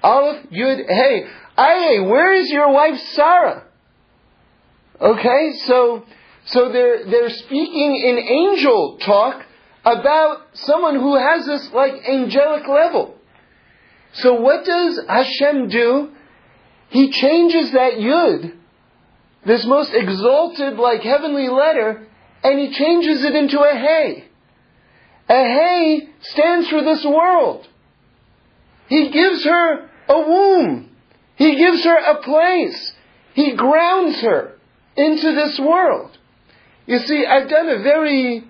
Aleph, 0.01 0.49
Yud, 0.49 0.86
Hey, 0.88 1.28
Aye, 1.57 1.99
where 1.99 2.34
is 2.34 2.49
your 2.49 2.72
wife 2.72 2.97
Sarah? 3.11 3.65
Okay, 5.01 5.53
so 5.65 6.03
so 6.45 6.72
they're 6.72 7.05
they're 7.05 7.30
speaking 7.30 7.95
in 7.95 8.17
angel 8.17 8.97
talk 8.97 9.45
about 9.86 10.47
someone 10.53 10.95
who 10.95 11.15
has 11.15 11.45
this 11.45 11.72
like 11.72 11.93
angelic 12.07 12.67
level. 12.67 13.15
So 14.14 14.41
what 14.41 14.66
does 14.66 14.99
Hashem 15.07 15.70
do? 15.70 16.10
He 16.89 17.12
changes 17.12 17.72
that 17.72 17.93
yud, 17.93 18.53
this 19.45 19.66
most 19.66 19.93
exalted 19.93 20.78
like 20.78 21.01
heavenly 21.01 21.47
letter, 21.47 22.07
and 22.43 22.60
he 22.60 22.74
changes 22.74 23.24
it 23.24 23.36
into 23.36 23.60
a 23.60 23.76
hey. 23.76 24.26
A 25.30 25.34
hey 25.34 26.10
stands 26.22 26.68
for 26.70 26.82
this 26.84 27.05
world. 27.05 27.68
He 28.88 29.10
gives 29.12 29.45
her 29.45 29.89
a 30.10 30.20
womb. 30.20 30.89
He 31.36 31.55
gives 31.55 31.84
her 31.84 31.97
a 31.97 32.22
place. 32.22 32.93
He 33.36 33.55
grounds 33.55 34.20
her 34.22 34.55
into 34.97 35.36
this 35.36 35.60
world. 35.60 36.18
You 36.88 36.97
see, 36.99 37.26
I've 37.26 37.47
done 37.47 37.70
a 37.70 37.84
very 37.84 38.43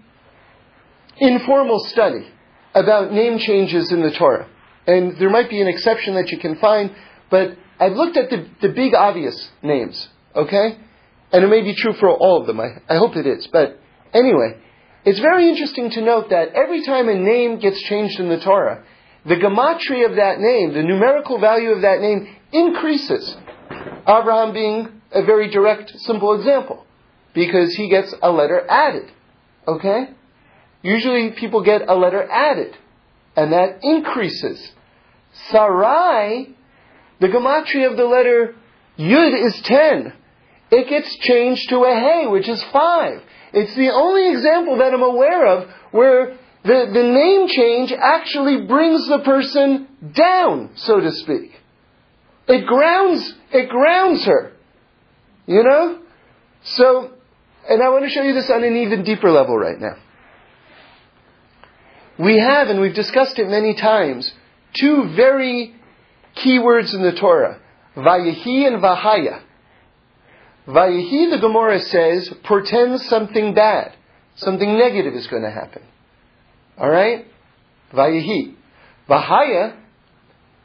informal 1.18 1.80
study 1.80 2.26
about 2.74 3.12
name 3.12 3.38
changes 3.38 3.91
in 3.91 4.01
the 4.01 4.12
Torah. 4.12 4.49
And 4.90 5.18
there 5.20 5.30
might 5.30 5.52
be 5.52 5.62
an 5.62 5.68
exception 5.68 6.16
that 6.16 6.32
you 6.32 6.40
can 6.40 6.56
find, 6.56 6.96
but 7.30 7.56
I've 7.80 7.94
looked 7.94 8.18
at 8.18 8.32
the, 8.32 8.50
the 8.60 8.70
big 8.70 8.96
obvious 8.96 9.52
names, 9.62 10.10
okay? 10.36 10.80
And 11.32 11.44
it 11.44 11.48
may 11.48 11.62
be 11.62 11.76
true 11.76 11.94
for 11.94 12.10
all 12.10 12.42
of 12.42 12.48
them. 12.48 12.60
I, 12.60 12.70
I 12.90 12.98
hope 12.98 13.16
it 13.16 13.28
is. 13.28 13.46
But 13.46 13.80
anyway, 14.16 14.58
it's 15.06 15.20
very 15.20 15.48
interesting 15.48 15.92
to 15.92 16.02
note 16.02 16.32
that 16.32 16.54
every 16.56 16.84
time 16.84 17.08
a 17.08 17.14
name 17.14 17.60
gets 17.60 17.80
changed 17.84 18.20
in 18.20 18.30
the 18.30 18.40
Torah, 18.40 18.84
the 19.28 19.36
gematria 19.36 20.10
of 20.10 20.16
that 20.16 20.40
name, 20.40 20.74
the 20.74 20.82
numerical 20.82 21.40
value 21.40 21.70
of 21.70 21.84
that 21.84 22.02
name, 22.02 22.36
increases. 22.52 23.38
Abraham 24.08 24.54
being 24.54 25.02
a 25.12 25.24
very 25.24 25.52
direct, 25.52 25.92
simple 26.00 26.34
example 26.34 26.84
because 27.36 27.76
he 27.76 27.90
gets 27.90 28.12
a 28.24 28.32
letter 28.32 28.66
added. 28.68 29.12
Okay? 29.68 30.10
Usually 30.82 31.30
people 31.32 31.64
get 31.64 31.88
a 31.88 31.94
letter 31.94 32.28
added, 32.28 32.76
and 33.36 33.54
that 33.54 33.84
increases. 33.84 34.72
Sarai, 35.48 36.56
the 37.20 37.28
gematria 37.28 37.92
of 37.92 37.98
the 37.98 38.06
letter 38.06 38.56
Yud 38.98 39.48
is 39.48 39.60
10. 39.64 40.14
It 40.72 40.90
gets 40.90 41.16
changed 41.20 41.70
to 41.70 41.78
a 41.84 41.96
Hey, 41.96 42.28
which 42.28 42.48
is 42.48 42.64
5. 42.72 43.22
It's 43.54 43.76
the 43.76 43.90
only 43.90 44.32
example 44.32 44.78
that 44.78 44.94
I'm 44.94 45.02
aware 45.02 45.46
of 45.48 45.70
where 45.92 46.38
the, 46.64 46.92
the 46.94 47.04
name 47.04 47.48
change 47.48 47.92
actually 47.92 48.68
brings 48.68 49.08
the 49.08 49.20
person 49.20 49.88
down, 50.14 50.72
so 50.76 51.00
to 51.00 51.12
speak. 51.12 51.52
It 52.48 52.66
grounds, 52.68 53.34
it 53.52 53.70
grounds 53.70 54.26
her. 54.26 54.52
You 55.48 55.64
know? 55.64 56.00
So, 56.64 57.12
and 57.68 57.82
I 57.82 57.90
want 57.90 58.04
to 58.04 58.10
show 58.10 58.22
you 58.22 58.34
this 58.34 58.50
on 58.50 58.64
an 58.64 58.76
even 58.76 59.04
deeper 59.04 59.32
level 59.32 59.58
right 59.58 59.80
now. 59.80 59.96
We 62.20 62.38
have, 62.38 62.68
and 62.68 62.82
we've 62.82 62.94
discussed 62.94 63.40
it 63.40 63.48
many 63.48 63.76
times, 63.76 64.30
two 64.74 65.13
very 65.15 65.76
key 66.36 66.59
words 66.59 66.93
in 66.93 67.01
the 67.01 67.13
Torah. 67.13 67.59
Vayehi 67.95 68.67
and 68.67 68.82
Vahaya. 68.82 69.41
Vayehi, 70.67 71.32
the 71.32 71.39
Gemara 71.39 71.80
says, 71.80 72.32
portends 72.43 73.07
something 73.07 73.53
bad. 73.53 73.95
Something 74.36 74.78
negative 74.78 75.13
is 75.13 75.28
going 75.28 75.43
to 75.43 75.51
happen. 75.51 75.82
Alright? 76.80 77.26
Vayehi. 77.91 78.55
Vahaya 79.09 79.76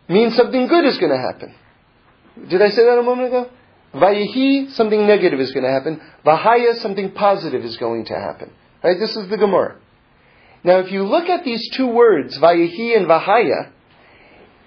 means 0.09 0.34
something 0.36 0.66
good 0.68 0.84
is 0.84 0.98
going 0.98 1.12
to 1.12 1.18
happen. 1.18 1.55
Did 2.48 2.61
I 2.61 2.68
say 2.68 2.84
that 2.84 2.98
a 2.98 3.02
moment 3.02 3.28
ago? 3.28 3.50
Vayihi, 3.94 4.72
something 4.72 5.07
negative 5.07 5.40
is 5.40 5.52
going 5.52 5.64
to 5.64 5.70
happen. 5.70 6.00
Vahaya, 6.26 6.76
something 6.82 7.12
positive 7.12 7.64
is 7.64 7.76
going 7.76 8.05
to 8.07 8.14
happen. 8.14 8.52
Right? 8.82 8.98
This 8.98 9.16
is 9.16 9.28
the 9.30 9.38
Gemara. 9.38 9.78
Now, 10.64 10.80
if 10.80 10.90
you 10.90 11.05
look 11.05 11.28
at 11.28 11.44
these 11.44 11.70
two 11.74 11.86
words, 11.86 12.36
Vayihi 12.38 12.96
and 12.96 13.07
Vahaya, 13.07 13.70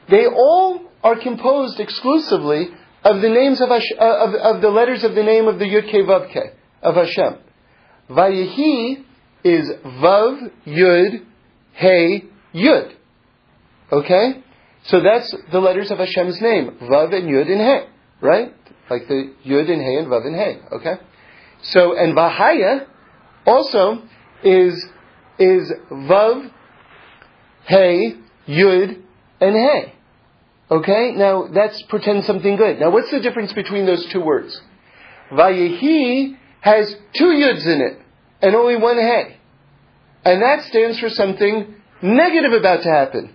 they 0.10 0.26
all 0.26 0.82
are 1.03 1.20
composed 1.20 1.80
exclusively 1.80 2.68
of 3.03 3.22
the 3.22 3.30
names 3.30 3.62
of, 3.62 3.70
Hash, 3.70 3.84
uh, 3.99 4.03
of, 4.03 4.34
of, 4.34 4.62
the 4.62 4.70
letters 4.70 5.03
of 5.03 5.16
the 5.16 5.24
name 5.24 5.47
of 5.47 5.60
the 5.60 5.66
Yud 5.66 5.89
Ke 5.89 6.08
Vav 6.08 6.32
Ke, 6.32 6.53
of 6.82 6.95
Hashem. 6.95 7.38
Vayihi 8.10 9.03
is 9.43 9.70
Vav, 9.86 10.51
Yud, 10.66 11.26
Hey, 11.74 12.26
Yud. 12.53 12.93
Okay? 13.91 14.43
So 14.84 15.01
that's 15.01 15.34
the 15.51 15.60
letters 15.60 15.91
of 15.91 15.99
Hashem's 15.99 16.41
name, 16.41 16.78
Vav 16.82 17.14
and 17.14 17.30
Yud 17.30 17.51
and 17.51 17.62
Hey, 17.62 17.88
right? 18.22 18.53
like 18.89 19.08
the 19.08 19.34
Yud 19.45 19.72
and 19.72 19.82
Hey 19.82 19.97
and 19.97 20.08
Vav 20.08 20.26
and 20.26 20.36
Hey. 20.36 20.60
Okay, 20.72 20.95
so 21.62 21.97
and 21.97 22.16
Vahaya 22.16 22.88
also 23.45 24.03
is 24.43 24.86
is 25.39 25.72
Vav, 25.91 26.51
Hey, 27.66 28.16
Yud, 28.47 29.01
and 29.41 29.55
Hey. 29.55 29.93
Okay, 30.70 31.13
now 31.15 31.47
that's 31.47 31.82
pretend 31.84 32.26
something 32.26 32.57
good. 32.57 32.80
Now, 32.80 32.89
what's 32.89 33.11
the 33.11 33.22
difference 33.22 33.53
between 33.53 33.86
those 33.86 34.05
two 34.07 34.20
words? 34.20 34.59
Vayehi 35.32 36.38
has 36.61 36.93
two 37.13 37.28
Yuds 37.28 37.65
in 37.65 37.82
it 37.82 38.01
and 38.41 38.55
only 38.55 38.76
one 38.76 38.97
Hey, 38.97 39.38
and 40.26 40.41
that 40.41 40.63
stands 40.65 40.99
for 40.99 41.09
something 41.09 41.76
negative 42.01 42.51
about 42.51 42.84
to 42.84 42.89
happen. 42.89 43.34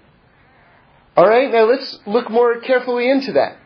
All 1.16 1.26
right, 1.26 1.50
now 1.50 1.64
let's 1.64 1.98
look 2.06 2.30
more 2.30 2.60
carefully 2.60 3.10
into 3.10 3.32
that. 3.32 3.56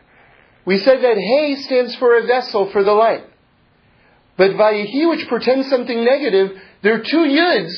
We 0.65 0.77
said 0.79 1.01
that 1.01 1.17
Hey 1.17 1.55
stands 1.55 1.95
for 1.95 2.17
a 2.17 2.25
vessel 2.25 2.71
for 2.71 2.83
the 2.83 2.91
light. 2.91 3.25
But 4.37 4.51
Vayehi, 4.51 5.09
which 5.09 5.27
pretends 5.27 5.69
something 5.69 6.05
negative, 6.05 6.57
there 6.83 6.95
are 6.95 7.03
two 7.03 7.17
Yuds, 7.17 7.73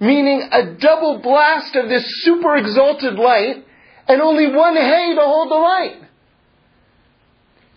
meaning 0.00 0.48
a 0.52 0.74
double 0.74 1.18
blast 1.18 1.74
of 1.74 1.88
this 1.88 2.04
super 2.22 2.56
exalted 2.56 3.14
light, 3.14 3.64
and 4.08 4.20
only 4.22 4.48
one 4.48 4.74
hay 4.74 5.14
to 5.14 5.20
hold 5.20 5.50
the 5.50 5.54
light. 5.54 6.02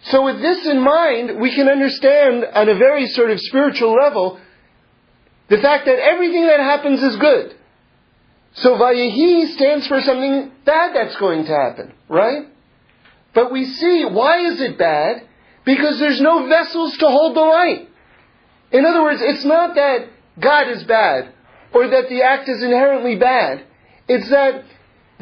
So 0.04 0.26
with 0.26 0.42
this 0.42 0.66
in 0.66 0.82
mind, 0.82 1.40
we 1.40 1.54
can 1.54 1.68
understand 1.68 2.46
on 2.46 2.70
a 2.70 2.76
very 2.76 3.08
sort 3.08 3.30
of 3.30 3.40
spiritual 3.40 3.94
level 3.94 4.40
the 5.50 5.58
fact 5.58 5.86
that 5.86 6.00
everything 6.00 6.48
that 6.48 6.60
happens 6.60 7.04
is 7.04 7.18
good. 7.18 7.56
So 8.54 8.76
Vayehi 8.76 9.54
stands 9.54 9.88
for 9.88 10.02
something 10.02 10.52
bad 10.66 10.96
that's 10.96 11.16
going 11.18 11.46
to 11.46 11.52
happen, 11.52 11.94
right? 12.10 12.48
But 13.34 13.52
we 13.52 13.66
see, 13.66 14.06
why 14.06 14.46
is 14.46 14.60
it 14.60 14.78
bad? 14.78 15.28
Because 15.66 16.00
there's 16.00 16.20
no 16.20 16.48
vessels 16.48 16.98
to 16.98 17.08
hold 17.08 17.36
the 17.36 17.42
light. 17.42 17.90
In 18.72 18.86
other 18.86 19.04
words, 19.04 19.22
it's 19.22 19.46
not 19.46 19.76
that 19.76 20.08
God 20.40 20.70
is 20.70 20.84
bad, 20.84 21.34
or 21.74 21.88
that 21.90 22.10
the 22.10 22.24
act 22.24 22.50
is 22.50 22.64
inherently 22.64 23.18
bad. 23.18 23.64
It's 24.08 24.30
that 24.30 24.64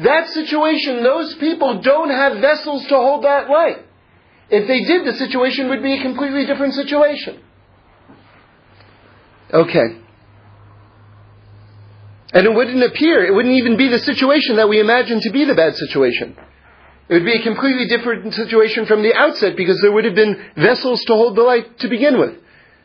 that 0.02 0.30
situation, 0.30 1.02
those 1.02 1.34
people 1.34 1.80
don't 1.80 2.10
have 2.10 2.38
vessels 2.38 2.86
to 2.86 2.94
hold 2.96 3.24
that 3.24 3.48
light. 3.48 3.84
If 4.48 4.66
they 4.66 4.82
did, 4.82 5.06
the 5.06 5.14
situation 5.14 5.68
would 5.68 5.82
be 5.82 5.94
a 5.94 6.02
completely 6.02 6.46
different 6.46 6.74
situation. 6.74 7.40
Okay. 9.52 9.98
And 12.32 12.46
it 12.46 12.54
wouldn't 12.54 12.82
appear, 12.82 13.24
it 13.26 13.34
wouldn't 13.34 13.54
even 13.54 13.76
be 13.76 13.88
the 13.88 13.98
situation 13.98 14.56
that 14.56 14.68
we 14.68 14.80
imagine 14.80 15.20
to 15.20 15.30
be 15.30 15.44
the 15.44 15.54
bad 15.54 15.76
situation. 15.76 16.36
It 17.08 17.14
would 17.14 17.24
be 17.24 17.32
a 17.32 17.42
completely 17.42 17.86
different 17.88 18.32
situation 18.34 18.86
from 18.86 19.02
the 19.02 19.12
outset 19.14 19.56
because 19.56 19.80
there 19.80 19.90
would 19.90 20.04
have 20.04 20.14
been 20.14 20.40
vessels 20.56 21.02
to 21.06 21.14
hold 21.14 21.36
the 21.36 21.42
light 21.42 21.78
to 21.80 21.88
begin 21.88 22.20
with. 22.20 22.36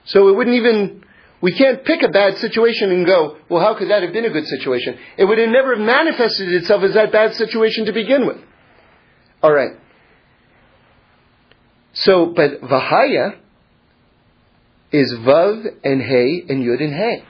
So 0.05 0.30
it 0.30 0.36
wouldn't 0.36 0.55
even, 0.55 1.05
we 1.42 1.52
can't 1.52 1.84
pick 1.84 2.02
a 2.02 2.10
bad 2.10 2.38
situation 2.38 2.92
and 2.92 3.06
go, 3.06 3.38
well, 3.50 3.62
how 3.62 3.78
could 3.78 3.90
that 3.90 4.04
have 4.04 4.14
been 4.14 4.26
a 4.26 4.30
good 4.30 4.48
situation? 4.48 4.98
It 5.18 5.26
would 5.26 5.38
have 5.38 5.50
never 5.50 5.76
manifested 5.76 6.52
itself 6.54 6.84
as 6.84 6.94
that 6.94 7.12
bad 7.12 7.36
situation 7.36 7.86
to 7.86 7.94
begin 7.94 8.26
with. 8.26 8.38
Alright. 9.44 9.78
So, 11.94 12.34
but 12.36 12.62
Vahaya 12.62 13.38
is 14.92 15.14
Vav 15.14 15.66
and 15.84 16.02
Hey 16.02 16.44
and 16.50 16.64
Yud 16.64 16.82
and 16.82 16.94
Hey. 16.94 17.24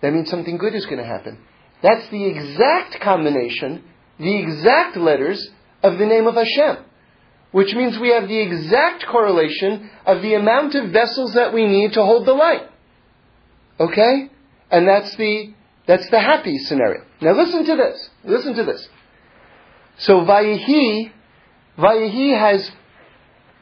That 0.00 0.12
means 0.12 0.28
something 0.28 0.58
good 0.58 0.74
is 0.74 0.84
going 0.86 0.98
to 0.98 1.04
happen. 1.04 1.38
That's 1.82 2.08
the 2.08 2.26
exact 2.26 3.00
combination, 3.00 3.84
the 4.18 4.38
exact 4.38 4.96
letters 4.96 5.50
of 5.82 5.98
the 5.98 6.06
name 6.06 6.26
of 6.26 6.34
Hashem. 6.34 6.84
Which 7.52 7.74
means 7.74 7.98
we 7.98 8.10
have 8.10 8.28
the 8.28 8.38
exact 8.38 9.06
correlation 9.06 9.90
of 10.06 10.22
the 10.22 10.34
amount 10.34 10.74
of 10.74 10.90
vessels 10.90 11.34
that 11.34 11.52
we 11.52 11.66
need 11.66 11.92
to 11.94 12.04
hold 12.04 12.26
the 12.26 12.32
light. 12.32 12.68
Okay? 13.82 14.30
And 14.70 14.88
that's 14.88 15.14
the, 15.16 15.54
that's 15.86 16.08
the 16.10 16.20
happy 16.20 16.58
scenario. 16.58 17.04
Now 17.20 17.32
listen 17.32 17.64
to 17.66 17.76
this. 17.76 18.10
Listen 18.24 18.54
to 18.54 18.64
this. 18.64 18.88
So 19.98 20.20
Vayihi, 20.20 21.12
Vayihi 21.78 22.38
has 22.38 22.70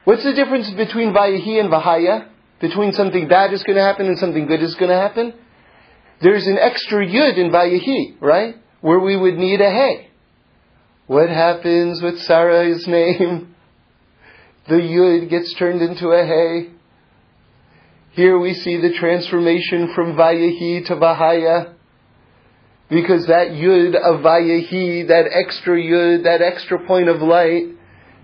What's 0.04 0.24
the 0.24 0.32
difference 0.32 0.70
between 0.70 1.12
Vayihi 1.12 1.60
and 1.60 1.70
Vahaya? 1.70 2.28
Between 2.60 2.92
something 2.92 3.28
bad 3.28 3.52
is 3.52 3.62
going 3.62 3.76
to 3.76 3.82
happen 3.82 4.06
and 4.06 4.18
something 4.18 4.46
good 4.46 4.62
is 4.62 4.74
going 4.74 4.90
to 4.90 4.96
happen? 4.96 5.34
There's 6.22 6.46
an 6.46 6.58
extra 6.58 7.06
Yud 7.06 7.36
in 7.36 7.50
Vayihi, 7.50 8.20
right? 8.20 8.56
Where 8.80 8.98
we 8.98 9.16
would 9.16 9.36
need 9.36 9.60
a 9.60 9.70
Hey. 9.70 10.08
What 11.06 11.28
happens 11.28 12.02
with 12.02 12.18
Sarah's 12.20 12.86
name? 12.88 13.54
The 14.68 14.74
Yud 14.74 15.30
gets 15.30 15.54
turned 15.54 15.82
into 15.82 16.08
a 16.08 16.24
Hey. 16.24 16.70
Here 18.20 18.38
we 18.38 18.52
see 18.52 18.76
the 18.76 18.92
transformation 18.92 19.94
from 19.94 20.14
Vayihi 20.14 20.84
to 20.88 20.96
Vahaya. 20.96 21.72
Because 22.90 23.24
that 23.28 23.52
Yud 23.52 23.94
of 23.94 24.20
Vayihi, 24.20 25.08
that 25.08 25.24
extra 25.32 25.78
Yud, 25.78 26.24
that 26.24 26.42
extra 26.42 26.86
point 26.86 27.08
of 27.08 27.22
light, 27.22 27.68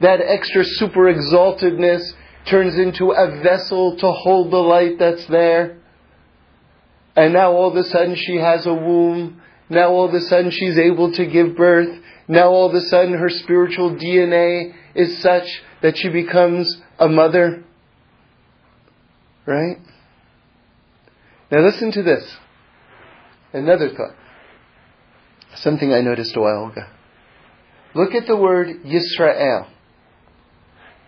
that 0.03 0.21
extra 0.21 0.67
super 0.67 1.11
exaltedness 1.11 2.13
turns 2.45 2.77
into 2.77 3.13
a 3.13 3.41
vessel 3.43 3.97
to 3.97 4.13
hold 4.13 4.51
the 4.51 4.59
light 4.59 4.99
that's 4.99 5.25
there. 5.29 5.79
And 7.17 7.33
now 7.33 7.53
all 7.53 7.71
of 7.71 7.77
a 7.77 7.85
sudden 7.85 8.17
she 8.17 8.37
has 8.37 8.67
a 8.67 8.75
womb. 8.75 9.41
Now 9.71 9.93
all 9.93 10.07
of 10.07 10.13
a 10.13 10.21
sudden 10.21 10.51
she's 10.51 10.77
able 10.77 11.13
to 11.13 11.25
give 11.25 11.57
birth. 11.57 12.03
Now 12.29 12.51
all 12.51 12.69
of 12.69 12.75
a 12.75 12.83
sudden 12.83 13.15
her 13.15 13.31
spiritual 13.31 13.97
DNA 13.97 14.75
is 14.95 15.23
such 15.23 15.63
that 15.81 15.97
she 15.97 16.11
becomes 16.11 16.83
a 16.99 17.09
mother. 17.09 17.65
Right? 19.47 19.79
Now 21.51 21.61
listen 21.61 21.93
to 21.93 22.03
this. 22.03 22.37
Another 23.53 23.91
thought. 23.91 24.17
Something 25.57 25.93
I 25.93 26.01
noticed 26.01 26.37
a 26.37 26.41
while 26.41 26.67
ago. 26.67 26.83
Look 27.95 28.15
at 28.15 28.27
the 28.27 28.37
word 28.37 28.69
Yisrael 28.85 29.69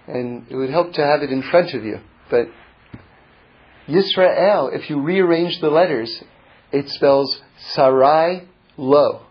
and 0.08 0.46
it 0.50 0.56
would 0.56 0.70
help 0.70 0.94
to 0.94 1.04
have 1.04 1.22
it 1.22 1.30
in 1.30 1.42
front 1.42 1.74
of 1.74 1.84
you. 1.84 2.00
But 2.30 2.48
Yisrael, 3.86 4.74
if 4.74 4.88
you 4.88 5.00
rearrange 5.00 5.60
the 5.60 5.68
letters, 5.68 6.22
it 6.72 6.88
spells 6.88 7.40
Sarai 7.72 8.48
Lo. 8.76 9.26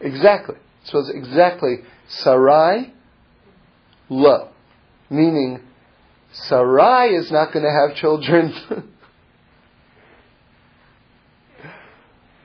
Exactly. 0.00 0.56
It 0.56 0.88
spells 0.88 1.10
exactly 1.10 1.76
Sarai 2.08 2.92
Lo. 4.08 4.48
Meaning, 5.08 5.60
Sarai 6.32 7.14
is 7.14 7.30
not 7.30 7.52
going 7.52 7.64
to 7.64 7.70
have 7.70 7.96
children. 7.96 8.54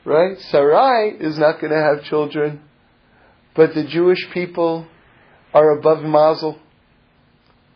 right? 0.05 0.39
Sarai 0.39 1.15
is 1.19 1.37
not 1.37 1.59
going 1.59 1.71
to 1.71 1.81
have 1.81 2.03
children. 2.03 2.61
But 3.55 3.73
the 3.73 3.83
Jewish 3.83 4.29
people 4.33 4.85
are 5.53 5.71
above 5.71 6.03
Mazel, 6.03 6.59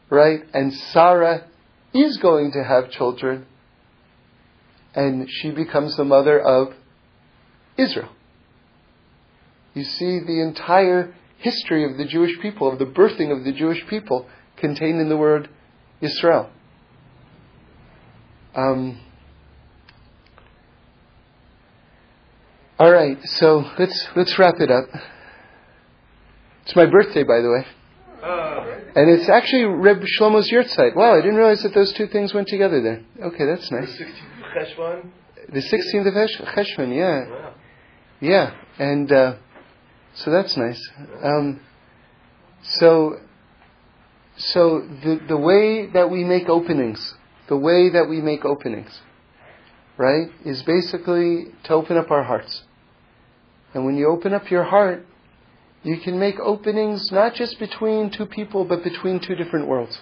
right? 0.10 0.42
And 0.54 0.74
Sarah 0.74 1.46
is 1.94 2.18
going 2.18 2.52
to 2.52 2.64
have 2.64 2.92
children, 2.92 3.46
and 4.94 5.30
she 5.30 5.52
becomes 5.52 5.96
the 5.96 6.04
mother 6.04 6.40
of 6.40 6.74
Israel. 7.78 8.10
You 9.74 9.86
see 9.86 10.20
the 10.20 10.42
entire 10.42 11.16
history 11.38 11.90
of 11.90 11.98
the 11.98 12.06
Jewish 12.06 12.38
people, 12.42 12.70
of 12.72 12.80
the 12.80 12.86
birthing 12.86 13.32
of 13.32 13.46
the 13.46 13.54
Jewish 13.54 13.88
people, 13.88 14.28
contained 14.58 15.00
in 15.00 15.08
the 15.08 15.16
word 15.16 15.50
Israel. 16.02 16.50
Um, 18.56 19.00
all 22.80 22.92
right, 22.92 23.18
so 23.26 23.64
let's 23.78 24.08
let's 24.16 24.38
wrap 24.40 24.56
it 24.60 24.72
up. 24.72 24.86
It's 26.64 26.76
my 26.76 26.86
birthday, 26.86 27.24
by 27.24 27.42
the 27.42 27.50
way. 27.50 27.66
Uh, 28.24 28.80
and 28.96 29.10
it's 29.10 29.30
actually 29.30 29.64
Reb 29.64 30.02
Shlomo's 30.20 30.52
yahrzeit. 30.52 30.96
Wow, 30.96 31.14
I 31.14 31.22
didn't 31.22 31.36
realize 31.36 31.64
that 31.64 31.74
those 31.74 31.94
two 31.94 32.08
things 32.08 32.34
went 32.34 32.48
together 32.48 32.82
there. 32.82 33.02
Okay, 33.28 33.46
that's 33.46 33.72
nice. 33.72 33.98
The 35.52 35.62
16th 35.62 36.08
of 36.08 36.14
Cheshvan, 36.48 36.96
yeah. 36.96 37.30
Wow. 37.30 37.54
Yeah, 38.22 38.56
and 38.78 39.12
uh, 39.12 39.36
so 40.16 40.32
that's 40.32 40.56
nice. 40.58 40.90
Um, 41.24 41.62
so, 42.62 43.16
so 44.40 44.80
the, 45.04 45.20
the 45.28 45.38
way 45.38 45.88
that 45.88 46.10
we 46.10 46.24
make 46.24 46.48
openings, 46.48 47.14
the 47.50 47.58
way 47.58 47.90
that 47.90 48.08
we 48.08 48.22
make 48.22 48.46
openings, 48.46 49.02
right, 49.98 50.30
is 50.46 50.64
basically 50.64 51.48
to 51.66 51.74
open 51.74 51.98
up 51.98 52.10
our 52.10 52.24
hearts. 52.24 52.64
And 53.74 53.86
when 53.86 53.98
you 53.98 54.08
open 54.08 54.34
up 54.34 54.50
your 54.50 54.64
heart, 54.64 55.06
you 55.84 55.98
can 55.98 56.18
make 56.20 56.40
openings 56.40 57.12
not 57.12 57.36
just 57.36 57.60
between 57.60 58.12
two 58.12 58.26
people, 58.26 58.64
but 58.64 58.82
between 58.82 59.20
two 59.20 59.36
different 59.36 59.68
worlds. 59.68 60.00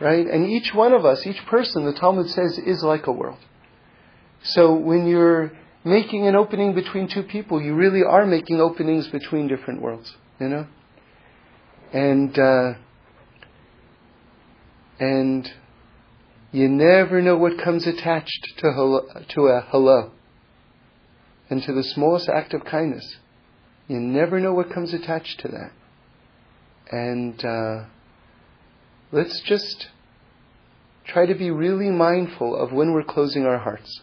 Right? 0.00 0.26
And 0.26 0.48
each 0.50 0.74
one 0.74 0.92
of 0.92 1.04
us, 1.04 1.24
each 1.24 1.44
person, 1.46 1.84
the 1.84 1.92
Talmud 1.92 2.28
says, 2.30 2.58
is 2.58 2.82
like 2.82 3.06
a 3.06 3.12
world. 3.12 3.38
So 4.42 4.74
when 4.74 5.06
you're 5.06 5.52
making 5.84 6.26
an 6.26 6.34
opening 6.34 6.74
between 6.74 7.06
two 7.06 7.22
people, 7.22 7.62
you 7.62 7.74
really 7.74 8.02
are 8.02 8.26
making 8.26 8.60
openings 8.60 9.06
between 9.08 9.46
different 9.46 9.80
worlds. 9.82 10.16
You 10.40 10.48
know? 10.48 10.66
And, 11.92 12.36
uh, 12.36 12.74
and 15.00 15.50
you 16.52 16.68
never 16.68 17.22
know 17.22 17.36
what 17.36 17.58
comes 17.58 17.86
attached 17.86 18.52
to, 18.58 18.72
hello, 18.72 19.06
to 19.30 19.46
a 19.46 19.66
hello 19.70 20.12
and 21.48 21.62
to 21.62 21.72
the 21.72 21.82
smallest 21.82 22.28
act 22.28 22.52
of 22.52 22.64
kindness. 22.64 23.16
You 23.88 23.98
never 23.98 24.38
know 24.38 24.52
what 24.52 24.72
comes 24.72 24.92
attached 24.92 25.40
to 25.40 25.48
that. 25.48 25.72
And 26.92 27.44
uh, 27.44 27.84
let's 29.10 29.40
just 29.40 29.88
try 31.06 31.26
to 31.26 31.34
be 31.34 31.50
really 31.50 31.90
mindful 31.90 32.54
of 32.54 32.72
when 32.72 32.92
we're 32.92 33.02
closing 33.02 33.46
our 33.46 33.58
hearts. 33.58 34.02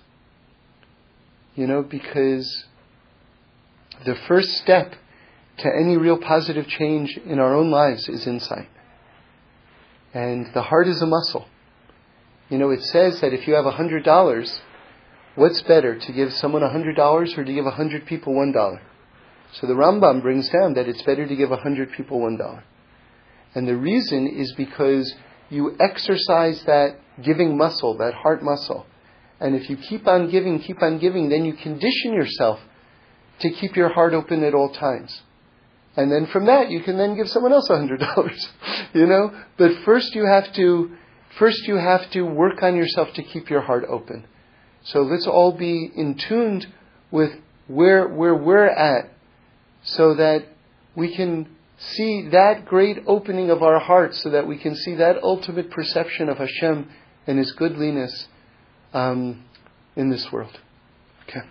You 1.56 1.68
know, 1.68 1.84
because 1.84 2.66
the 4.06 4.16
first 4.28 4.50
step 4.58 4.94
to 5.60 5.68
any 5.68 5.98
real 5.98 6.18
positive 6.18 6.68
change 6.68 7.18
in 7.26 7.40
our 7.40 7.56
own 7.56 7.72
lives 7.72 8.10
is 8.10 8.28
insight. 8.28 8.70
And 10.14 10.48
the 10.54 10.62
heart 10.62 10.88
is 10.88 11.02
a 11.02 11.06
muscle. 11.06 11.46
You 12.50 12.58
know, 12.58 12.70
it 12.72 12.82
says 12.82 13.20
that 13.22 13.34
if 13.34 13.48
you 13.48 13.56
have 13.56 13.66
a 13.66 13.72
hundred 13.72 14.04
dollars, 14.04 14.62
what's 15.36 15.62
better, 15.64 16.00
to 16.00 16.14
give 16.14 16.34
someone 16.34 16.64
a 16.64 16.70
hundred 16.70 16.96
dollars 16.96 17.38
or 17.38 17.44
to 17.44 17.54
give 17.54 17.66
a 17.66 17.72
hundred 17.72 18.06
people 18.06 18.34
one 18.34 18.52
dollar? 18.52 18.82
So 19.54 19.68
the 19.68 19.74
Rambam 19.74 20.22
brings 20.22 20.50
down 20.50 20.74
that 20.74 20.88
it's 20.88 21.02
better 21.04 21.28
to 21.28 21.36
give 21.36 21.52
a 21.52 21.58
hundred 21.58 21.92
people 21.92 22.22
one 22.22 22.38
dollar. 22.38 22.64
And 23.54 23.68
the 23.68 23.76
reason 23.76 24.28
is 24.28 24.54
because 24.56 25.14
you 25.50 25.76
exercise 25.80 26.64
that 26.66 27.00
giving 27.24 27.58
muscle, 27.58 27.98
that 27.98 28.14
heart 28.14 28.44
muscle. 28.44 28.86
And 29.40 29.56
if 29.56 29.70
you 29.70 29.78
keep 29.78 30.08
on 30.08 30.30
giving, 30.30 30.60
keep 30.60 30.82
on 30.82 31.00
giving, 31.00 31.30
then 31.30 31.46
you 31.46 31.54
condition 31.54 32.14
yourself 32.14 32.60
to 33.40 33.50
keep 33.52 33.76
your 33.76 33.90
heart 33.90 34.14
open 34.14 34.44
at 34.44 34.54
all 34.54 34.70
times. 34.70 35.22
And 35.98 36.12
then 36.12 36.28
from 36.28 36.46
that, 36.46 36.70
you 36.70 36.82
can 36.82 36.98
then 36.98 37.16
give 37.16 37.28
someone 37.28 37.52
else 37.52 37.70
a 37.70 37.76
hundred 37.76 38.00
dollars, 38.16 38.48
you 38.94 39.08
know? 39.08 39.32
But 39.58 39.72
first 39.84 40.14
you 40.14 40.26
have 40.26 40.54
to, 40.54 40.96
first 41.40 41.68
you 41.68 41.76
have 41.76 42.10
to 42.12 42.22
work 42.22 42.62
on 42.62 42.76
yourself 42.76 43.10
to 43.16 43.24
keep 43.24 43.50
your 43.50 43.62
heart 43.62 43.84
open. 43.90 44.26
So 44.84 45.02
let's 45.02 45.28
all 45.28 45.52
be 45.52 45.92
in 45.94 46.16
tuned 46.16 46.68
with 47.12 47.32
where, 47.68 48.08
where 48.08 48.36
we're 48.36 48.68
at 48.68 49.12
so 49.84 50.14
that 50.14 50.46
we 50.96 51.16
can 51.16 51.50
see 51.80 52.30
that 52.32 52.66
great 52.66 53.00
opening 53.08 53.50
of 53.50 53.64
our 53.64 53.80
hearts 53.80 54.22
so 54.24 54.30
that 54.30 54.48
we 54.48 54.58
can 54.58 54.76
see 54.76 54.96
that 54.96 55.22
ultimate 55.24 55.72
perception 55.72 56.30
of 56.30 56.38
Hashem 56.38 56.90
and 57.26 57.38
His 57.38 57.52
goodliness 57.54 58.28
um, 58.94 59.44
in 59.96 60.10
this 60.10 60.32
world. 60.32 60.60
Okay. 61.28 61.42